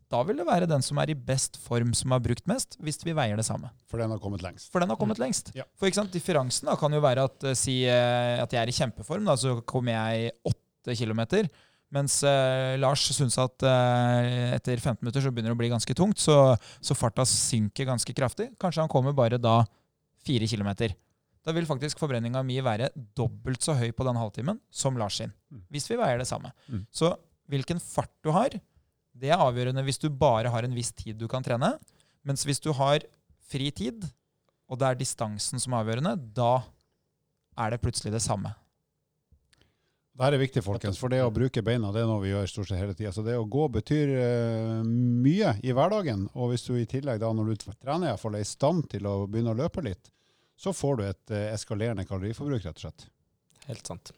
Da 0.08 0.22
vil 0.24 0.38
det 0.40 0.46
være 0.48 0.68
den 0.70 0.80
som 0.84 0.96
er 1.02 1.10
i 1.12 1.16
best 1.16 1.58
form, 1.60 1.90
som 1.96 2.14
har 2.14 2.22
brukt 2.24 2.46
mest, 2.48 2.78
hvis 2.80 3.02
vi 3.04 3.12
veier 3.16 3.36
det 3.36 3.44
samme. 3.44 3.68
For 3.90 4.00
den 4.00 4.14
har 4.14 4.20
kommet 4.22 4.40
lengst. 4.44 4.70
For 4.72 4.80
den 4.80 4.88
har 4.88 4.96
kommet 4.96 5.20
lengst. 5.20 5.52
Ja. 5.56 5.66
For 5.76 5.90
ikke 5.90 6.00
sant, 6.00 6.14
differansen 6.14 6.70
da, 6.70 6.78
kan 6.80 6.96
jo 6.96 7.02
være 7.04 7.26
at, 7.28 7.44
eh, 7.44 7.58
si, 7.58 7.82
eh, 7.84 8.40
at 8.40 8.54
jeg 8.54 8.62
er 8.62 8.72
i 8.72 8.76
kjempeform, 8.78 9.28
da, 9.28 9.36
så 9.36 9.58
kommer 9.68 9.92
jeg 9.92 10.32
åtte 10.48 10.96
kilometer. 10.96 11.50
Mens 11.94 12.18
eh, 12.26 12.76
Lars 12.76 13.06
syns 13.16 13.38
at 13.40 13.64
eh, 13.64 14.54
etter 14.58 14.76
15 14.76 15.00
minutter 15.00 15.24
så 15.24 15.32
begynner 15.32 15.54
det 15.54 15.56
å 15.56 15.60
bli 15.60 15.70
ganske 15.72 15.94
tungt, 15.96 16.20
så, 16.20 16.52
så 16.84 16.96
farta 16.96 17.24
synker 17.28 17.88
ganske 17.88 18.12
kraftig. 18.16 18.50
Kanskje 18.60 18.84
han 18.84 18.92
kommer 18.92 19.16
bare 19.16 19.40
da 19.40 19.62
fire 20.26 20.48
kilometer. 20.50 20.92
Da 21.46 21.54
vil 21.56 21.68
faktisk 21.68 22.00
forbrenninga 22.02 22.42
mi 22.44 22.58
være 22.60 22.90
dobbelt 23.16 23.64
så 23.64 23.72
høy 23.78 23.88
på 23.96 24.04
den 24.04 24.18
halvtimen 24.20 24.58
som 24.68 24.98
Lars 25.00 25.16
sin. 25.22 25.32
Mm. 25.48 25.62
Hvis 25.72 25.88
vi 25.88 25.96
veier 25.96 26.20
det 26.20 26.28
samme. 26.28 26.52
Mm. 26.68 26.84
Så 26.92 27.14
hvilken 27.48 27.80
fart 27.80 28.12
du 28.20 28.34
har, 28.36 28.52
det 29.18 29.32
er 29.32 29.40
avgjørende 29.40 29.84
hvis 29.86 30.02
du 30.02 30.10
bare 30.12 30.52
har 30.52 30.66
en 30.66 30.76
viss 30.76 30.92
tid 30.92 31.16
du 31.16 31.24
kan 31.30 31.44
trene. 31.46 31.72
Mens 32.28 32.44
hvis 32.44 32.60
du 32.60 32.68
har 32.76 33.00
fri 33.48 33.70
tid, 33.72 34.04
og 34.68 34.76
det 34.76 34.90
er 34.90 35.00
distansen 35.00 35.62
som 35.62 35.72
er 35.72 35.86
avgjørende, 35.86 36.18
da 36.36 36.58
er 37.58 37.72
det 37.72 37.80
plutselig 37.80 38.12
det 38.12 38.22
samme. 38.22 38.52
Dette 40.18 40.34
er 40.34 40.42
viktig, 40.42 40.64
folkens, 40.66 40.98
for 40.98 41.12
det 41.14 41.20
å 41.22 41.30
bruke 41.30 41.62
beina 41.62 41.92
det 41.94 42.00
er 42.02 42.08
noe 42.10 42.22
vi 42.24 42.32
gjør 42.32 42.48
stort 42.50 42.72
sett 42.72 42.80
hele 42.80 42.94
tida. 42.98 43.12
Så 43.14 43.22
det 43.22 43.36
å 43.38 43.46
gå 43.46 43.68
betyr 43.76 44.14
uh, 44.18 44.80
mye 44.82 45.52
i 45.62 45.70
hverdagen. 45.70 46.24
Og 46.34 46.50
hvis 46.50 46.66
du 46.66 46.72
i 46.74 46.88
tillegg 46.90 47.20
da, 47.22 47.30
når 47.30 47.52
du 47.52 47.68
trener, 47.68 48.08
iallfall 48.10 48.34
er 48.34 48.42
i 48.42 48.48
stand 48.48 48.88
til 48.90 49.06
å 49.06 49.20
begynne 49.30 49.54
å 49.54 49.60
løpe 49.60 49.84
litt, 49.86 50.10
så 50.58 50.74
får 50.74 50.98
du 50.98 51.04
et 51.06 51.36
uh, 51.36 51.44
eskalerende 51.52 52.06
kaloriforbruk, 52.08 52.66
rett 52.66 52.82
og 52.82 52.88
slett. 52.88 53.06
Helt 53.68 53.86
sant. 53.86 54.10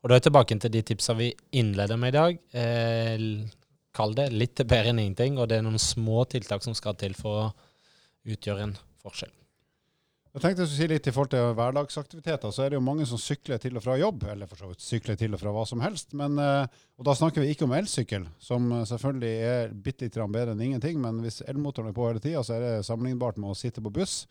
Og 0.00 0.08
da 0.08 0.16
er 0.16 0.22
jeg 0.22 0.30
tilbake 0.30 0.58
til 0.64 0.72
de 0.74 0.82
tipsa 0.88 1.18
vi 1.20 1.28
innleder 1.60 2.00
med 2.00 2.14
i 2.14 2.16
dag. 2.16 2.40
Eh, 2.58 3.28
kall 3.94 4.16
det 4.18 4.30
litt 4.32 4.64
bedre 4.64 4.90
enn 4.90 5.04
ingenting, 5.04 5.36
og 5.36 5.52
det 5.52 5.60
er 5.60 5.68
noen 5.68 5.78
små 5.78 6.24
tiltak 6.32 6.64
som 6.64 6.74
skal 6.74 6.96
til 6.98 7.14
for 7.18 7.44
å 7.44 7.46
utgjøre 8.26 8.66
en 8.66 8.74
forskjell. 9.04 9.41
Jeg 10.32 10.40
tenkte 10.40 10.64
jeg 10.64 10.68
skulle 10.70 10.80
si 10.80 10.88
litt 10.88 11.06
i 11.10 11.12
forhold 11.12 11.30
til 11.34 11.50
hverdagsaktiviteter. 11.58 12.52
Så 12.56 12.62
er 12.64 12.70
det 12.72 12.78
jo 12.78 12.84
mange 12.86 13.04
som 13.08 13.18
sykler 13.20 13.58
til 13.60 13.76
og 13.76 13.82
fra 13.84 13.98
jobb, 14.00 14.22
eller 14.32 14.48
for 14.48 14.62
så 14.62 14.70
vidt 14.70 14.80
sykler 14.80 15.18
til 15.20 15.36
og 15.36 15.42
fra 15.42 15.50
hva 15.52 15.64
som 15.68 15.82
helst. 15.84 16.14
Men, 16.16 16.38
eh, 16.40 16.78
og 16.96 17.04
da 17.04 17.12
snakker 17.18 17.44
vi 17.44 17.50
ikke 17.52 17.66
om 17.66 17.74
elsykkel, 17.76 18.24
som 18.40 18.70
eh, 18.72 18.86
selvfølgelig 18.88 19.32
er 19.50 19.74
bitte 19.84 20.08
litt 20.08 20.16
bedre 20.16 20.54
enn 20.54 20.64
ingenting. 20.64 20.96
Men 21.04 21.20
hvis 21.20 21.42
elmotoren 21.44 21.90
er 21.90 21.96
på 21.98 22.06
hele 22.08 22.22
tida, 22.24 22.40
så 22.40 22.56
er 22.56 22.64
det 22.64 22.86
sammenlignbart 22.88 23.36
med 23.36 23.52
å 23.52 23.58
sitte 23.60 23.84
på 23.84 23.92
buss 23.92 24.22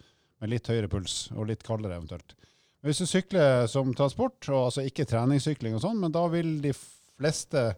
med 0.41 0.49
litt 0.55 0.71
høyere 0.73 0.89
puls 0.89 1.27
og 1.35 1.51
litt 1.51 1.61
kaldere 1.67 1.99
eventuelt. 1.99 2.33
Men 2.81 2.89
hvis 2.89 3.03
du 3.03 3.05
sykler 3.05 3.69
som 3.69 3.93
transport, 3.93 4.39
og 4.49 4.71
altså 4.71 4.87
ikke 4.89 5.05
treningssykling 5.05 5.77
og 5.77 5.83
sånn, 5.85 6.01
men 6.01 6.15
da 6.15 6.25
vil 6.33 6.55
de 6.63 6.73
fleste 6.73 7.75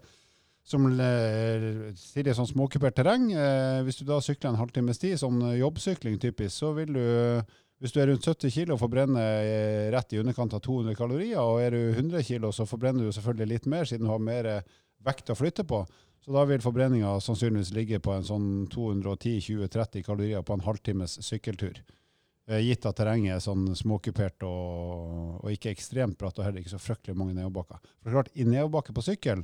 som 0.64 0.88
eh, 0.96 1.92
stiller 2.00 2.40
sånn 2.40 2.48
småkupert 2.48 2.96
terreng, 2.96 3.28
eh, 3.36 3.82
hvis 3.84 4.00
du 4.00 4.06
da 4.08 4.22
sykler 4.24 4.54
en 4.54 4.62
halvtimes 4.62 5.04
tid, 5.04 5.18
sånn 5.20 5.44
jobbsykling 5.60 6.16
typisk, 6.24 6.56
så 6.56 6.72
vil 6.80 6.96
du 6.96 7.04
hvis 7.84 7.92
du 7.92 8.00
er 8.00 8.08
rundt 8.08 8.24
70 8.24 8.54
kg, 8.56 8.70
og 8.72 8.80
forbrenner 8.80 9.44
eh, 9.44 9.90
rett 9.92 10.14
i 10.16 10.22
underkant 10.22 10.54
av 10.56 10.62
200 10.64 10.96
kalorier. 10.96 11.42
Og 11.44 11.60
er 11.60 11.76
du 11.76 11.82
100 11.92 12.24
kg, 12.24 12.48
så 12.56 12.64
forbrenner 12.64 13.04
du 13.04 13.12
selvfølgelig 13.12 13.50
litt 13.50 13.66
mer, 13.74 13.90
siden 13.90 14.08
du 14.08 14.12
har 14.14 14.22
mer 14.24 14.48
eh, 14.48 14.70
vekt 15.04 15.34
å 15.34 15.36
flytte 15.36 15.66
på. 15.68 15.82
Så 16.24 16.32
da 16.32 16.46
vil 16.48 16.64
forbrenninga 16.64 17.18
sannsynligvis 17.20 17.74
ligge 17.76 18.00
på 18.00 18.14
en 18.16 18.24
sånn 18.24 18.46
210-20-30 18.72 20.06
kalorier 20.08 20.46
på 20.48 20.56
en 20.56 20.64
halvtimes 20.64 21.18
sykkeltur. 21.28 21.82
Eh, 22.48 22.64
Gitt 22.70 22.88
at 22.88 22.96
terrenget 23.02 23.36
er 23.36 23.44
sånn 23.44 23.66
småkupert 23.76 24.48
og, 24.48 25.42
og 25.44 25.52
ikke 25.52 25.76
ekstremt 25.76 26.16
bratt, 26.20 26.40
og 26.40 26.48
heller 26.48 26.64
ikke 26.64 26.78
så 26.78 26.80
fryktelig 26.80 27.20
mange 27.20 27.36
nedoverbakker. 27.36 27.84
For 28.00 28.16
klart, 28.16 28.32
i 28.32 28.48
nedoverbakke 28.48 28.96
på 28.96 29.04
sykkel, 29.10 29.44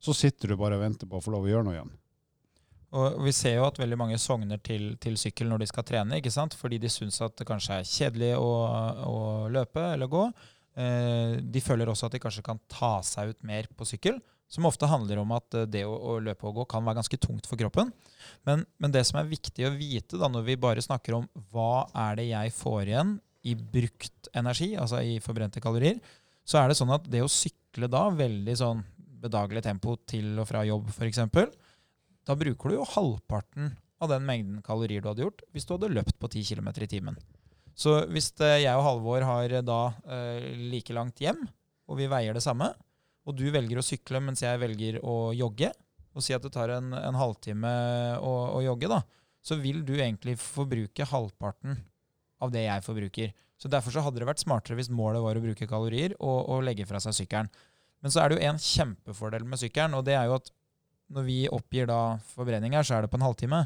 så 0.00 0.16
sitter 0.16 0.54
du 0.54 0.56
bare 0.60 0.80
og 0.80 0.86
venter 0.86 1.08
på 1.08 1.20
å 1.20 1.24
få 1.24 1.36
lov 1.36 1.44
å 1.44 1.52
gjøre 1.52 1.68
noe 1.68 1.76
igjen. 1.76 1.92
Og 2.94 3.16
vi 3.26 3.32
ser 3.34 3.56
jo 3.56 3.66
at 3.66 3.78
veldig 3.80 3.96
mange 3.98 4.18
sogner 4.22 4.60
til, 4.62 4.92
til 5.02 5.16
sykkel 5.18 5.48
når 5.50 5.64
de 5.64 5.70
skal 5.70 5.86
trene, 5.86 6.20
ikke 6.20 6.32
sant? 6.32 6.54
fordi 6.58 6.78
de 6.82 6.90
syns 6.92 7.18
at 7.24 7.34
det 7.40 7.46
kanskje 7.48 7.80
er 7.80 7.88
kjedelig 7.88 8.34
å, 8.38 8.50
å 9.08 9.16
løpe 9.50 9.82
eller 9.96 10.10
gå. 10.10 10.28
Eh, 10.78 11.40
de 11.42 11.62
føler 11.62 11.90
også 11.90 12.08
at 12.08 12.14
de 12.14 12.22
kanskje 12.22 12.44
kan 12.46 12.60
ta 12.70 12.96
seg 13.06 13.34
ut 13.34 13.44
mer 13.46 13.66
på 13.74 13.86
sykkel, 13.88 14.20
som 14.50 14.66
ofte 14.68 14.88
handler 14.90 15.20
om 15.22 15.34
at 15.34 15.58
eh, 15.58 15.68
det 15.70 15.84
å, 15.86 15.94
å 15.94 16.16
løpe 16.22 16.46
og 16.50 16.60
gå 16.60 16.68
kan 16.70 16.86
være 16.86 17.00
ganske 17.00 17.18
tungt 17.22 17.50
for 17.50 17.58
kroppen. 17.58 17.90
Men, 18.46 18.62
men 18.78 18.94
det 18.94 19.04
som 19.08 19.18
er 19.18 19.30
viktig 19.30 19.66
å 19.66 19.74
vite 19.74 20.18
da, 20.20 20.30
når 20.30 20.46
vi 20.48 20.60
bare 20.60 20.84
snakker 20.84 21.18
om 21.18 21.28
hva 21.54 21.86
er 22.06 22.20
det 22.20 22.28
jeg 22.30 22.54
får 22.58 22.90
igjen 22.92 23.16
i 23.44 23.54
brukt 23.58 24.30
energi, 24.34 24.72
altså 24.80 25.02
i 25.02 25.18
forbrente 25.22 25.62
kalorier, 25.62 25.98
så 26.46 26.60
er 26.60 26.70
det 26.70 26.78
sånn 26.78 26.94
at 26.94 27.06
det 27.10 27.22
å 27.24 27.30
sykle 27.30 27.90
da 27.90 28.06
veldig 28.14 28.56
sånn 28.58 28.82
bedagelig 29.24 29.64
tempo 29.64 29.96
til 30.08 30.34
og 30.38 30.48
fra 30.48 30.62
jobb 30.66 30.90
f.eks., 30.92 31.22
da 32.24 32.36
bruker 32.38 32.70
du 32.70 32.78
jo 32.78 32.88
halvparten 32.94 33.74
av 34.02 34.10
den 34.10 34.26
mengden 34.26 34.62
kalorier 34.64 35.02
du 35.02 35.10
hadde 35.10 35.24
gjort 35.26 35.44
hvis 35.54 35.66
du 35.66 35.74
hadde 35.76 35.92
løpt 35.92 36.18
på 36.20 36.30
10 36.30 36.44
km 36.50 36.70
i 36.74 36.90
timen. 36.90 37.18
Så 37.74 38.04
hvis 38.12 38.30
eh, 38.38 38.62
jeg 38.62 38.78
og 38.78 38.86
Halvor 38.86 39.24
har 39.26 39.50
eh, 39.50 39.64
da 39.66 39.80
eh, 40.06 40.50
like 40.70 40.94
langt 40.94 41.20
hjem, 41.22 41.40
og 41.90 41.98
vi 41.98 42.08
veier 42.10 42.36
det 42.36 42.44
samme, 42.44 42.70
og 43.24 43.36
du 43.36 43.48
velger 43.52 43.80
å 43.80 43.84
sykle 43.84 44.20
mens 44.22 44.44
jeg 44.44 44.60
velger 44.62 45.00
å 45.02 45.32
jogge, 45.34 45.72
og 46.14 46.22
si 46.22 46.36
at 46.36 46.44
det 46.44 46.52
tar 46.54 46.70
en, 46.76 46.92
en 46.94 47.18
halvtime 47.18 47.72
å, 48.22 48.32
å 48.54 48.62
jogge, 48.62 48.90
da, 48.92 49.00
så 49.44 49.58
vil 49.58 49.82
du 49.84 49.96
egentlig 49.96 50.36
forbruke 50.40 51.08
halvparten 51.10 51.80
av 52.44 52.52
det 52.54 52.66
jeg 52.68 52.84
forbruker. 52.86 53.32
Så 53.58 53.70
Derfor 53.72 53.94
så 53.94 54.04
hadde 54.04 54.22
det 54.22 54.28
vært 54.28 54.42
smartere 54.42 54.78
hvis 54.78 54.92
målet 54.92 55.24
var 55.24 55.38
å 55.38 55.42
bruke 55.42 55.68
kalorier 55.68 56.14
og, 56.20 56.38
og 56.52 56.64
legge 56.66 56.86
fra 56.86 57.00
seg 57.02 57.16
sykkelen. 57.16 57.50
Men 58.04 58.12
så 58.12 58.20
er 58.20 58.30
det 58.30 58.38
jo 58.38 58.48
en 58.50 58.60
kjempefordel 58.60 59.46
med 59.48 59.60
sykkelen, 59.60 59.96
og 59.98 60.04
det 60.06 60.16
er 60.18 60.28
jo 60.28 60.38
at 60.38 60.50
når 61.12 61.26
vi 61.26 61.38
oppgir 61.52 61.88
da 61.90 62.16
forbrenning 62.32 62.76
her, 62.76 62.86
så 62.86 62.96
er 62.96 63.04
det 63.04 63.12
på 63.12 63.18
en 63.20 63.26
halvtime. 63.26 63.64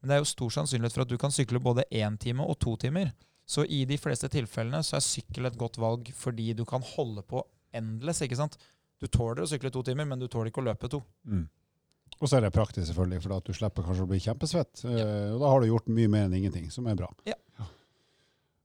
Men 0.00 0.10
det 0.10 0.16
er 0.16 0.22
jo 0.22 0.30
stor 0.30 0.54
sannsynlighet 0.54 0.96
for 0.96 1.04
at 1.04 1.12
du 1.12 1.18
kan 1.20 1.34
sykle 1.34 1.60
både 1.62 1.84
én 1.92 2.16
time 2.20 2.46
og 2.46 2.58
to 2.62 2.74
timer. 2.80 3.12
Så 3.50 3.64
i 3.66 3.84
de 3.88 3.98
fleste 3.98 4.30
tilfellene 4.30 4.82
så 4.86 4.96
er 4.98 5.04
sykkel 5.04 5.48
et 5.48 5.58
godt 5.58 5.78
valg 5.82 6.10
fordi 6.16 6.52
du 6.56 6.64
kan 6.68 6.84
holde 6.94 7.24
på 7.26 7.42
endless. 7.76 8.22
ikke 8.22 8.38
sant? 8.38 8.56
Du 9.00 9.08
tåler 9.08 9.44
å 9.44 9.48
sykle 9.50 9.72
to 9.72 9.82
timer, 9.86 10.06
men 10.08 10.20
du 10.20 10.28
tåler 10.28 10.50
ikke 10.50 10.62
å 10.62 10.68
løpe 10.68 10.90
to. 10.92 11.02
Mm. 11.26 11.48
Og 12.20 12.28
så 12.28 12.36
er 12.36 12.44
det 12.44 12.52
praktisk, 12.52 12.84
selvfølgelig, 12.90 13.22
for 13.24 13.36
at 13.36 13.46
du 13.46 13.56
slipper 13.56 13.86
kanskje 13.86 14.04
å 14.04 14.10
bli 14.10 14.20
kjempesvett. 14.20 14.82
Ja. 14.84 15.04
Og 15.34 15.40
da 15.40 15.52
har 15.52 15.62
du 15.62 15.70
gjort 15.70 15.88
mye 15.88 16.10
mer 16.12 16.26
enn 16.28 16.36
ingenting, 16.36 16.66
som 16.72 16.88
er 16.90 16.98
bra. 16.98 17.08
Ja. 17.28 17.38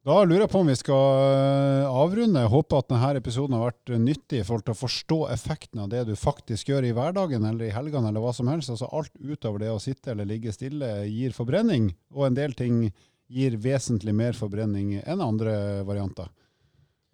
Da 0.06 0.20
lurer 0.22 0.44
jeg 0.44 0.52
på 0.54 0.60
om 0.62 0.68
vi 0.70 0.76
skal 0.78 1.15
eh, 1.34 1.88
avrunde. 1.89 2.44
Jeg 2.44 2.52
håper 2.54 2.78
at 2.78 2.91
denne 2.91 3.08
episoden 3.18 3.56
har 3.58 3.72
vært 3.72 3.94
nyttig 3.98 4.44
til 4.46 4.70
å 4.70 4.76
forstå 4.78 5.18
effekten 5.34 5.82
av 5.82 5.89
det 5.89 6.04
du 6.06 6.12
faktisk 6.13 6.70
gjør 6.70 6.86
i 6.86 6.91
hverdagen 6.94 7.48
eller 7.50 7.65
i 7.65 7.74
helgene 7.74 8.12
eller 8.12 8.22
hva 8.22 8.34
som 8.38 8.52
helst. 8.52 8.70
Altså 8.70 8.86
alt 8.94 9.10
utover 9.18 9.63
det 9.63 9.72
å 9.74 9.82
sitte 9.82 10.13
eller 10.13 10.30
ligge 10.30 10.54
stille 10.54 10.91
gir 11.10 11.34
forbrenning, 11.34 11.89
og 12.13 12.28
en 12.28 12.38
del 12.38 12.54
ting 12.54 12.86
gir 13.34 13.58
vesentlig 13.58 14.13
mer 14.13 14.38
forbrenning 14.38 15.00
enn 15.02 15.26
andre 15.26 15.58
varianter. 15.89 16.30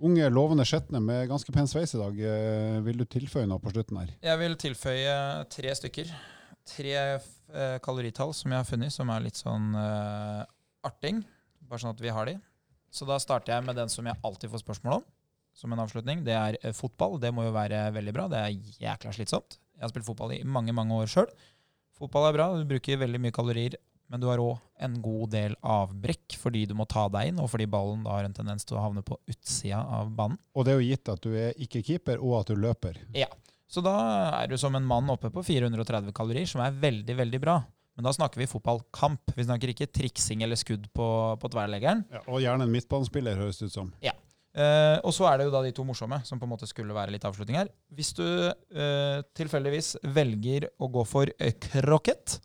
Unge, 0.04 0.28
lovende 0.28 0.68
skjetne 0.68 1.00
med 1.00 1.30
ganske 1.32 1.56
pen 1.56 1.72
sveis 1.72 1.96
i 1.96 2.04
dag. 2.04 2.20
Eh, 2.20 2.84
Vil 2.84 3.00
du 3.00 3.08
tilføye 3.08 3.48
noe 3.48 3.64
på 3.64 3.72
slutten 3.72 4.04
her? 4.04 4.12
Jeg 4.20 4.44
vil 4.44 4.60
tilføye 4.68 5.18
tre 5.48 5.80
stykker. 5.80 6.12
Tre 6.76 6.94
eh, 7.00 7.80
kaloritall 7.88 8.36
som 8.36 8.52
jeg 8.52 8.66
har 8.66 8.68
funnet, 8.68 8.92
som 8.92 9.16
er 9.16 9.30
litt 9.32 9.40
sånn 9.40 9.72
uh, 9.80 10.44
arting. 10.84 11.24
Bare 11.72 11.86
sånn 11.88 11.96
at 11.96 12.04
vi 12.04 12.12
har 12.12 12.28
de. 12.28 12.42
Så 12.92 13.08
da 13.08 13.18
starter 13.24 13.56
jeg 13.56 13.66
med 13.66 13.80
den 13.80 13.92
som 13.92 14.08
jeg 14.08 14.20
alltid 14.28 14.52
får 14.52 14.64
spørsmål 14.66 15.00
om, 15.00 15.06
som 15.56 15.72
en 15.72 15.84
avslutning. 15.84 16.26
Det 16.28 16.36
er 16.36 16.58
eh, 16.60 16.76
fotball. 16.76 17.18
Det 17.24 17.32
må 17.34 17.48
jo 17.48 17.56
være 17.56 17.86
veldig 17.96 18.16
bra. 18.16 18.28
Det 18.32 18.42
er 18.42 18.74
jækla 18.84 19.16
slitsomt. 19.16 19.58
Jeg 19.78 19.86
har 19.86 19.94
spilt 19.94 20.08
fotball 20.08 20.36
i 20.36 20.44
mange, 20.44 20.76
mange 20.76 20.98
år 21.00 21.10
sjøl. 21.12 21.32
Fotball 21.98 22.30
er 22.30 22.36
bra. 22.38 22.50
Du 22.60 22.68
bruker 22.68 23.00
veldig 23.02 23.22
mye 23.24 23.36
kalorier. 23.36 23.80
Men 24.12 24.20
du 24.20 24.28
har 24.28 24.42
òg 24.44 24.58
en 24.84 24.98
god 25.00 25.32
del 25.32 25.54
avbrekk 25.64 26.36
fordi 26.36 26.66
du 26.68 26.74
må 26.76 26.84
ta 26.90 27.06
deg 27.14 27.30
inn, 27.30 27.38
og 27.40 27.48
fordi 27.54 27.70
ballen 27.72 28.02
da 28.04 28.18
har 28.18 28.28
en 28.28 28.36
tendens 28.36 28.68
til 28.68 28.76
å 28.76 28.84
havne 28.84 29.04
på 29.08 29.16
utsida 29.32 29.80
av 29.80 30.10
banen. 30.18 30.36
Og 30.52 30.68
det 30.68 30.74
er 30.74 30.82
jo 30.82 30.90
gitt 30.90 31.12
at 31.14 31.24
du 31.24 31.30
er 31.32 31.56
ikke 31.64 31.84
keeper, 31.88 32.20
og 32.20 32.42
at 32.42 32.52
du 32.52 32.60
løper. 32.60 33.00
Ja. 33.16 33.30
Så 33.72 33.80
da 33.86 33.96
er 34.42 34.52
du 34.52 34.58
som 34.60 34.76
en 34.76 34.84
mann 34.84 35.08
oppe 35.14 35.32
på 35.32 35.46
430 35.48 36.12
kalorier, 36.18 36.50
som 36.50 36.60
er 36.66 36.76
veldig, 36.76 37.16
veldig 37.22 37.40
bra. 37.40 37.62
Men 37.98 38.08
da 38.08 38.14
snakker 38.16 38.40
vi 38.40 38.50
fotballkamp. 38.50 39.34
Vi 39.36 39.46
snakker 39.46 39.74
ikke 39.74 39.90
triksing 39.92 40.46
eller 40.46 40.60
skudd 40.60 40.88
på, 40.96 41.08
på 41.42 41.52
tverrleggeren. 41.52 42.06
Ja, 42.14 42.22
og 42.28 42.44
gjerne 42.44 42.68
en 42.68 42.74
midtbanespiller, 42.74 43.40
høres 43.40 43.60
det 43.60 43.72
ut 43.72 43.76
som. 43.76 43.92
Eh, 44.52 44.98
og 45.08 45.14
så 45.16 45.30
er 45.30 45.40
det 45.40 45.48
jo 45.48 45.54
da 45.54 45.62
de 45.64 45.72
to 45.76 45.86
morsomme, 45.88 46.20
som 46.28 46.40
på 46.40 46.48
en 46.48 46.52
måte 46.52 46.68
skulle 46.68 46.96
være 46.96 47.14
litt 47.14 47.26
avslutning 47.28 47.60
her. 47.62 47.72
Hvis 47.96 48.12
du 48.18 48.26
eh, 48.26 49.20
tilfeldigvis 49.38 49.96
velger 50.16 50.68
å 50.76 50.90
gå 50.92 51.04
for 51.08 51.32
krokket, 51.72 52.40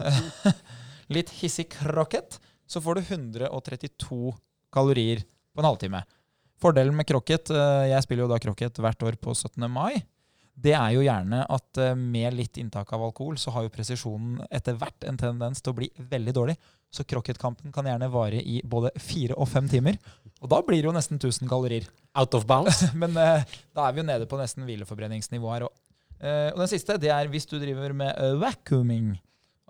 litt 1.14 1.30
hissig 1.38 1.68
krokket, 1.74 2.40
så 2.70 2.82
får 2.82 2.98
du 2.98 3.12
132 3.14 4.34
kalorier 4.74 5.22
på 5.54 5.62
en 5.62 5.70
halvtime. 5.70 6.02
Fordelen 6.60 6.96
med 6.98 7.08
krokket, 7.08 7.52
eh, 7.54 7.90
jeg 7.92 8.06
spiller 8.06 8.26
jo 8.26 8.32
da 8.32 8.40
krokket 8.42 8.82
hvert 8.82 9.06
år 9.06 9.18
på 9.22 9.34
17. 9.34 9.64
mai, 9.70 10.02
det 10.60 10.74
er 10.76 10.92
jo 10.94 11.04
gjerne 11.04 11.44
at 11.48 11.80
eh, 11.80 11.96
med 11.96 12.34
litt 12.36 12.58
inntak 12.60 12.92
av 12.92 13.04
alkohol, 13.06 13.38
så 13.40 13.52
har 13.54 13.64
jo 13.64 13.72
presisjonen 13.72 14.40
etter 14.50 14.76
hvert 14.80 15.06
en 15.08 15.18
tendens 15.20 15.62
til 15.62 15.72
å 15.72 15.78
bli 15.78 15.88
veldig 15.96 16.34
dårlig. 16.36 16.56
Så 16.90 17.06
krokketkampen 17.06 17.72
kan 17.72 17.86
gjerne 17.86 18.10
vare 18.10 18.40
i 18.42 18.60
både 18.66 18.90
fire 18.98 19.36
og 19.38 19.48
fem 19.48 19.68
timer. 19.70 19.96
Og 20.40 20.50
da 20.50 20.58
blir 20.66 20.80
det 20.80 20.88
jo 20.88 20.96
nesten 20.96 21.20
1000 21.20 21.48
kalorier. 21.50 21.86
Out 22.18 22.34
of 22.34 22.46
bounds. 22.50 22.82
Men 23.00 23.14
uh, 23.14 23.46
da 23.76 23.86
er 23.86 23.94
vi 23.94 24.02
jo 24.02 24.08
nede 24.08 24.26
på 24.28 24.40
nesten 24.40 24.66
hvileforbrenningsnivå 24.66 25.52
her 25.54 25.68
òg. 25.68 25.74
uh, 26.18 26.50
og 26.50 26.64
den 26.64 26.72
siste, 26.72 26.98
det 27.00 27.12
er 27.14 27.30
hvis 27.30 27.46
du 27.46 27.58
driver 27.60 27.94
med 27.96 28.10
eh, 28.16 28.36
vacuuming. 28.40 29.14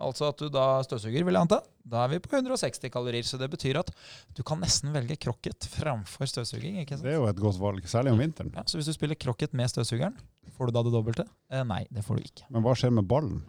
Altså 0.01 0.27
at 0.31 0.41
du 0.41 0.49
da 0.51 0.65
støvsuger, 0.85 1.23
vil 1.27 1.37
jeg 1.37 1.45
anta. 1.45 1.61
Da 1.87 2.03
er 2.05 2.11
vi 2.13 2.19
på 2.23 2.33
160 2.35 2.89
kalorier. 2.93 3.25
Så 3.27 3.37
det 3.41 3.49
betyr 3.53 3.79
at 3.81 3.91
du 4.37 4.41
kan 4.47 4.59
nesten 4.61 4.91
velge 4.95 5.17
krokket 5.21 5.67
framfor 5.71 6.29
støvsuging. 6.29 6.79
ikke 6.81 6.97
sant? 6.97 7.05
Det 7.05 7.13
er 7.13 7.19
jo 7.19 7.27
et 7.29 7.41
godt 7.41 7.59
valg, 7.61 7.85
særlig 7.89 8.13
om 8.15 8.21
vinteren. 8.21 8.51
Ja, 8.57 8.65
så 8.65 8.79
hvis 8.79 8.89
du 8.89 8.95
spiller 8.97 9.19
krokket 9.19 9.53
med 9.57 9.69
støvsugeren, 9.71 10.17
får 10.57 10.69
du 10.69 10.75
da 10.77 10.83
det 10.87 10.93
dobbelte? 10.95 11.27
Eh, 11.51 11.63
nei, 11.67 11.83
det 11.93 12.03
får 12.07 12.19
du 12.19 12.25
ikke. 12.31 12.49
Men 12.49 12.65
hva 12.65 12.73
skjer 12.77 12.93
med 12.97 13.07
ballen? 13.09 13.43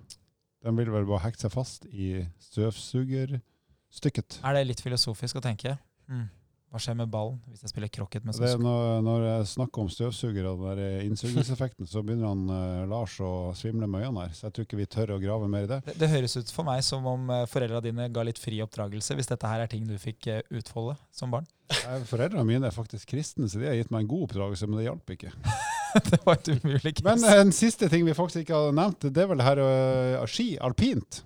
Den 0.62 0.78
vil 0.78 0.92
vel 0.94 1.08
bare 1.08 1.24
hekte 1.24 1.48
seg 1.48 1.54
fast 1.56 1.88
i 1.90 2.12
støvsugerstykket. 2.50 4.38
Er 4.46 4.58
det 4.58 4.68
litt 4.68 4.82
filosofisk 4.84 5.40
å 5.40 5.44
tenke? 5.44 5.74
Hmm. 6.10 6.28
Hva 6.72 6.80
skjer 6.80 6.94
med 6.96 7.10
ballen 7.12 7.34
hvis 7.52 7.66
jeg 7.66 7.68
spiller 7.68 7.90
krokket 7.92 8.24
med 8.24 8.38
er 8.40 8.54
når, 8.56 9.02
når 9.04 9.24
jeg 9.26 9.48
snakker 9.50 9.82
om 9.82 9.88
støvsuger 9.92 10.46
og 10.48 10.62
den 10.62 10.78
der 10.78 11.02
innsugningseffekten, 11.04 11.84
så 11.88 12.00
begynner 12.00 12.30
han 12.30 12.46
uh, 12.48 12.84
Lars 12.88 13.18
å 13.20 13.52
svimle 13.56 13.84
med 13.84 14.06
øynene 14.06 14.22
her. 14.24 14.30
Så 14.32 14.46
jeg 14.46 14.54
tror 14.56 14.64
ikke 14.64 14.78
vi 14.78 14.86
tør 14.88 15.12
å 15.12 15.18
grave 15.20 15.50
mer 15.52 15.66
i 15.66 15.68
det. 15.68 15.82
Det, 15.90 15.98
det 16.00 16.08
høres 16.08 16.38
ut 16.38 16.52
for 16.56 16.64
meg 16.64 16.80
som 16.86 17.04
om 17.10 17.28
uh, 17.28 17.42
foreldra 17.50 17.82
dine 17.84 18.06
ga 18.08 18.24
litt 18.24 18.40
fri 18.40 18.62
oppdragelse, 18.64 19.18
hvis 19.18 19.28
dette 19.28 19.50
her 19.50 19.66
er 19.66 19.68
ting 19.68 19.84
du 19.84 19.98
fikk 20.00 20.30
uh, 20.32 20.40
utfolde 20.62 20.96
som 21.12 21.34
barn. 21.34 21.44
Foreldra 22.08 22.40
mine 22.48 22.70
er 22.70 22.72
faktisk 22.72 23.12
kristne, 23.12 23.50
så 23.52 23.60
de 23.60 23.68
har 23.68 23.76
gitt 23.76 23.92
meg 23.92 24.06
en 24.06 24.12
god 24.14 24.30
oppdragelse, 24.30 24.68
men 24.70 24.80
det 24.80 24.86
hjalp 24.86 25.12
ikke. 25.12 25.34
det 26.08 26.22
var 26.24 26.40
et 26.40 26.54
umulig 26.54 26.94
case. 26.94 27.04
Men 27.10 27.26
eh, 27.28 27.42
en 27.42 27.52
siste 27.52 27.90
ting 27.92 28.08
vi 28.08 28.16
faktisk 28.16 28.46
ikke 28.46 28.62
har 28.62 28.72
nevnt, 28.80 29.10
det 29.12 29.26
er 29.26 29.28
vel 29.28 29.44
det 29.44 29.50
her 29.50 30.24
ski, 30.32 30.54
alpint. 30.56 31.20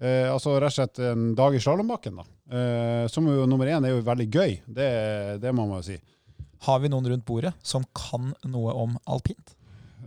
Eh, 0.00 0.26
altså 0.32 0.54
rett 0.56 0.72
og 0.72 0.76
slett 0.78 1.00
en 1.04 1.30
dag 1.36 1.54
i 1.54 1.60
slalåmbakken, 1.60 2.20
da. 2.22 2.24
Eh, 2.56 3.06
som 3.12 3.26
jo 3.28 3.44
nummer 3.48 3.68
én 3.68 3.84
er 3.84 3.92
jo 3.92 4.04
veldig 4.06 4.28
gøy, 4.32 4.54
det, 4.64 4.90
det 5.42 5.52
må 5.52 5.66
man 5.68 5.82
jo 5.82 5.90
si. 5.90 5.98
Har 6.64 6.80
vi 6.80 6.90
noen 6.92 7.08
rundt 7.12 7.26
bordet 7.28 7.52
som 7.64 7.84
kan 7.96 8.32
noe 8.48 8.72
om 8.76 8.96
alpint? 9.08 9.56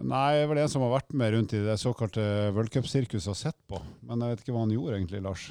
Nei, 0.02 0.34
det 0.34 0.46
er 0.46 0.50
vel 0.50 0.64
en 0.64 0.72
som 0.72 0.82
har 0.86 0.96
vært 0.96 1.14
med 1.18 1.36
rundt 1.36 1.54
i 1.54 1.62
det 1.62 1.76
såkalte 1.82 2.24
World 2.56 2.72
Cup-sirkuset 2.74 3.30
og 3.30 3.38
sett 3.38 3.58
på. 3.70 3.78
Men 4.08 4.24
jeg 4.26 4.34
vet 4.34 4.42
ikke 4.44 4.56
hva 4.56 4.64
han 4.66 4.74
gjorde 4.74 4.98
egentlig, 4.98 5.22
Lars. 5.26 5.46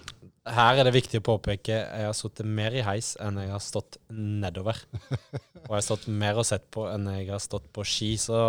Her 0.51 0.81
er 0.81 0.89
det 0.89 0.95
viktig 0.97 1.21
å 1.21 1.27
påpeke 1.29 1.77
jeg 1.77 2.07
har 2.09 2.17
sittet 2.19 2.49
mer 2.51 2.75
i 2.75 2.83
heis 2.83 3.13
enn 3.23 3.39
jeg 3.39 3.53
har 3.53 3.63
stått 3.63 4.01
nedover. 4.11 4.81
Og 5.63 5.71
jeg 5.71 5.77
har 5.77 5.87
stått 5.87 6.09
mer 6.11 6.41
og 6.43 6.49
sett 6.49 6.67
på 6.75 6.89
enn 6.91 7.07
jeg 7.13 7.31
har 7.31 7.43
stått 7.43 7.69
på 7.71 7.87
ski, 7.87 8.17
så 8.19 8.41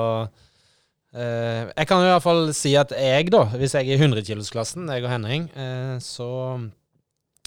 eh, 1.14 1.72
Jeg 1.72 1.90
kan 1.90 2.04
i 2.04 2.12
hvert 2.12 2.26
fall 2.26 2.54
si 2.58 2.76
at 2.80 2.94
jeg, 2.98 3.32
da, 3.34 3.44
hvis 3.56 3.76
jeg 3.78 3.90
er 3.90 3.98
i 3.98 4.08
100-kilosklassen, 4.08 4.90
jeg 4.92 5.06
og 5.06 5.12
Henning, 5.14 5.50
uh, 5.56 5.98
så, 6.04 6.30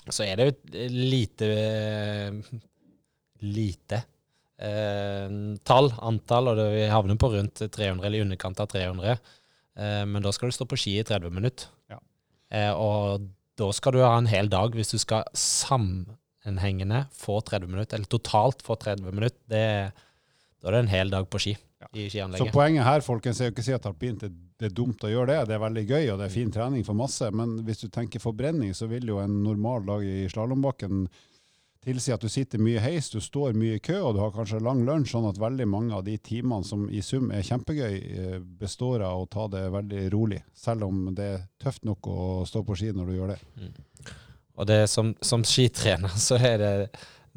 så 0.08 0.26
er 0.26 0.36
det 0.38 0.46
jo 0.46 0.54
et 0.54 0.92
lite 0.94 1.50
Lite 3.44 3.98
eh, 4.58 5.28
tall, 5.66 5.90
antall, 6.00 6.50
og 6.50 6.60
det, 6.60 6.66
vi 6.74 6.84
havner 6.90 7.18
på 7.20 7.30
rundt 7.34 7.62
300 7.62 8.06
eller 8.06 8.18
i 8.18 8.24
underkant 8.24 8.60
av 8.62 8.70
300. 8.72 9.16
Eh, 9.76 10.04
men 10.08 10.24
da 10.24 10.32
skal 10.34 10.50
du 10.50 10.56
stå 10.56 10.68
på 10.68 10.78
ski 10.80 10.96
i 11.00 11.06
30 11.06 11.34
minutter. 11.34 11.68
Ja. 11.92 12.00
Eh, 12.50 12.72
og 12.72 13.28
da 13.56 13.70
skal 13.76 13.96
du 13.96 14.02
ha 14.04 14.14
en 14.16 14.30
hel 14.30 14.50
dag 14.52 14.74
hvis 14.76 14.92
du 14.92 14.98
skal 15.00 15.26
sammenhengende 15.36 17.06
få 17.16 17.40
30 17.44 17.72
minutter, 17.72 17.98
eller 17.98 18.10
totalt 18.12 18.64
få 18.66 18.78
30 18.80 19.12
minutter. 19.12 19.40
Det, 19.50 19.66
da 20.66 20.72
er 20.72 20.74
det 20.80 20.82
en 20.88 20.90
hel 20.90 21.12
dag 21.12 21.28
på 21.30 21.38
ski 21.38 21.52
Ja. 21.78 21.86
i 21.94 22.08
Så 22.10 22.48
poenget 22.50 22.84
her 22.84 23.00
folkens, 23.04 23.40
er 23.40 23.50
jo 23.50 23.52
ikke 23.52 23.62
å 23.62 23.66
si 23.68 23.74
at 23.76 23.86
alpint 23.86 24.24
er, 24.26 24.32
det 24.58 24.70
er 24.70 24.74
dumt 24.74 25.04
å 25.04 25.10
gjøre 25.12 25.28
det. 25.28 25.48
Det 25.48 25.54
er 25.54 25.62
veldig 25.62 25.84
gøy, 25.86 26.08
og 26.10 26.18
det 26.18 26.26
er 26.26 26.32
fin 26.32 26.50
trening 26.50 26.82
for 26.84 26.98
masse. 26.98 27.28
Men 27.30 27.58
hvis 27.62 27.84
du 27.84 27.88
tenker 27.92 28.18
forbrenning, 28.18 28.72
så 28.74 28.88
vil 28.90 29.06
jo 29.06 29.20
en 29.22 29.42
normal 29.44 29.86
dag 29.86 30.02
i 30.02 30.26
slalåmbakken 30.32 31.06
tilsi 31.86 32.10
at 32.10 32.24
du 32.24 32.28
sitter 32.32 32.58
mye 32.58 32.80
heis, 32.82 33.12
du 33.12 33.20
står 33.22 33.54
mye 33.54 33.76
i 33.76 33.84
kø, 33.84 34.00
og 34.08 34.16
du 34.16 34.20
har 34.24 34.32
kanskje 34.34 34.58
lang 34.64 34.82
lunsj, 34.88 35.12
sånn 35.12 35.28
at 35.28 35.38
veldig 35.38 35.68
mange 35.70 35.94
av 35.94 36.02
de 36.08 36.16
timene 36.18 36.66
som 36.66 36.88
i 36.90 37.04
sum 37.04 37.30
er 37.30 37.46
kjempegøy, 37.46 37.94
eh, 37.94 38.38
består 38.40 39.04
av 39.06 39.20
å 39.22 39.28
ta 39.30 39.46
det 39.52 39.68
veldig 39.70 40.08
rolig. 40.16 40.40
Selv 40.56 40.88
om 40.88 41.12
det 41.14 41.28
er 41.36 41.44
tøft 41.62 41.86
nok 41.86 42.08
å 42.10 42.22
stå 42.48 42.64
på 42.66 42.74
ski 42.80 42.90
når 42.96 43.12
du 43.12 43.18
gjør 43.20 43.36
det. 43.36 43.38
Og 44.56 44.66
det 44.66 44.80
som, 44.90 45.14
som 45.22 45.44
skitrener 45.46 46.16
så 46.28 46.40
er 46.40 46.58
det 46.58 46.74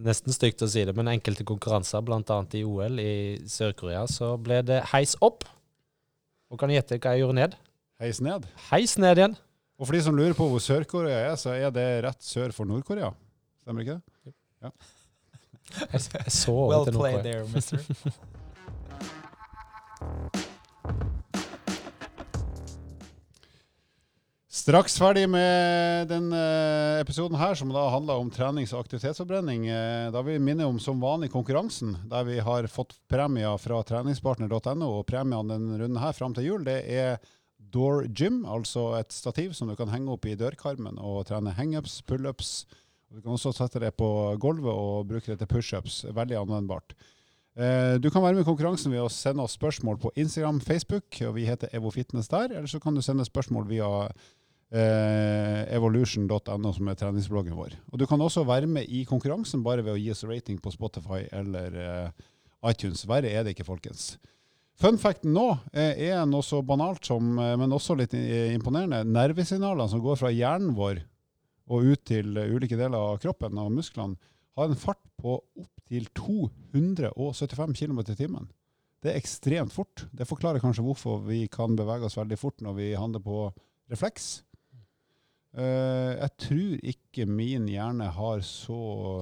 nesten 0.05 0.35
stygt 0.35 0.63
å 0.65 0.69
si 0.69 0.83
det, 0.87 0.93
men 0.97 1.11
enkelte 1.11 1.45
konkurranser, 1.47 2.03
bl.a. 2.05 2.37
i 2.55 2.63
OL 2.67 3.01
i 3.03 3.13
Sør-Korea, 3.49 4.05
så 4.09 4.33
ble 4.41 4.61
det 4.65 4.81
heis 4.93 5.15
opp. 5.25 5.45
Og 6.49 6.59
kan 6.59 6.71
du 6.71 6.75
gjette 6.75 6.97
hva 6.97 7.13
jeg 7.15 7.23
gjorde 7.23 7.39
ned? 7.39 7.57
Heis 7.99 8.21
ned. 8.23 8.47
Heis 8.69 8.95
ned 9.01 9.19
igjen. 9.21 9.35
Og 9.79 9.87
for 9.87 9.95
de 9.95 10.01
som 10.03 10.15
lurer 10.15 10.35
på 10.35 10.47
hvor 10.51 10.63
Sør-Korea 10.63 11.19
er, 11.29 11.35
så 11.39 11.53
er 11.55 11.69
det 11.75 11.87
rett 12.07 12.23
sør 12.25 12.55
for 12.55 12.67
Nord-Korea. 12.67 13.13
Stemmer 13.63 13.85
ikke 13.85 13.99
det? 13.99 14.35
Ja. 14.65 14.71
jeg 15.93 16.33
så 16.33 16.51
over 16.51 16.73
Well 16.73 16.85
til 16.89 16.99
played 16.99 17.21
noe. 17.21 17.25
there, 17.27 17.43
mister. 17.53 17.79
Straks 24.59 24.97
ferdig 24.99 25.21
med 25.31 26.09
denne 26.09 26.39
episoden 26.99 27.37
her, 27.39 27.53
som 27.55 27.69
da 27.71 27.85
handler 27.93 28.19
om 28.19 28.31
trenings- 28.33 28.73
og 28.75 28.81
aktivitetsforbrenning. 28.83 29.67
Eh, 29.71 30.11
Da 30.11 30.21
vil 30.21 30.35
vi 30.35 30.43
minne 30.43 30.65
om 30.67 30.79
som 30.79 30.99
vanlig 30.99 31.29
konkurransen, 31.31 31.95
der 32.09 32.25
vi 32.27 32.39
har 32.39 32.67
fått 32.67 32.97
premier 33.07 33.57
fra 33.57 33.79
treningspartner.no. 33.83 34.89
Og 34.99 35.05
premiene 35.07 35.47
denne 35.53 35.77
runden 35.79 36.01
her 36.01 36.11
fram 36.11 36.33
til 36.33 36.43
jul, 36.43 36.65
det 36.65 36.83
er 36.91 37.19
Door 37.71 38.07
Gym, 38.11 38.43
altså 38.45 38.99
et 38.99 39.13
stativ 39.13 39.53
som 39.53 39.69
du 39.69 39.75
kan 39.75 39.87
henge 39.93 40.11
opp 40.11 40.25
i 40.25 40.35
dørkarmen 40.35 40.97
og 40.99 41.27
trene 41.29 41.53
hangups, 41.55 42.01
pullups. 42.01 42.65
Du 43.13 43.21
kan 43.21 43.37
også 43.37 43.53
sette 43.55 43.79
det 43.79 43.95
på 43.95 44.09
gulvet 44.41 44.73
og 44.73 45.07
bruke 45.07 45.25
det 45.31 45.39
til 45.39 45.47
pushups. 45.47 46.03
Veldig 46.11 46.35
anvendbart. 46.35 46.97
Eh, 47.55 47.97
Du 47.97 48.09
kan 48.09 48.21
være 48.21 48.33
med 48.33 48.41
i 48.41 48.49
konkurransen 48.49 48.91
ved 48.91 48.99
å 49.05 49.09
sende 49.09 49.41
oss 49.43 49.55
spørsmål 49.55 49.97
på 49.99 50.11
Instagram, 50.17 50.59
Facebook, 50.59 51.21
og 51.21 51.35
vi 51.35 51.45
heter 51.45 51.69
Evo 51.71 51.91
Fitness 51.91 52.27
der. 52.27 52.51
Eller 52.51 52.67
så 52.67 52.79
kan 52.81 52.93
du 52.95 53.01
sende 53.01 53.23
spørsmål 53.23 53.67
via 53.69 53.87
eh, 54.09 54.11
evolution.no, 54.69 56.71
som 56.75 56.89
er 56.91 56.97
treningsbloggen 56.99 57.55
vår. 57.57 57.73
Og 57.89 57.97
Du 57.97 58.05
kan 58.05 58.21
også 58.21 58.43
være 58.45 58.69
med 58.69 58.85
i 58.85 59.01
konkurransen 59.09 59.63
bare 59.65 59.81
ved 59.81 59.95
å 59.95 59.99
gi 59.99 60.11
oss 60.13 60.27
rating 60.29 60.59
på 60.61 60.73
Spotify 60.73 61.23
eller 61.33 61.73
eh, 61.73 62.27
iTunes. 62.69 63.01
Verre 63.09 63.31
er 63.31 63.45
det 63.45 63.55
ikke, 63.55 63.65
folkens. 63.65 64.11
Fun 64.79 64.99
facten 65.01 65.33
nå 65.35 65.47
eh, 65.73 65.97
er 66.07 66.21
noe 66.29 66.45
så 66.45 66.61
banalt 66.63 67.09
som, 67.09 67.33
eh, 67.41 67.55
men 67.59 67.73
også 67.75 67.97
litt 67.99 68.13
eh, 68.15 68.53
imponerende, 68.55 69.01
nervesignalene 69.09 69.89
som 69.91 70.03
går 70.03 70.21
fra 70.21 70.31
hjernen 70.31 70.75
vår 70.77 71.01
og 71.69 71.89
ut 71.91 72.05
til 72.07 72.37
eh, 72.39 72.53
ulike 72.53 72.77
deler 72.79 72.97
av 72.97 73.19
kroppen 73.23 73.59
og 73.59 73.73
musklene, 73.75 74.15
har 74.57 74.69
en 74.69 74.79
fart 74.79 75.01
på 75.19 75.37
opptil 75.59 76.07
275 76.17 77.75
km 77.75 78.01
i 78.05 78.17
timen. 78.17 78.47
Det 78.99 79.13
er 79.13 79.19
ekstremt 79.19 79.71
fort. 79.71 80.07
Det 80.11 80.27
forklarer 80.27 80.63
kanskje 80.63 80.83
hvorfor 80.83 81.21
vi 81.27 81.45
kan 81.51 81.77
bevege 81.79 82.07
oss 82.07 82.17
veldig 82.19 82.39
fort 82.39 82.63
når 82.63 82.75
vi 82.79 82.89
handler 82.99 83.23
på 83.23 83.45
refleks. 83.91 84.41
Eh, 85.57 86.11
jeg 86.13 86.33
tror 86.45 86.89
ikke 86.91 87.25
min 87.29 87.69
hjerne 87.71 88.09
har 88.13 88.43
så 88.45 88.81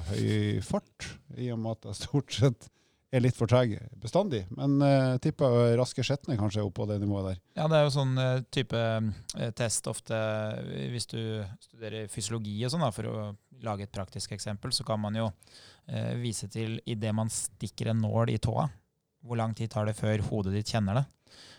høy 0.09 0.59
fart, 0.65 1.13
i 1.38 1.51
og 1.53 1.61
med 1.63 1.78
at 1.78 1.91
jeg 1.91 2.01
stort 2.01 2.36
sett 2.36 2.67
er 3.15 3.23
litt 3.23 3.38
for 3.38 3.47
treg 3.47 3.78
bestandig. 4.01 4.41
Men 4.51 4.82
uh, 4.84 5.15
tipper 5.23 5.78
Raske 5.80 6.03
Skjetne 6.03 6.36
kanskje 6.39 6.59
er 6.59 6.67
oppe 6.67 6.82
på 6.82 6.88
det 6.89 6.97
nivået 6.99 7.30
der. 7.30 7.38
Ja, 7.55 7.67
det 7.71 7.80
er 7.80 7.86
jo 7.86 7.93
sånn 7.95 8.19
uh, 8.19 8.41
type 8.51 8.75
uh, 8.78 9.51
test 9.55 9.88
ofte 9.88 10.17
hvis 10.91 11.07
du 11.13 11.19
studerer 11.63 12.11
fysiologi 12.11 12.57
og 12.67 12.73
sånn, 12.73 12.84
for 12.91 13.07
å 13.07 13.30
lage 13.63 13.88
et 13.88 13.95
praktisk 13.95 14.36
eksempel, 14.36 14.75
så 14.75 14.86
kan 14.88 14.99
man 15.01 15.15
jo 15.17 15.30
uh, 15.32 16.13
vise 16.19 16.49
til 16.51 16.82
idet 16.86 17.15
man 17.15 17.32
stikker 17.32 17.93
en 17.93 18.03
nål 18.03 18.34
i 18.36 18.41
tåa, 18.43 18.67
hvor 19.23 19.39
lang 19.39 19.55
tid 19.57 19.71
tar 19.71 19.88
det 19.88 19.95
før 19.97 20.28
hodet 20.28 20.57
ditt 20.59 20.75
kjenner 20.75 21.01
det. 21.01 21.07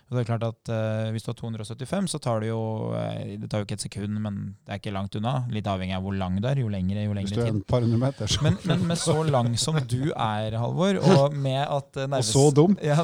Og 0.08 0.16
det 0.16 0.22
er 0.22 0.28
klart 0.30 0.44
at 0.46 0.70
uh, 0.72 1.10
Hvis 1.12 1.26
du 1.26 1.28
har 1.30 1.36
275, 1.36 2.06
så 2.14 2.20
tar 2.22 2.40
det 2.40 2.48
jo 2.48 2.60
eh, 2.96 3.34
Det 3.42 3.50
tar 3.50 3.60
jo 3.60 3.66
ikke 3.66 3.76
et 3.76 3.84
sekund, 3.84 4.16
men 4.24 4.38
det 4.64 4.72
er 4.72 4.80
ikke 4.80 4.94
langt 4.94 5.16
unna. 5.20 5.34
Litt 5.52 5.68
avhengig 5.68 5.96
av 5.98 6.06
hvor 6.06 6.16
lang 6.16 6.38
du 6.40 6.48
er. 6.48 6.62
Jo 6.62 6.70
lengre, 6.72 7.04
jo 7.04 7.16
lengre 7.16 7.28
tid. 7.28 7.42
Hvis 7.42 7.50
du 7.52 7.58
er 7.58 7.60
et 7.60 7.68
par 7.68 7.84
hundre 7.84 8.00
meter, 8.00 8.30
så 8.30 8.44
Men, 8.46 8.56
men 8.70 8.86
med 8.88 9.00
så 9.00 9.16
lang 9.28 9.52
som 9.60 9.76
du 9.84 10.10
er, 10.14 10.56
Halvor, 10.56 11.00
og 11.12 11.36
med 11.36 11.60
at 11.60 12.00
nerves, 12.06 12.32
Og 12.32 12.48
så 12.48 12.56
dum. 12.56 12.76
Ja, 12.84 12.96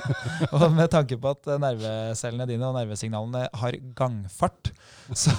og 0.56 0.64
med 0.72 0.88
tanke 0.92 1.18
på 1.20 1.34
at 1.36 1.52
eh, 1.52 1.60
nervecellene 1.60 2.48
dine 2.48 2.70
og 2.70 2.78
nervesignalene 2.78 3.46
har 3.60 3.76
gangfart, 3.98 4.72
så, 5.12 5.34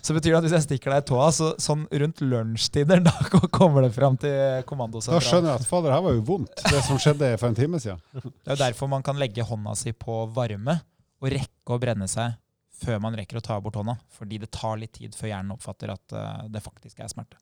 så 0.00 0.14
betyr 0.16 0.30
det 0.30 0.38
at 0.38 0.46
hvis 0.46 0.56
jeg 0.60 0.66
stikker 0.68 0.94
deg 0.94 1.02
i 1.02 1.08
tåa, 1.10 1.28
så 1.34 1.50
sånn 1.60 1.82
rundt 1.90 2.22
lunsjtider, 2.22 3.02
da 3.04 3.16
kommer 3.50 3.84
det 3.88 3.90
fram 3.96 4.16
til 4.22 4.62
Da 4.62 5.18
skjønner 5.18 5.56
jeg 5.56 5.64
at 5.64 5.66
fader, 5.68 5.92
her 5.96 6.06
var 6.06 6.14
jo 6.14 6.24
vondt, 6.30 6.62
det 6.70 6.84
som 6.86 7.00
skjedde 7.00 7.34
for 7.42 7.50
en 7.50 7.58
time 7.58 7.82
siden. 7.82 8.00
Det 8.14 8.52
er 8.52 8.54
jo 8.54 8.62
derfor 8.62 8.90
man 8.94 9.04
kan 9.04 9.18
legge 9.20 9.44
hånda 9.44 9.74
si 9.78 9.92
på 9.96 10.22
varme 10.36 10.59
og 10.68 11.32
rekke 11.32 11.74
å 11.76 11.80
brenne 11.80 12.08
seg 12.10 12.36
før 12.80 13.00
man 13.04 13.16
rekker 13.18 13.40
å 13.40 13.44
ta 13.44 13.58
bort 13.60 13.76
hånda. 13.76 13.96
Fordi 14.16 14.40
det 14.40 14.50
tar 14.56 14.78
litt 14.80 14.94
tid 14.96 15.16
før 15.16 15.32
hjernen 15.32 15.54
oppfatter 15.56 15.92
at 15.92 16.16
eh, 16.16 16.44
det 16.52 16.62
faktisk 16.64 17.00
er 17.00 17.10
smerte. 17.12 17.40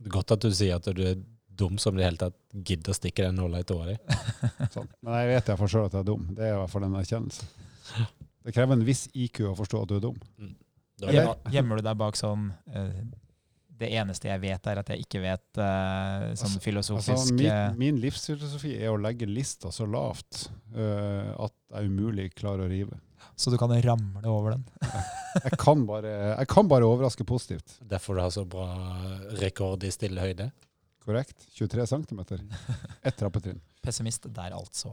Er 0.00 0.12
Godt 0.12 0.34
at 0.36 0.44
du 0.44 0.50
sier 0.52 0.76
at 0.76 0.88
du 0.88 1.02
er 1.04 1.20
dum 1.60 1.78
som 1.80 1.96
i 1.96 2.00
det 2.00 2.08
hele 2.08 2.20
tatt 2.20 2.36
gidder 2.52 2.92
å 2.92 2.96
stikke 2.96 3.26
den 3.26 3.36
nåla 3.40 3.60
i 3.60 3.68
tåa 3.68 3.90
di. 3.90 3.96
Sånn. 4.74 4.88
Men 5.04 5.20
jeg 5.20 5.30
vet 5.34 5.52
jeg 5.52 5.60
for 5.60 5.72
sjøl 5.72 5.88
at 5.88 5.96
jeg 5.96 6.04
er 6.04 6.08
dum. 6.08 6.26
Det 6.36 6.46
er 6.46 6.54
i 6.54 6.58
hvert 6.60 6.72
fall 6.72 6.86
en 6.88 6.98
erkjennelse. 7.00 7.48
Det 8.40 8.54
krever 8.56 8.78
en 8.78 8.86
viss 8.86 9.06
IQ 9.12 9.42
å 9.50 9.56
forstå 9.58 9.82
at 9.84 9.90
du 9.90 9.96
er 9.98 10.04
dum. 10.06 10.20
Er 11.04 11.32
Gjemmer 11.52 11.80
du 11.80 11.84
deg 11.84 11.98
bak 12.00 12.16
sånn 12.18 12.50
eh, 12.72 13.02
Det 13.80 13.88
eneste 13.96 14.28
jeg 14.28 14.42
vet, 14.42 14.66
er 14.68 14.80
at 14.82 14.90
jeg 14.92 15.06
ikke 15.06 15.22
vet 15.22 15.60
uh, 15.60 16.30
sånn 16.36 16.50
Altså- 16.50 16.64
filosofisk 16.64 17.14
Altså, 17.14 17.36
eh, 17.40 17.70
min, 17.72 17.78
min 17.80 18.00
livsfilosofi 18.02 18.74
er 18.76 18.90
å 18.92 18.98
legge 19.00 19.28
lista 19.28 19.72
så 19.72 19.86
lavt 19.88 20.50
uh, 20.76 21.32
at 21.46 21.54
jeg 21.72 21.88
umulig 21.88 22.28
klarer 22.36 22.66
å 22.66 22.70
rive. 22.70 22.98
Så 23.40 23.48
du 23.52 23.56
kan 23.60 23.72
ramle 23.72 24.28
over 24.28 24.58
den. 24.58 24.66
Jeg 25.30 25.56
kan 25.62 25.84
bare, 25.86 26.10
jeg 26.34 26.48
kan 26.50 26.68
bare 26.68 26.84
overraske 26.88 27.24
positivt. 27.24 27.78
derfor 27.88 28.18
du 28.18 28.20
har 28.20 28.32
så 28.34 28.44
bra 28.44 28.66
rekord 29.40 29.84
i 29.86 29.92
stille 29.94 30.20
høyde. 30.20 30.50
Korrekt? 31.06 31.46
23 31.56 31.86
cm. 31.86 32.20
Ett 33.06 33.16
trappetrinn. 33.16 33.60
Pessimist 33.80 34.26
der, 34.28 34.52
altså. 34.58 34.92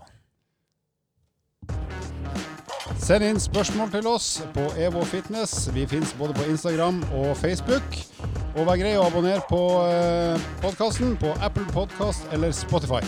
Send 3.04 3.26
inn 3.28 3.40
spørsmål 3.42 3.92
til 3.92 4.08
oss 4.10 4.30
på 4.56 4.70
Evo 4.80 5.04
Fitness. 5.10 5.68
Vi 5.76 5.88
finnes 5.90 6.16
både 6.18 6.38
på 6.38 6.48
Instagram 6.54 7.04
og 7.20 7.34
Facebook. 7.38 8.37
Og 8.56 8.66
vær 8.66 8.80
grei 8.80 8.94
å 8.98 9.06
abonnere 9.06 9.44
på 9.50 9.62
eh, 9.90 10.48
podkasten 10.64 11.18
på 11.20 11.34
Apple 11.44 11.68
Podkast 11.74 12.30
eller 12.34 12.56
Spotify. 12.56 13.04